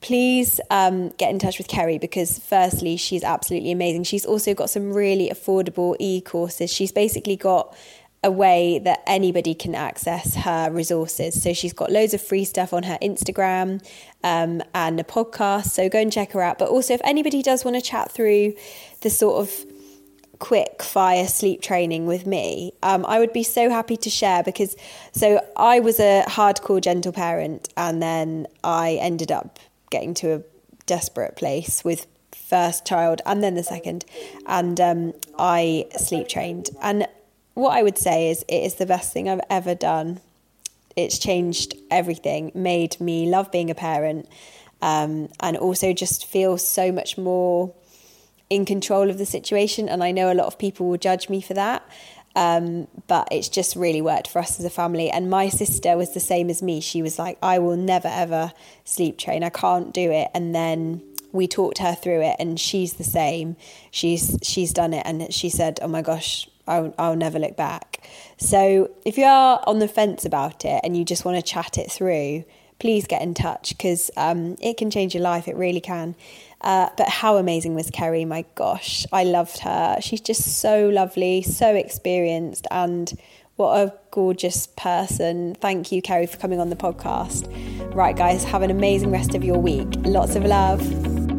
please 0.00 0.60
um, 0.70 1.10
get 1.10 1.30
in 1.30 1.38
touch 1.38 1.58
with 1.58 1.68
Kerry 1.68 1.98
because, 1.98 2.38
firstly, 2.38 2.96
she's 2.96 3.24
absolutely 3.24 3.72
amazing. 3.72 4.04
She's 4.04 4.24
also 4.26 4.54
got 4.54 4.70
some 4.70 4.92
really 4.92 5.28
affordable 5.28 5.96
e 5.98 6.20
courses. 6.20 6.72
She's 6.72 6.92
basically 6.92 7.36
got 7.36 7.76
a 8.24 8.30
way 8.30 8.80
that 8.80 9.00
anybody 9.06 9.54
can 9.54 9.74
access 9.74 10.34
her 10.34 10.70
resources. 10.70 11.40
So 11.40 11.52
she's 11.52 11.72
got 11.72 11.92
loads 11.92 12.14
of 12.14 12.20
free 12.20 12.44
stuff 12.44 12.72
on 12.72 12.82
her 12.84 12.98
Instagram 13.00 13.84
um, 14.24 14.62
and 14.74 14.98
a 14.98 15.04
podcast. 15.04 15.66
So 15.66 15.88
go 15.88 16.00
and 16.00 16.12
check 16.12 16.32
her 16.32 16.42
out. 16.42 16.58
But 16.58 16.68
also, 16.68 16.94
if 16.94 17.00
anybody 17.04 17.42
does 17.42 17.64
want 17.64 17.76
to 17.76 17.82
chat 17.82 18.10
through 18.10 18.54
the 19.02 19.10
sort 19.10 19.40
of 19.40 19.66
quick 20.40 20.82
fire 20.82 21.26
sleep 21.26 21.62
training 21.62 22.06
with 22.06 22.26
me, 22.26 22.72
um, 22.82 23.04
I 23.06 23.18
would 23.20 23.32
be 23.32 23.42
so 23.42 23.70
happy 23.70 23.96
to 23.98 24.10
share 24.10 24.42
because 24.42 24.76
so 25.12 25.44
I 25.56 25.80
was 25.80 26.00
a 26.00 26.24
hardcore 26.26 26.80
gentle 26.80 27.12
parent 27.12 27.68
and 27.76 28.02
then 28.02 28.46
I 28.64 28.98
ended 29.00 29.30
up 29.30 29.58
getting 29.90 30.14
to 30.14 30.34
a 30.34 30.42
desperate 30.86 31.36
place 31.36 31.84
with 31.84 32.06
first 32.32 32.86
child 32.86 33.20
and 33.26 33.42
then 33.42 33.54
the 33.54 33.62
second 33.62 34.04
and 34.46 34.80
um, 34.80 35.12
I 35.38 35.86
sleep 35.96 36.28
trained 36.28 36.70
and 36.80 37.06
what 37.58 37.76
I 37.76 37.82
would 37.82 37.98
say 37.98 38.30
is 38.30 38.44
it 38.46 38.62
is 38.62 38.74
the 38.74 38.86
best 38.86 39.12
thing 39.12 39.28
I've 39.28 39.40
ever 39.50 39.74
done. 39.74 40.20
It's 40.94 41.18
changed 41.18 41.74
everything, 41.90 42.52
made 42.54 43.00
me 43.00 43.28
love 43.28 43.50
being 43.50 43.68
a 43.68 43.74
parent, 43.74 44.28
um, 44.80 45.28
and 45.40 45.56
also 45.56 45.92
just 45.92 46.24
feel 46.24 46.56
so 46.56 46.92
much 46.92 47.18
more 47.18 47.74
in 48.48 48.64
control 48.64 49.10
of 49.10 49.18
the 49.18 49.26
situation. 49.26 49.88
And 49.88 50.04
I 50.04 50.12
know 50.12 50.32
a 50.32 50.34
lot 50.34 50.46
of 50.46 50.56
people 50.56 50.88
will 50.88 50.98
judge 50.98 51.28
me 51.28 51.40
for 51.40 51.54
that. 51.54 51.82
Um, 52.36 52.86
but 53.08 53.28
it's 53.32 53.48
just 53.48 53.74
really 53.74 54.00
worked 54.00 54.28
for 54.28 54.38
us 54.38 54.60
as 54.60 54.64
a 54.64 54.70
family. 54.70 55.10
And 55.10 55.28
my 55.28 55.48
sister 55.48 55.96
was 55.96 56.14
the 56.14 56.20
same 56.20 56.50
as 56.50 56.62
me. 56.62 56.80
She 56.80 57.02
was 57.02 57.18
like, 57.18 57.38
I 57.42 57.58
will 57.58 57.76
never 57.76 58.08
ever 58.08 58.52
sleep 58.84 59.18
train. 59.18 59.42
I 59.42 59.50
can't 59.50 59.92
do 59.92 60.10
it. 60.12 60.28
And 60.34 60.54
then 60.54 61.02
we 61.32 61.46
talked 61.46 61.78
her 61.78 61.94
through 61.94 62.22
it, 62.22 62.36
and 62.38 62.58
she's 62.58 62.94
the 62.94 63.04
same. 63.04 63.56
She's 63.90 64.38
she's 64.42 64.72
done 64.72 64.94
it, 64.94 65.02
and 65.04 65.32
she 65.32 65.50
said, 65.50 65.78
"Oh 65.82 65.88
my 65.88 66.00
gosh, 66.00 66.48
I'll, 66.68 66.94
I'll 66.98 67.16
never 67.16 67.38
look 67.38 67.56
back. 67.56 68.06
So 68.36 68.90
if 69.04 69.18
you 69.18 69.24
are 69.24 69.62
on 69.66 69.78
the 69.78 69.88
fence 69.88 70.24
about 70.24 70.64
it 70.64 70.80
and 70.84 70.96
you 70.96 71.04
just 71.04 71.24
want 71.24 71.36
to 71.36 71.42
chat 71.42 71.78
it 71.78 71.90
through, 71.90 72.44
please 72.78 73.06
get 73.06 73.22
in 73.22 73.34
touch 73.34 73.70
because 73.70 74.10
um, 74.16 74.56
it 74.60 74.76
can 74.76 74.90
change 74.90 75.14
your 75.14 75.22
life. 75.22 75.48
It 75.48 75.56
really 75.56 75.80
can. 75.80 76.14
Uh, 76.60 76.88
but 76.96 77.08
how 77.08 77.36
amazing 77.36 77.74
was 77.74 77.90
Kerry? 77.90 78.24
My 78.24 78.44
gosh, 78.54 79.06
I 79.12 79.24
loved 79.24 79.58
her. 79.60 79.98
She's 80.00 80.20
just 80.20 80.60
so 80.60 80.88
lovely, 80.88 81.42
so 81.42 81.74
experienced, 81.74 82.66
and 82.70 83.12
what 83.56 83.76
a 83.76 83.94
gorgeous 84.10 84.66
person. 84.66 85.54
Thank 85.54 85.92
you, 85.92 86.02
Kerry, 86.02 86.26
for 86.26 86.36
coming 86.36 86.60
on 86.60 86.70
the 86.70 86.76
podcast. 86.76 87.48
Right, 87.94 88.16
guys, 88.16 88.44
have 88.44 88.62
an 88.62 88.70
amazing 88.70 89.10
rest 89.10 89.34
of 89.34 89.44
your 89.44 89.58
week. 89.58 89.88
Lots 89.98 90.36
of 90.36 90.44
love. 90.44 91.37